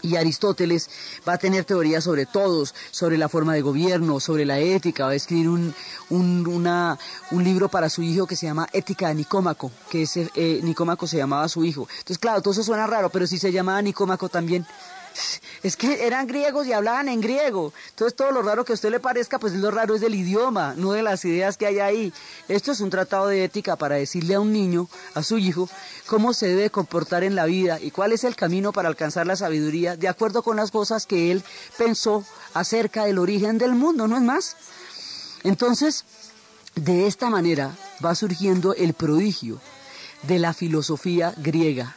y 0.03 0.17
Aristóteles 0.17 0.89
va 1.27 1.33
a 1.33 1.37
tener 1.37 1.63
teorías 1.63 2.03
sobre 2.03 2.27
todos, 2.27 2.75
sobre 2.91 3.17
la 3.17 3.29
forma 3.29 3.53
de 3.55 3.61
gobierno, 3.61 4.19
sobre 4.19 4.45
la 4.45 4.59
ética, 4.59 5.05
va 5.05 5.11
a 5.11 5.15
escribir 5.15 5.49
un, 5.49 5.73
un, 6.09 6.45
una, 6.45 6.99
un 7.31 7.43
libro 7.43 7.69
para 7.69 7.89
su 7.89 8.03
hijo 8.03 8.27
que 8.27 8.35
se 8.35 8.45
llama 8.45 8.67
Ética 8.73 9.07
de 9.07 9.15
Nicómaco, 9.15 9.71
que 9.89 10.03
ese, 10.03 10.29
eh, 10.35 10.59
Nicómaco 10.61 11.07
se 11.07 11.17
llamaba 11.17 11.47
su 11.47 11.63
hijo. 11.63 11.87
Entonces, 11.89 12.19
claro, 12.19 12.41
todo 12.41 12.51
eso 12.51 12.63
suena 12.63 12.85
raro, 12.85 13.09
pero 13.09 13.25
si 13.25 13.39
se 13.39 13.51
llamaba 13.51 13.81
Nicómaco 13.81 14.29
también, 14.29 14.67
es 15.63 15.77
que 15.77 16.05
eran 16.05 16.27
griegos 16.27 16.67
y 16.67 16.73
hablaban 16.73 17.07
en 17.07 17.21
griego. 17.21 17.73
Entonces 17.89 18.15
todo 18.15 18.31
lo 18.31 18.41
raro 18.41 18.65
que 18.65 18.73
a 18.73 18.75
usted 18.75 18.91
le 18.91 18.99
parezca, 18.99 19.39
pues 19.39 19.53
lo 19.53 19.71
raro 19.71 19.95
es 19.95 20.01
del 20.01 20.15
idioma, 20.15 20.73
no 20.75 20.91
de 20.91 21.03
las 21.03 21.23
ideas 21.25 21.57
que 21.57 21.65
hay 21.65 21.79
ahí. 21.79 22.13
Esto 22.47 22.71
es 22.71 22.81
un 22.81 22.89
tratado 22.89 23.27
de 23.27 23.43
ética 23.43 23.75
para 23.75 23.95
decirle 23.95 24.35
a 24.35 24.39
un 24.39 24.51
niño, 24.51 24.89
a 25.13 25.23
su 25.23 25.37
hijo, 25.37 25.69
cómo 26.05 26.33
se 26.33 26.47
debe 26.47 26.69
comportar 26.69 27.23
en 27.23 27.35
la 27.35 27.45
vida 27.45 27.79
y 27.79 27.91
cuál 27.91 28.11
es 28.11 28.23
el 28.23 28.35
camino 28.35 28.73
para 28.73 28.89
alcanzar 28.89 29.25
la 29.25 29.35
sabiduría 29.35 29.95
de 29.95 30.07
acuerdo 30.07 30.43
con 30.43 30.57
las 30.57 30.71
cosas 30.71 31.05
que 31.05 31.31
él 31.31 31.43
pensó 31.77 32.25
acerca 32.53 33.05
del 33.05 33.19
origen 33.19 33.57
del 33.57 33.73
mundo, 33.73 34.07
¿no 34.07 34.17
es 34.17 34.23
más? 34.23 34.57
Entonces, 35.43 36.05
de 36.75 37.07
esta 37.07 37.29
manera 37.29 37.75
va 38.03 38.15
surgiendo 38.15 38.73
el 38.73 38.93
prodigio 38.93 39.59
de 40.23 40.39
la 40.39 40.53
filosofía 40.53 41.33
griega 41.37 41.95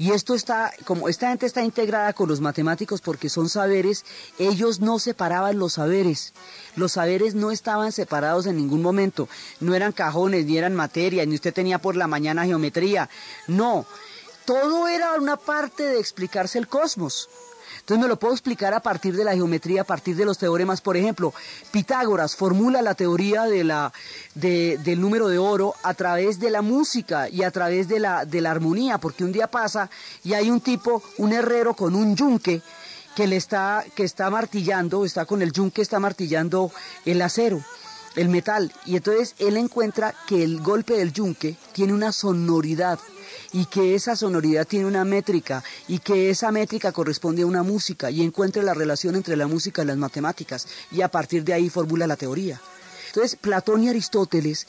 y 0.00 0.12
esto 0.12 0.36
está, 0.36 0.72
como 0.84 1.08
esta 1.08 1.30
gente 1.30 1.44
está 1.44 1.64
integrada 1.64 2.12
con 2.12 2.28
los 2.28 2.40
matemáticos 2.40 3.00
porque 3.00 3.28
son 3.28 3.48
saberes, 3.48 4.04
ellos 4.38 4.78
no 4.78 5.00
separaban 5.00 5.58
los 5.58 5.72
saberes. 5.72 6.34
Los 6.76 6.92
saberes 6.92 7.34
no 7.34 7.50
estaban 7.50 7.90
separados 7.90 8.46
en 8.46 8.56
ningún 8.56 8.80
momento. 8.80 9.28
No 9.58 9.74
eran 9.74 9.90
cajones, 9.90 10.46
ni 10.46 10.56
eran 10.56 10.76
materia, 10.76 11.26
ni 11.26 11.34
usted 11.34 11.52
tenía 11.52 11.80
por 11.80 11.96
la 11.96 12.06
mañana 12.06 12.44
geometría. 12.44 13.10
No. 13.48 13.86
Todo 14.44 14.86
era 14.86 15.14
una 15.14 15.36
parte 15.36 15.82
de 15.82 15.98
explicarse 15.98 16.60
el 16.60 16.68
cosmos. 16.68 17.28
Entonces 17.88 18.02
me 18.02 18.08
lo 18.08 18.18
puedo 18.18 18.34
explicar 18.34 18.74
a 18.74 18.80
partir 18.80 19.16
de 19.16 19.24
la 19.24 19.32
geometría, 19.32 19.80
a 19.80 19.84
partir 19.84 20.14
de 20.14 20.26
los 20.26 20.36
teoremas. 20.36 20.82
Por 20.82 20.98
ejemplo, 20.98 21.32
Pitágoras 21.70 22.36
formula 22.36 22.82
la 22.82 22.94
teoría 22.94 23.44
del 23.44 25.00
número 25.00 25.28
de 25.28 25.38
oro 25.38 25.74
a 25.82 25.94
través 25.94 26.38
de 26.38 26.50
la 26.50 26.60
música 26.60 27.30
y 27.30 27.44
a 27.44 27.50
través 27.50 27.88
de 27.88 27.98
la, 27.98 28.26
de 28.26 28.42
la 28.42 28.50
armonía, 28.50 28.98
porque 28.98 29.24
un 29.24 29.32
día 29.32 29.46
pasa 29.46 29.88
y 30.22 30.34
hay 30.34 30.50
un 30.50 30.60
tipo, 30.60 31.02
un 31.16 31.32
herrero 31.32 31.72
con 31.72 31.94
un 31.94 32.14
yunque, 32.14 32.60
que 33.16 33.26
le 33.26 33.36
está, 33.36 33.82
que 33.94 34.04
está 34.04 34.28
martillando, 34.28 35.06
está 35.06 35.24
con 35.24 35.40
el 35.40 35.50
yunque, 35.50 35.80
está 35.80 35.98
martillando 35.98 36.70
el 37.06 37.22
acero 37.22 37.64
el 38.16 38.28
metal. 38.28 38.70
Y 38.84 38.96
entonces 38.96 39.34
él 39.38 39.56
encuentra 39.56 40.14
que 40.26 40.44
el 40.44 40.60
golpe 40.60 40.92
del 40.98 41.14
yunque 41.14 41.56
tiene 41.72 41.94
una 41.94 42.12
sonoridad 42.12 42.98
y 43.52 43.66
que 43.66 43.94
esa 43.94 44.16
sonoridad 44.16 44.66
tiene 44.66 44.86
una 44.86 45.04
métrica 45.04 45.62
y 45.86 45.98
que 45.98 46.30
esa 46.30 46.50
métrica 46.52 46.92
corresponde 46.92 47.42
a 47.42 47.46
una 47.46 47.62
música 47.62 48.10
y 48.10 48.22
encuentra 48.22 48.62
la 48.62 48.74
relación 48.74 49.16
entre 49.16 49.36
la 49.36 49.46
música 49.46 49.82
y 49.82 49.86
las 49.86 49.96
matemáticas 49.96 50.66
y 50.90 51.02
a 51.02 51.08
partir 51.08 51.44
de 51.44 51.54
ahí 51.54 51.70
formula 51.70 52.06
la 52.06 52.16
teoría. 52.16 52.60
Entonces 53.08 53.36
Platón 53.36 53.82
y 53.84 53.88
Aristóteles 53.88 54.66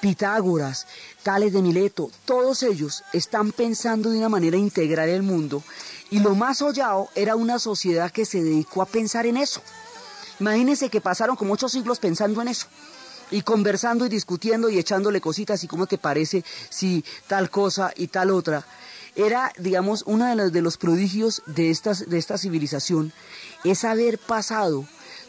Pitágoras, 0.00 0.86
Tales 1.22 1.52
de 1.52 1.62
Mileto, 1.62 2.10
todos 2.26 2.62
ellos 2.62 3.02
están 3.12 3.52
pensando 3.52 4.10
de 4.10 4.18
una 4.18 4.28
manera 4.28 4.56
integral 4.56 5.08
el 5.08 5.22
mundo 5.22 5.62
y 6.10 6.20
lo 6.20 6.34
más 6.34 6.60
hollado 6.60 7.08
era 7.14 7.36
una 7.36 7.58
sociedad 7.58 8.10
que 8.10 8.26
se 8.26 8.42
dedicó 8.42 8.82
a 8.82 8.86
pensar 8.86 9.26
en 9.26 9.38
eso. 9.38 9.62
Imagínense 10.40 10.90
que 10.90 11.00
pasaron 11.00 11.36
como 11.36 11.54
ocho 11.54 11.68
siglos 11.68 12.00
pensando 12.00 12.42
en 12.42 12.48
eso 12.48 12.66
y 13.34 13.42
conversando 13.42 14.06
y 14.06 14.08
discutiendo 14.08 14.70
y 14.70 14.78
echándole 14.78 15.20
cositas 15.20 15.64
y 15.64 15.66
cómo 15.66 15.86
te 15.86 15.98
parece 15.98 16.44
si 16.70 17.04
tal 17.26 17.50
cosa 17.50 17.92
y 17.96 18.06
tal 18.06 18.30
otra. 18.30 18.64
Era, 19.16 19.52
digamos, 19.58 20.04
uno 20.06 20.26
de 20.26 20.36
los, 20.36 20.52
de 20.52 20.62
los 20.62 20.76
prodigios 20.76 21.42
de, 21.46 21.70
estas, 21.70 22.08
de 22.08 22.18
esta 22.18 22.38
civilización, 22.38 23.12
es 23.64 23.84
haber 23.84 24.18
pasado 24.18 24.86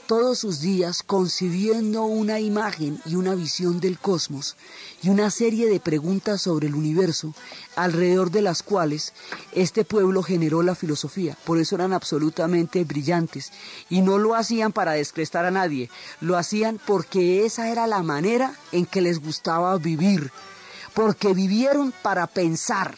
todos 0.08 0.40
sus 0.40 0.62
días 0.62 1.02
concibiendo 1.04 2.04
una 2.04 2.40
imagen 2.40 3.02
y 3.06 3.16
una 3.16 3.34
visión 3.34 3.80
del 3.80 3.98
cosmos 3.98 4.56
y 5.02 5.10
una 5.10 5.32
serie 5.32 5.68
de 5.68 5.80
preguntas 5.80 6.42
sobre 6.42 6.68
el 6.68 6.76
universo 6.76 7.34
alrededor 7.76 8.30
de 8.30 8.42
las 8.42 8.62
cuales 8.62 9.14
este 9.54 9.84
pueblo 9.84 10.22
generó 10.22 10.62
la 10.62 10.76
filosofía. 10.76 11.36
Por 11.44 11.60
eso 11.60 11.76
eran 11.76 11.94
absolutamente 11.94 12.84
brillantes. 12.84 13.52
Y 13.90 14.02
no 14.02 14.18
lo 14.18 14.36
hacían 14.36 14.72
para 14.72 14.94
descrestar 14.94 15.46
a 15.46 15.52
nadie, 15.52 15.90
lo 16.22 16.38
hacían 16.38 16.80
porque 16.86 17.46
esa 17.46 17.70
era 17.70 17.88
la 17.88 18.04
manera 18.04 18.54
en 18.72 18.86
que 18.86 19.02
les 19.02 19.20
gustaba 19.20 19.76
vivir, 19.78 20.32
porque 20.94 21.34
vivieron 21.34 21.94
para 22.04 22.28
pensar 22.28 22.96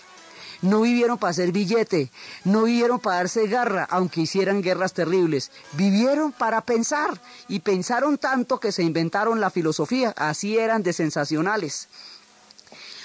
no 0.61 0.81
vivieron 0.81 1.17
para 1.17 1.31
hacer 1.31 1.51
billete, 1.51 2.11
no 2.43 2.63
vivieron 2.63 2.99
para 2.99 3.17
darse 3.17 3.47
garra, 3.47 3.87
aunque 3.89 4.21
hicieran 4.21 4.61
guerras 4.61 4.93
terribles. 4.93 5.51
Vivieron 5.73 6.31
para 6.31 6.61
pensar 6.61 7.21
y 7.47 7.59
pensaron 7.59 8.17
tanto 8.17 8.59
que 8.59 8.71
se 8.71 8.83
inventaron 8.83 9.39
la 9.39 9.51
filosofía. 9.51 10.13
Así 10.17 10.57
eran 10.57 10.83
de 10.83 10.93
sensacionales. 10.93 11.87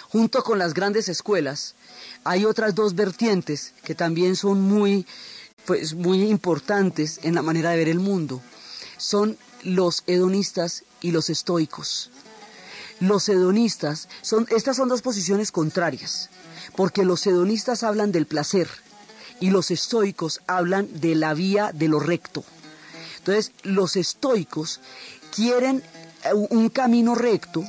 Junto 0.09 0.43
con 0.43 0.59
las 0.59 0.75
grandes 0.75 1.09
escuelas, 1.09 1.75
hay 2.25 2.45
otras 2.45 2.75
dos 2.75 2.95
vertientes 2.95 3.75
que 3.85 3.95
también 3.95 4.37
son 4.37 4.61
muy, 4.61 5.07
pues, 5.67 5.95
muy 5.95 6.23
importantes 6.25 7.21
en 7.23 7.35
la 7.35 7.43
manera 7.43 7.71
de 7.71 7.79
ver 7.79 7.89
el 7.89 7.99
mundo. 7.99 8.43
Son 8.97 9.37
los 9.63 10.05
hedonistas 10.07 10.85
y 11.01 11.13
los 11.13 11.31
estoicos. 11.31 12.11
Los 13.01 13.29
hedonistas 13.29 14.09
son, 14.21 14.47
estas 14.51 14.77
son 14.77 14.89
dos 14.89 15.03
posiciones 15.03 15.51
contrarias 15.51 16.31
porque 16.77 17.05
los 17.05 17.27
hedonistas 17.27 17.83
hablan 17.83 18.13
del 18.13 18.27
placer 18.27 18.69
y 19.41 19.51
los 19.51 19.71
estoicos 19.71 20.41
hablan 20.47 20.89
de 21.01 21.15
la 21.15 21.35
vía 21.35 21.73
de 21.73 21.89
lo 21.89 21.99
recto. 21.99 22.45
Entonces, 23.19 23.53
los 23.63 23.97
estoicos 23.97 24.81
quieren 25.35 25.83
eh, 26.25 26.33
un 26.33 26.69
camino 26.69 27.15
recto 27.15 27.65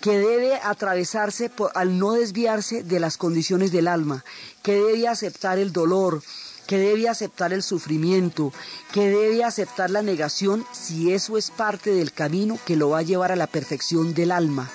que 0.00 0.18
debe 0.18 0.54
atravesarse 0.54 1.50
al 1.74 1.98
no 1.98 2.12
desviarse 2.12 2.82
de 2.82 3.00
las 3.00 3.16
condiciones 3.16 3.70
del 3.70 3.88
alma, 3.88 4.24
que 4.62 4.74
debe 4.74 5.08
aceptar 5.08 5.58
el 5.58 5.72
dolor, 5.72 6.22
que 6.66 6.78
debe 6.78 7.08
aceptar 7.08 7.52
el 7.52 7.62
sufrimiento, 7.62 8.52
que 8.92 9.10
debe 9.10 9.44
aceptar 9.44 9.90
la 9.90 10.02
negación 10.02 10.64
si 10.72 11.12
eso 11.12 11.36
es 11.36 11.50
parte 11.50 11.90
del 11.90 12.12
camino 12.12 12.58
que 12.64 12.76
lo 12.76 12.90
va 12.90 12.98
a 12.98 13.02
llevar 13.02 13.32
a 13.32 13.36
la 13.36 13.46
perfección 13.46 14.14
del 14.14 14.30
alma 14.30 14.70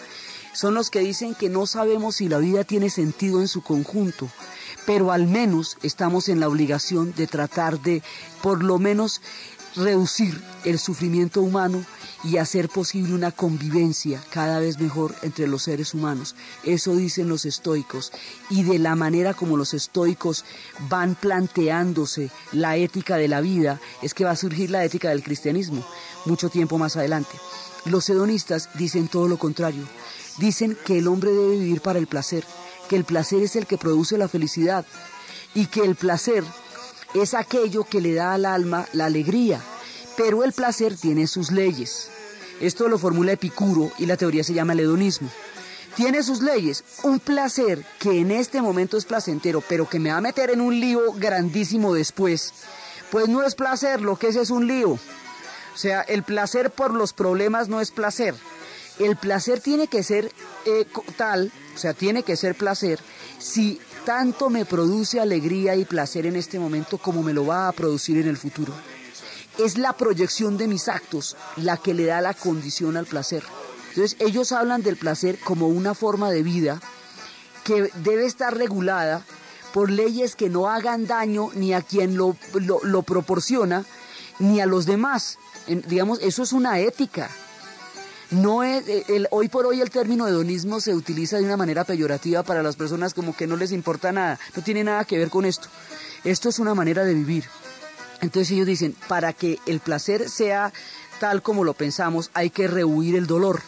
son 0.56 0.74
los 0.74 0.89
que 0.89 1.01
dicen 1.01 1.36
que 1.36 1.49
no 1.49 1.68
sabemos 1.68 2.16
si 2.16 2.30
la 2.30 2.39
vida 2.39 2.64
tiene 2.64 2.89
sentido 2.89 3.41
en 3.41 3.47
su 3.47 3.62
conjunto, 3.62 4.30
pero 4.86 5.12
al 5.12 5.28
menos 5.28 5.78
estamos 5.84 6.30
en 6.30 6.39
la 6.39 6.47
obligación 6.47 7.14
de 7.14 7.28
tratar 7.28 7.80
de, 7.82 8.01
por 8.41 8.64
lo 8.64 8.80
menos, 8.80 9.22
reducir 9.76 10.41
el 10.64 10.80
sufrimiento 10.80 11.41
humano 11.41 11.86
y 12.24 12.38
hacer 12.38 12.70
posible 12.70 13.14
una 13.14 13.32
convivencia 13.32 14.24
cada 14.32 14.60
vez 14.60 14.80
mejor 14.80 15.14
entre 15.22 15.47
los 15.47 15.64
seres 15.64 15.93
humanos. 15.93 16.36
Eso 16.64 16.95
dicen 16.95 17.28
los 17.28 17.45
estoicos. 17.45 18.12
Y 18.49 18.64
de 18.64 18.80
la 18.80 18.95
manera 18.95 19.34
como 19.34 19.58
los 19.58 19.74
estoicos 19.74 20.45
van 20.89 21.16
planteándose 21.16 22.32
la 22.53 22.78
ética 22.78 23.18
de 23.18 23.28
la 23.28 23.41
vida, 23.41 23.80
es 24.01 24.14
que 24.14 24.24
va 24.24 24.32
a 24.32 24.36
surgir 24.38 24.72
la 24.72 24.84
ética 24.84 25.10
del 25.10 25.24
cristianismo 25.24 25.86
mucho 26.26 26.49
tiempo 26.49 26.78
más 26.78 26.95
adelante. 26.97 27.38
Los 27.86 28.10
hedonistas 28.10 28.70
dicen 28.76 29.08
todo 29.08 29.28
lo 29.28 29.38
contrario. 29.38 29.84
Dicen 30.38 30.78
que 30.86 30.98
el 30.98 31.08
hombre 31.08 31.32
debe 31.32 31.58
vivir 31.58 31.82
para 31.82 31.98
el 31.98 32.08
placer, 32.08 32.44
que 32.90 32.98
el 32.98 33.06
placer 33.06 33.42
es 33.42 33.56
el 33.56 33.66
que 33.66 33.78
produce 33.78 34.18
la 34.18 34.28
felicidad 34.28 34.86
y 35.54 35.68
que 35.68 35.82
el 35.82 35.96
placer 35.96 36.44
es 37.14 37.34
aquello 37.34 37.86
que 37.86 38.02
le 38.02 38.14
da 38.14 38.34
al 38.34 38.46
alma 38.46 38.86
la 38.92 39.06
alegría, 39.06 39.62
pero 40.18 40.44
el 40.44 40.52
placer 40.52 40.98
tiene 40.98 41.28
sus 41.28 41.52
leyes. 41.52 42.10
Esto 42.60 42.90
lo 42.90 43.00
formula 43.00 43.32
Epicuro 43.32 43.92
y 43.98 44.06
la 44.06 44.18
teoría 44.18 44.44
se 44.44 44.54
llama 44.54 44.74
el 44.74 44.82
hedonismo. 44.82 45.30
Tiene 45.96 46.22
sus 46.24 46.42
leyes, 46.42 46.84
un 47.04 47.22
placer 47.22 47.86
que 48.00 48.20
en 48.20 48.32
este 48.32 48.62
momento 48.62 48.98
es 48.98 49.06
placentero, 49.06 49.64
pero 49.68 49.88
que 49.88 50.00
me 50.00 50.12
va 50.12 50.18
a 50.18 50.22
meter 50.22 50.50
en 50.50 50.60
un 50.60 50.78
lío 50.78 51.14
grandísimo 51.14 51.94
después. 51.94 52.54
Pues 53.10 53.30
no 53.30 53.44
es 53.44 53.56
placer, 53.56 54.02
lo 54.02 54.18
que 54.18 54.28
es 54.28 54.36
es 54.36 54.50
un 54.50 54.68
lío. 54.68 54.92
O 54.92 55.78
sea, 55.78 56.02
el 56.02 56.24
placer 56.24 56.72
por 56.72 56.94
los 56.94 57.14
problemas 57.14 57.70
no 57.70 57.80
es 57.80 57.92
placer 57.92 58.36
el 59.00 59.16
placer 59.18 59.60
tiene 59.60 59.88
que 59.88 60.04
ser 60.04 60.32
eh, 60.66 60.86
tal, 61.18 61.52
o 61.74 61.78
sea, 61.78 61.93
tiene 61.93 62.24
que 62.24 62.36
ser 62.36 62.56
placer, 62.56 63.00
si 63.39 63.80
tanto 64.06 64.50
me 64.50 64.66
produce 64.66 65.20
alegría 65.20 65.76
y 65.76 65.86
placer 65.86 66.26
en 66.26 66.36
este 66.36 66.60
momento 66.60 66.98
como 66.98 67.24
me 67.24 67.34
lo 67.34 67.46
va 67.46 67.68
a 67.68 67.72
producir 67.72 68.18
en 68.18 68.28
el 68.28 68.38
futuro. 68.38 68.74
Es 69.58 69.78
la 69.78 69.93
proyección 69.93 70.58
de 70.58 70.68
mis 70.68 70.88
actos 70.88 71.36
la 71.56 71.78
que 71.78 71.93
le 71.93 72.06
da 72.06 72.22
la 72.22 72.34
condición 72.34 72.98
al 72.98 73.06
placer. 73.06 73.43
Entonces 73.89 74.18
ellos 74.20 74.52
hablan 74.52 74.84
del 74.84 74.98
placer 74.98 75.39
como 75.39 75.68
una 75.68 75.93
forma 75.93 76.30
de 76.30 76.43
vida 76.43 76.82
que 77.64 77.89
debe 78.04 78.26
estar 78.26 78.56
regulada 78.56 79.26
por 79.74 79.89
leyes 79.89 80.36
que 80.36 80.50
no 80.50 80.70
hagan 80.70 81.08
daño 81.08 81.50
ni 81.54 81.74
a 81.74 81.82
quien 81.82 82.16
lo, 82.16 82.38
lo, 82.54 83.02
proporciona, 83.02 83.84
ni 84.39 84.62
a 84.62 84.66
los 84.66 84.86
demás. 84.86 85.38
digamos, 85.68 86.20
eso 86.22 86.43
es 86.43 86.54
una 86.54 86.80
ética. 86.80 87.30
No 88.32 88.64
es, 88.64 88.88
eh, 88.88 89.06
el, 89.10 89.28
hoy 89.32 89.50
por 89.50 89.66
hoy 89.66 89.82
el 89.82 89.92
término 89.92 90.28
hedonismo 90.28 90.82
se 90.82 90.94
utiliza 90.94 91.38
de 91.38 91.44
una 91.44 91.58
manera 91.58 91.84
peyorativa 91.84 92.44
para 92.44 92.64
las 92.64 92.76
personas 92.76 93.14
como 93.14 93.36
que 93.36 93.48
no 93.48 93.56
les 93.56 93.72
importa 93.72 94.12
nada, 94.12 94.40
no 94.56 94.64
tiene 94.64 94.84
nada 94.84 95.06
que 95.06 95.18
ver 95.18 95.30
con 95.30 95.46
esto. 95.46 95.68
Esto 96.24 96.50
es 96.50 96.60
una 96.60 96.74
manera 96.74 97.04
de 97.04 97.14
vivir. 97.14 97.46
Entonces 98.22 98.52
ellos 98.52 98.66
dicen, 98.66 98.96
para 99.08 99.34
que 99.34 99.60
el 99.68 99.80
placer 99.80 100.30
sea 100.30 100.74
tal 101.20 101.44
como 101.44 101.64
lo 101.64 101.74
pensamos, 101.74 102.32
hay 102.34 102.50
que 102.50 102.68
rehuir 102.68 103.16
el 103.16 103.28
dolor. 103.28 103.62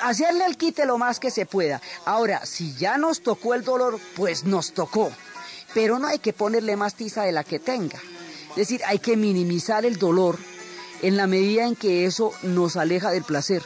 Hacerle 0.00 0.44
el 0.46 0.56
quite 0.56 0.86
lo 0.86 0.98
más 0.98 1.20
que 1.20 1.30
se 1.30 1.46
pueda. 1.46 1.80
Ahora, 2.04 2.44
si 2.46 2.74
ya 2.74 2.98
nos 2.98 3.22
tocó 3.22 3.54
el 3.54 3.64
dolor, 3.64 4.00
pues 4.16 4.44
nos 4.44 4.72
tocó. 4.72 5.12
Pero 5.74 5.98
no 5.98 6.08
hay 6.08 6.18
que 6.18 6.32
ponerle 6.32 6.76
más 6.76 6.94
tiza 6.94 7.22
de 7.22 7.32
la 7.32 7.44
que 7.44 7.58
tenga. 7.58 7.98
Es 8.50 8.56
decir, 8.56 8.80
hay 8.86 8.98
que 8.98 9.16
minimizar 9.16 9.84
el 9.84 9.98
dolor 9.98 10.38
en 11.02 11.16
la 11.16 11.26
medida 11.26 11.66
en 11.66 11.76
que 11.76 12.06
eso 12.06 12.32
nos 12.42 12.76
aleja 12.76 13.10
del 13.10 13.24
placer. 13.24 13.62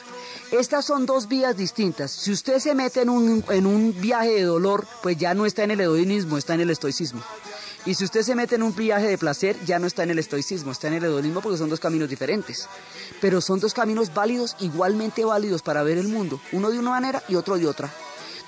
Estas 0.50 0.84
son 0.84 1.06
dos 1.06 1.28
vías 1.28 1.56
distintas. 1.56 2.10
Si 2.10 2.30
usted 2.30 2.58
se 2.58 2.74
mete 2.74 3.00
en 3.02 3.08
un, 3.08 3.44
en 3.48 3.66
un 3.66 3.98
viaje 4.00 4.32
de 4.34 4.42
dolor, 4.42 4.86
pues 5.02 5.16
ya 5.16 5.34
no 5.34 5.46
está 5.46 5.64
en 5.64 5.70
el 5.70 5.80
hedonismo, 5.80 6.36
está 6.36 6.54
en 6.54 6.60
el 6.60 6.70
estoicismo. 6.70 7.22
Y 7.84 7.94
si 7.94 8.04
usted 8.04 8.22
se 8.22 8.34
mete 8.34 8.54
en 8.54 8.62
un 8.62 8.74
viaje 8.74 9.08
de 9.08 9.18
placer, 9.18 9.56
ya 9.64 9.78
no 9.78 9.86
está 9.86 10.04
en 10.04 10.10
el 10.10 10.18
estoicismo, 10.18 10.70
está 10.70 10.86
en 10.86 10.94
el 10.94 11.04
hedonismo 11.04 11.40
porque 11.40 11.58
son 11.58 11.68
dos 11.68 11.80
caminos 11.80 12.08
diferentes. 12.08 12.68
Pero 13.20 13.40
son 13.40 13.58
dos 13.58 13.74
caminos 13.74 14.14
válidos, 14.14 14.56
igualmente 14.60 15.24
válidos 15.24 15.62
para 15.62 15.82
ver 15.82 15.98
el 15.98 16.06
mundo, 16.08 16.40
uno 16.52 16.70
de 16.70 16.78
una 16.78 16.90
manera 16.90 17.22
y 17.28 17.34
otro 17.34 17.58
de 17.58 17.66
otra. 17.66 17.90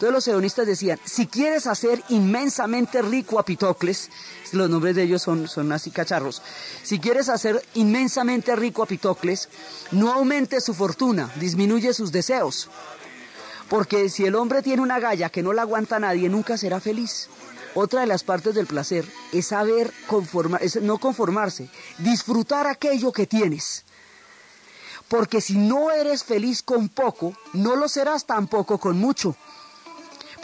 Entonces 0.04 0.26
los 0.26 0.34
hedonistas 0.34 0.66
decían, 0.66 1.00
si 1.02 1.26
quieres 1.26 1.66
hacer 1.66 2.04
inmensamente 2.10 3.00
rico 3.00 3.38
a 3.38 3.44
Pitocles, 3.46 4.10
los 4.52 4.68
nombres 4.68 4.94
de 4.94 5.04
ellos 5.04 5.22
son, 5.22 5.48
son 5.48 5.72
así 5.72 5.90
cacharros, 5.90 6.42
si 6.82 6.98
quieres 6.98 7.30
hacer 7.30 7.64
inmensamente 7.72 8.54
rico 8.54 8.82
a 8.82 8.86
Pitocles, 8.86 9.48
no 9.92 10.12
aumente 10.12 10.60
su 10.60 10.74
fortuna, 10.74 11.32
disminuye 11.36 11.94
sus 11.94 12.12
deseos. 12.12 12.68
Porque 13.70 14.10
si 14.10 14.26
el 14.26 14.34
hombre 14.34 14.60
tiene 14.60 14.82
una 14.82 15.00
galla 15.00 15.30
que 15.30 15.42
no 15.42 15.54
la 15.54 15.62
aguanta 15.62 15.98
nadie, 15.98 16.28
nunca 16.28 16.58
será 16.58 16.80
feliz. 16.80 17.30
Otra 17.74 18.02
de 18.02 18.06
las 18.06 18.24
partes 18.24 18.54
del 18.54 18.66
placer 18.66 19.10
es 19.32 19.46
saber 19.46 19.90
conformar, 20.06 20.62
es 20.62 20.82
no 20.82 20.98
conformarse, 20.98 21.70
disfrutar 21.96 22.66
aquello 22.66 23.10
que 23.10 23.26
tienes. 23.26 23.86
Porque 25.08 25.40
si 25.40 25.56
no 25.56 25.90
eres 25.90 26.24
feliz 26.24 26.62
con 26.62 26.90
poco, 26.90 27.32
no 27.54 27.74
lo 27.74 27.88
serás 27.88 28.26
tampoco 28.26 28.76
con 28.76 28.98
mucho 28.98 29.34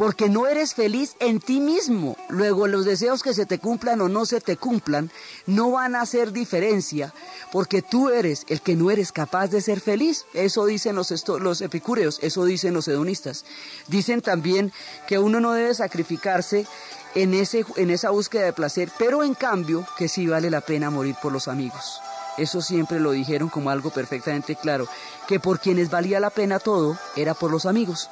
porque 0.01 0.31
no 0.31 0.47
eres 0.47 0.73
feliz 0.73 1.15
en 1.21 1.41
ti 1.41 1.61
mismo. 1.61 2.17
Luego 2.31 2.67
los 2.67 2.87
deseos 2.87 3.23
que 3.23 3.35
se 3.35 3.45
te 3.45 3.59
cumplan 3.59 4.01
o 4.01 4.09
no 4.09 4.25
se 4.25 4.41
te 4.41 4.57
cumplan 4.57 5.11
no 5.45 5.73
van 5.73 5.95
a 5.95 6.01
hacer 6.01 6.33
diferencia, 6.33 7.13
porque 7.53 7.83
tú 7.83 8.09
eres 8.09 8.47
el 8.49 8.63
que 8.63 8.77
no 8.77 8.91
eres 8.91 9.13
capaz 9.13 9.49
de 9.49 9.61
ser 9.61 9.79
feliz. 9.83 10.25
Eso 10.33 10.65
dicen 10.65 10.97
los, 10.97 11.13
los 11.39 11.61
epicúreos, 11.61 12.19
eso 12.23 12.47
dicen 12.47 12.73
los 12.73 12.89
hedonistas. 12.89 13.45
Dicen 13.89 14.23
también 14.23 14.73
que 15.07 15.19
uno 15.19 15.39
no 15.39 15.53
debe 15.53 15.75
sacrificarse 15.75 16.67
en, 17.15 17.35
ese, 17.35 17.67
en 17.77 17.91
esa 17.91 18.09
búsqueda 18.09 18.45
de 18.45 18.55
placer, 18.55 18.91
pero 18.99 19.23
en 19.23 19.35
cambio 19.35 19.87
que 19.99 20.09
sí 20.09 20.27
vale 20.27 20.49
la 20.49 20.63
pena 20.63 20.89
morir 20.89 21.17
por 21.21 21.31
los 21.31 21.47
amigos. 21.47 22.01
Eso 22.39 22.63
siempre 22.63 23.01
lo 23.01 23.11
dijeron 23.11 23.51
como 23.51 23.69
algo 23.69 23.91
perfectamente 23.91 24.57
claro, 24.57 24.89
que 25.29 25.41
por 25.41 25.61
quienes 25.61 25.91
valía 25.91 26.21
la 26.21 26.31
pena 26.31 26.59
todo 26.59 26.97
era 27.17 27.35
por 27.35 27.51
los 27.51 27.67
amigos. 27.67 28.09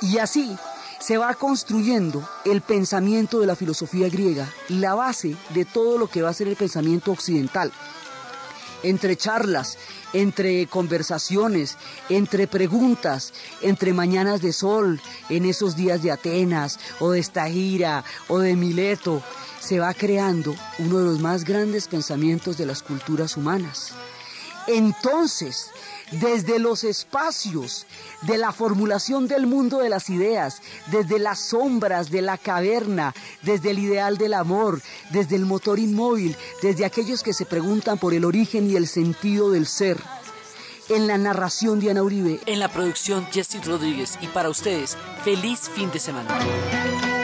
Y 0.00 0.16
así 0.18 0.56
se 0.98 1.16
va 1.16 1.34
construyendo 1.34 2.28
el 2.44 2.60
pensamiento 2.60 3.40
de 3.40 3.46
la 3.46 3.56
filosofía 3.56 4.08
griega, 4.08 4.52
la 4.68 4.94
base 4.94 5.36
de 5.50 5.64
todo 5.64 5.98
lo 5.98 6.08
que 6.08 6.22
va 6.22 6.30
a 6.30 6.34
ser 6.34 6.48
el 6.48 6.56
pensamiento 6.56 7.12
occidental. 7.12 7.72
Entre 8.82 9.16
charlas, 9.16 9.76
entre 10.12 10.66
conversaciones, 10.68 11.76
entre 12.08 12.46
preguntas, 12.46 13.32
entre 13.60 13.92
mañanas 13.92 14.40
de 14.40 14.52
sol, 14.52 15.00
en 15.28 15.44
esos 15.44 15.76
días 15.76 16.02
de 16.02 16.12
Atenas, 16.12 16.78
o 17.00 17.10
de 17.10 17.18
Estagira, 17.18 18.04
o 18.28 18.38
de 18.38 18.54
Mileto, 18.54 19.22
se 19.60 19.80
va 19.80 19.92
creando 19.94 20.54
uno 20.78 20.98
de 20.98 21.04
los 21.04 21.18
más 21.20 21.44
grandes 21.44 21.88
pensamientos 21.88 22.56
de 22.56 22.66
las 22.66 22.82
culturas 22.82 23.36
humanas. 23.36 23.94
Entonces, 24.68 25.70
desde 26.12 26.58
los 26.58 26.84
espacios 26.84 27.86
de 28.22 28.36
la 28.36 28.52
formulación 28.52 29.26
del 29.26 29.46
mundo 29.46 29.78
de 29.78 29.88
las 29.88 30.10
ideas, 30.10 30.60
desde 30.90 31.18
las 31.18 31.40
sombras 31.40 32.10
de 32.10 32.20
la 32.20 32.36
caverna, 32.36 33.14
desde 33.42 33.70
el 33.70 33.78
ideal 33.78 34.18
del 34.18 34.34
amor, 34.34 34.82
desde 35.10 35.36
el 35.36 35.46
motor 35.46 35.78
inmóvil, 35.78 36.36
desde 36.62 36.84
aquellos 36.84 37.22
que 37.22 37.32
se 37.32 37.46
preguntan 37.46 37.96
por 37.96 38.12
el 38.12 38.26
origen 38.26 38.70
y 38.70 38.76
el 38.76 38.86
sentido 38.86 39.50
del 39.50 39.66
ser. 39.66 39.98
En 40.90 41.06
la 41.06 41.16
narración 41.16 41.80
Diana 41.80 42.02
Uribe. 42.02 42.40
En 42.46 42.60
la 42.60 42.68
producción 42.68 43.26
Jesse 43.32 43.64
Rodríguez. 43.64 44.18
Y 44.20 44.26
para 44.28 44.50
ustedes, 44.50 44.96
feliz 45.24 45.70
fin 45.74 45.90
de 45.90 45.98
semana. 45.98 47.17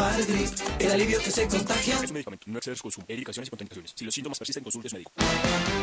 Genfargrip, 0.00 0.50
el 0.78 0.92
alivio 0.92 1.18
que 1.18 1.30
se 1.30 1.46
contagia. 1.46 1.94
Es 1.96 2.10
un 2.10 2.14
medicamento, 2.14 2.44
no 2.46 2.58
exceder 2.58 2.76
su 2.76 2.82
consumo. 2.84 3.06
Indicaciones 3.08 3.48
y 3.48 3.50
contraindicaciones. 3.50 3.92
Si 3.94 4.04
los 4.04 4.14
síntomas 4.14 4.38
persisten, 4.38 4.64
consulte 4.64 4.88
a 4.88 4.92
médico. 4.92 5.12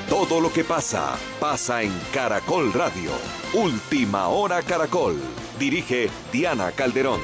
Todo 0.09 0.41
lo 0.41 0.51
que 0.51 0.63
pasa, 0.63 1.17
pasa 1.39 1.83
en 1.83 1.93
Caracol 2.13 2.73
Radio. 2.73 3.11
Última 3.53 4.27
hora 4.29 4.61
Caracol. 4.63 5.19
Dirige 5.59 6.09
Diana 6.31 6.71
Calderón. 6.71 7.21